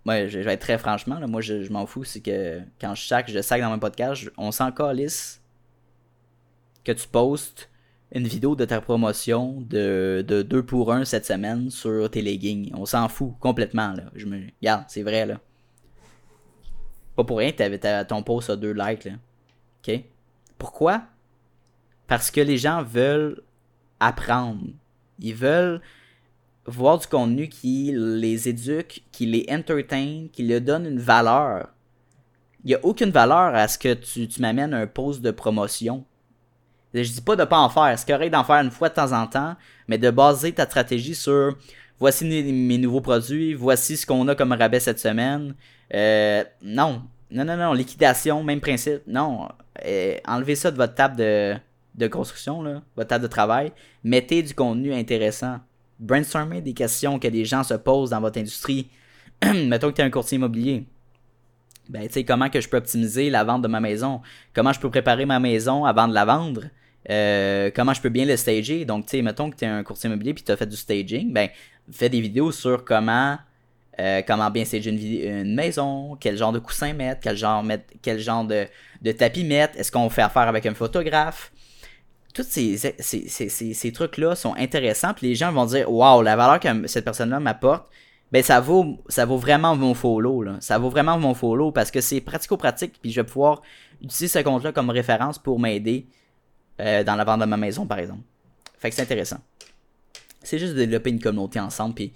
[0.06, 3.30] Je, vais être très franchement, là, moi je, m'en fous, c'est que quand je sac,
[3.30, 5.42] je sac dans mon podcast, on s'en calisse
[6.82, 7.68] que tu postes
[8.12, 12.70] une vidéo de ta promotion de, de 2 pour 1 cette semaine sur tes leggings.
[12.74, 13.92] On s'en fout complètement.
[13.92, 14.04] Là.
[14.14, 15.26] Regarde, c'est vrai.
[15.26, 15.40] là.
[17.18, 19.06] Pas pour rien, t'avais ton post à 2 likes.
[19.06, 19.14] Là.
[19.82, 20.04] OK?
[20.56, 21.02] Pourquoi?
[22.06, 23.42] Parce que les gens veulent
[23.98, 24.62] apprendre.
[25.18, 25.80] Ils veulent
[26.64, 31.70] voir du contenu qui les éduque, qui les entertain, qui leur donne une valeur.
[32.62, 36.04] Il n'y a aucune valeur à ce que tu, tu m'amènes un post de promotion.
[36.94, 39.10] Je dis pas de pas en faire, c'est correct d'en faire une fois de temps
[39.10, 39.56] en temps,
[39.88, 41.56] mais de baser ta stratégie sur
[41.98, 45.54] voici mes nouveaux produits, voici ce qu'on a comme rabais cette semaine.
[45.94, 49.02] Euh, non, non, non, non, liquidation, même principe.
[49.06, 49.48] Non,
[49.84, 53.72] euh, enlevez ça de votre table de, construction, là, votre table de travail.
[54.04, 55.58] Mettez du contenu intéressant.
[55.98, 58.88] Brainstormez des questions que des gens se posent dans votre industrie.
[59.44, 60.86] Mettons que tu es un courtier immobilier
[61.88, 64.20] ben, tu sais, comment je peux optimiser la vente de ma maison?
[64.54, 66.64] Comment je peux préparer ma maison avant de la vendre?
[67.10, 68.84] Euh, comment je peux bien le stager?
[68.84, 70.76] Donc, tu sais, mettons que tu es un courtier immobilier puis tu as fait du
[70.76, 71.48] staging, ben,
[71.92, 73.36] fais des vidéos sur comment,
[73.98, 78.18] euh, comment bien stager une, maison, quel genre de coussin mettre, quel genre, mettre, quel
[78.18, 78.66] genre de,
[79.02, 81.52] de tapis mettre, est-ce qu'on fait affaire avec un photographe?
[82.34, 86.36] Tous ces, ces, ces, ces trucs-là sont intéressants, puis les gens vont dire Waouh, la
[86.36, 87.88] valeur que cette personne-là m'apporte,
[88.30, 90.56] ben ça vaut ça vaut vraiment mon follow là.
[90.60, 93.62] Ça vaut vraiment mon follow parce que c'est pratico-pratique puis je vais pouvoir
[94.02, 96.06] utiliser ce compte-là comme référence pour m'aider
[96.80, 98.22] euh, dans la vente de ma maison par exemple.
[98.78, 99.38] Fait que c'est intéressant.
[100.42, 102.12] C'est juste de développer une communauté ensemble puis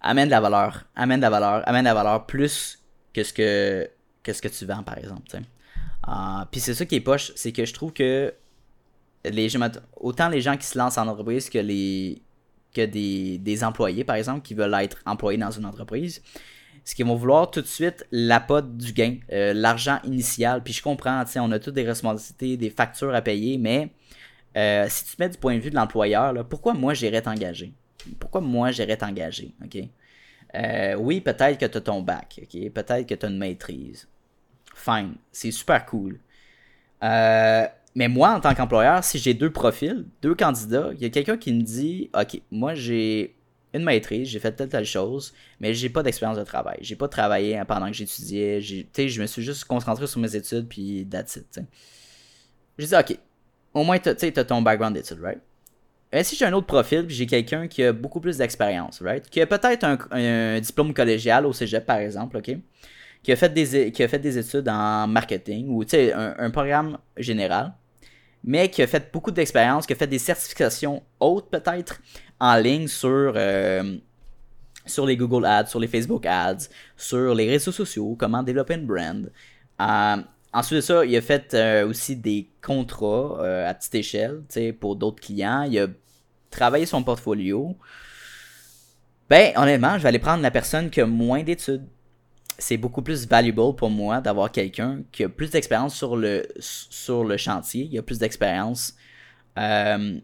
[0.00, 2.78] amène de la valeur, amène de la valeur, amène de la valeur plus
[3.12, 3.88] que ce que
[4.22, 5.24] que ce que tu vends par exemple,
[6.06, 8.34] uh, puis c'est ça qui est poche, c'est que je trouve que
[9.24, 9.48] les
[9.96, 12.22] autant les gens qui se lancent en entreprise que les
[12.74, 16.22] que des, des, employés, par exemple, qui veulent être employés dans une entreprise,
[16.84, 20.62] c'est qu'ils vont vouloir tout de suite la pote du gain, euh, l'argent initial.
[20.62, 23.90] Puis je comprends, on a toutes des responsabilités, des factures à payer, mais
[24.58, 27.72] euh, si tu te mets du point de vue de l'employeur, pourquoi moi j'irais t'engager?
[28.18, 29.54] Pourquoi moi j'irais t'engager?
[29.64, 29.78] OK?
[30.54, 32.40] Euh, oui, peut-être que tu as ton bac?
[32.74, 34.08] Peut-être que tu as une maîtrise.
[34.74, 36.18] Fine, c'est super cool.
[37.02, 41.10] Euh, mais moi, en tant qu'employeur, si j'ai deux profils, deux candidats, il y a
[41.10, 43.36] quelqu'un qui me dit OK, moi j'ai
[43.74, 46.78] une maîtrise, j'ai fait telle telle chose, mais j'ai pas d'expérience de travail.
[46.80, 48.60] J'ai pas travaillé pendant que j'étudiais.
[48.60, 51.60] Je me suis juste concentré sur mes études, puis that's it.
[52.78, 53.18] J'ai dit OK,
[53.74, 55.40] au moins tu as ton background d'études, right?
[56.10, 59.28] Et si j'ai un autre profil, puis j'ai quelqu'un qui a beaucoup plus d'expérience, right?
[59.28, 62.56] Qui a peut-être un, diplôme collégial au cégep, par exemple, OK?
[63.22, 66.50] Qui a fait des, qui a fait des études en marketing ou, tu sais, un,
[66.50, 67.74] programme général,
[68.42, 72.00] mais qui a fait beaucoup d'expérience, qui a fait des certifications hautes, peut-être,
[72.40, 73.98] en ligne sur, euh,
[74.86, 78.86] sur les Google Ads, sur les Facebook Ads, sur les réseaux sociaux, comment développer une
[78.86, 79.30] brand.
[79.80, 80.16] Euh,
[80.58, 84.42] Ensuite de ça, il a fait euh, aussi des contrats euh, à petite échelle
[84.80, 85.62] pour d'autres clients.
[85.62, 85.86] Il a
[86.50, 87.76] travaillé son portfolio.
[89.30, 91.86] Ben, honnêtement, je vais aller prendre la personne qui a moins d'études.
[92.58, 97.22] C'est beaucoup plus valuable pour moi d'avoir quelqu'un qui a plus d'expérience sur le, sur
[97.22, 97.88] le chantier.
[97.92, 98.96] Il a plus d'expérience.
[99.58, 100.18] Euh,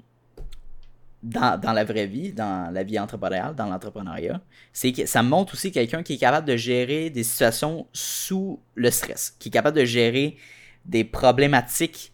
[1.24, 4.40] dans, la vraie vie, dans la vie entrepreneuriale, dans l'entrepreneuriat,
[4.74, 8.90] c'est que ça montre aussi quelqu'un qui est capable de gérer des situations sous le
[8.90, 10.36] stress, qui est capable de gérer
[10.84, 12.12] des problématiques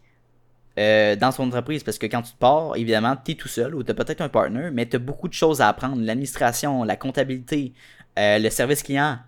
[0.79, 1.83] euh, dans son entreprise.
[1.83, 4.29] Parce que quand tu pars, évidemment, tu es tout seul ou tu as peut-être un
[4.29, 6.01] partner, mais tu as beaucoup de choses à apprendre.
[6.01, 7.73] L'administration, la comptabilité,
[8.17, 9.19] euh, le service client,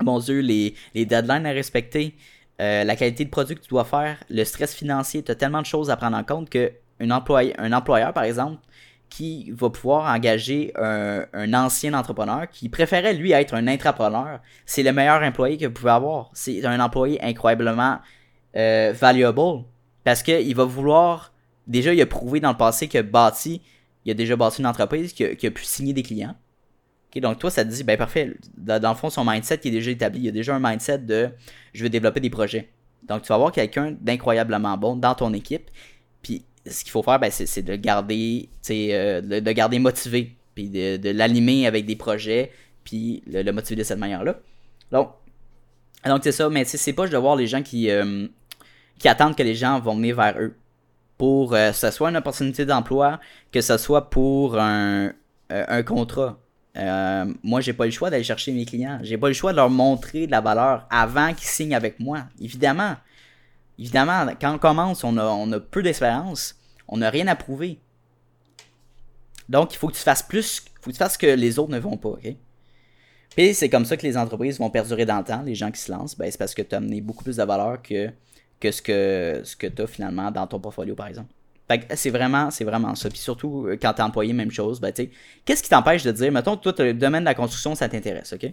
[0.00, 2.14] mon Dieu, les, deadlines à respecter,
[2.60, 5.60] euh, la qualité de produit que tu dois faire, le stress financier, tu as tellement
[5.60, 8.58] de choses à prendre en compte que un, un employeur, par exemple,
[9.14, 14.92] qui va pouvoir engager un, ancien entrepreneur qui préférait lui être un intrapreneur, c'est le
[14.92, 16.30] meilleur employé que vous pouvez avoir.
[16.34, 17.98] C'est un employé incroyablement
[18.56, 19.64] euh, valuable
[20.02, 21.32] parce qu'il va vouloir.
[21.68, 23.62] Déjà, il a prouvé dans le passé que bâti,
[24.04, 26.34] il a déjà bâti une entreprise qui a, pu signer des clients.
[27.16, 29.92] donc toi, ça te dit, ben parfait, dans, le fond, son mindset qui est déjà
[29.92, 31.30] établi, il y a déjà un mindset de
[31.72, 32.68] je veux développer des projets.
[33.04, 35.70] Donc tu vas avoir quelqu'un d'incroyablement bon dans ton équipe.
[36.66, 41.10] Ce qu'il faut faire, ben, c'est de garder, euh, de, de, garder motivé, puis de,
[41.10, 42.52] l'animer avec des projets,
[42.84, 44.36] puis le, motiver de cette manière-là.
[44.90, 45.10] Donc,
[46.06, 48.26] donc c'est ça, mais c'est pas de voir les gens qui, euh,
[48.98, 50.54] qui attendent que les gens vont venir vers eux
[51.18, 53.20] pour euh, que ce soit une opportunité d'emploi,
[53.52, 55.12] que ce soit pour un,
[55.50, 56.38] un contrat.
[57.42, 58.98] moi, j'ai pas le choix d'aller chercher mes clients.
[59.02, 62.24] J'ai pas le choix de leur montrer de la valeur avant qu'ils signent avec moi.
[62.40, 62.96] Évidemment,
[63.78, 66.56] Évidemment, quand on commence, on a, peu d'expérience,
[66.88, 67.78] on n'a rien à prouver.
[69.48, 71.58] Donc, il faut que tu fasses plus, il faut que tu fasses ce que les
[71.58, 72.34] autres ne vont pas, ok?
[73.36, 75.80] Puis c'est comme ça que les entreprises vont perdurer dans le temps, les gens qui
[75.80, 78.10] se lancent, ben, c'est parce que tu as amené beaucoup plus de valeur que,
[78.60, 81.32] que ce que, ce que tu as finalement dans ton portfolio, par exemple.
[81.96, 83.08] c'est vraiment, c'est vraiment ça.
[83.08, 84.92] Puis surtout, euh, quand tu es employé, même chose, ben,
[85.44, 88.40] qu'est-ce qui t'empêche de dire, mettons, toi, le domaine de la construction, ça t'intéresse, ok?
[88.40, 88.52] Tu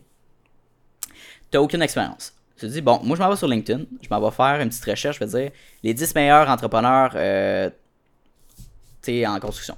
[1.53, 2.33] n'as aucune expérience.
[2.61, 4.69] Tu te dis, bon, moi je m'en vais sur LinkedIn, je m'en vais faire une
[4.69, 5.51] petite recherche, je vais dire
[5.81, 7.71] les 10 meilleurs entrepreneurs euh,
[9.25, 9.75] en construction.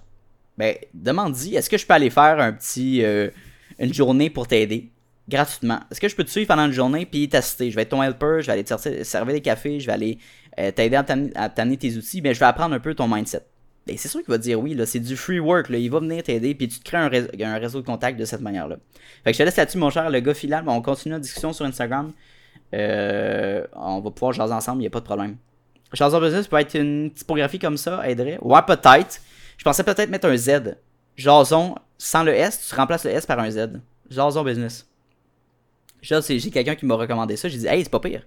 [0.57, 3.29] Ben, demande-y, est-ce que je peux aller faire un petit, euh,
[3.79, 4.91] une journée pour t'aider
[5.29, 5.79] gratuitement?
[5.91, 7.71] Est-ce que je peux te suivre pendant une journée puis t'assister?
[7.71, 10.17] Je vais être ton helper, je vais aller te servir des cafés, je vais aller
[10.59, 13.45] euh, t'aider à t'amener tes outils, mais ben, je vais apprendre un peu ton mindset.
[13.87, 16.01] Ben, c'est sûr qu'il va dire oui, là, c'est du free work, là, il va
[16.01, 18.75] venir t'aider, puis tu te crées un, réseau, de contact de cette manière-là.
[19.23, 21.53] Fait que je te laisse là-dessus, mon cher, le gars final, on continue la discussion
[21.53, 22.11] sur Instagram.
[22.73, 25.37] Euh, on va pouvoir jaser ensemble, il n'y a pas de problème.
[25.93, 28.39] Jaser business peut être une typographie comme ça, aiderait.
[28.41, 29.21] Ouais, peut-être.
[29.57, 30.75] Je pensais peut-être mettre un Z.
[31.15, 33.79] Jason sans le S, tu remplaces le S par un Z.
[34.09, 34.87] Jason business.
[36.01, 37.47] J'ai quelqu'un qui m'a recommandé ça.
[37.47, 38.25] J'ai dit, hey, c'est pas pire.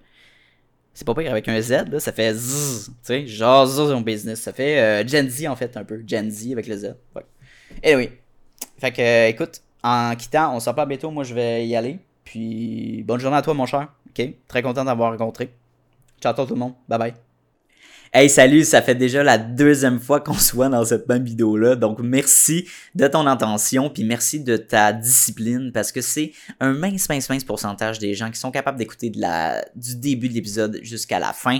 [0.93, 2.85] C'est pas pire avec un Z, ça fait Z.
[2.87, 4.41] Tu sais, Jason business.
[4.41, 6.01] Ça fait euh, Gen Z en fait, un peu.
[6.07, 6.95] Gen Z avec le Z.
[7.15, 7.25] Ouais.
[7.83, 8.19] Anyway.
[8.79, 11.11] Fait que, euh, écoute, en quittant, on se reparle bientôt.
[11.11, 11.99] Moi, je vais y aller.
[12.23, 13.89] Puis, bonne journée à toi, mon cher.
[14.47, 15.53] Très content d'avoir rencontré.
[16.21, 16.73] Ciao tout le monde.
[16.87, 17.13] Bye bye.
[18.13, 21.75] Hey, salut, ça fait déjà la deuxième fois qu'on se voit dans cette même vidéo-là.
[21.75, 22.65] Donc, merci
[22.95, 26.31] de ton intention, puis merci de ta discipline, parce que c'est
[26.61, 30.79] un mince, mince, mince pourcentage des gens qui sont capables d'écouter du début de l'épisode
[30.83, 31.59] jusqu'à la fin.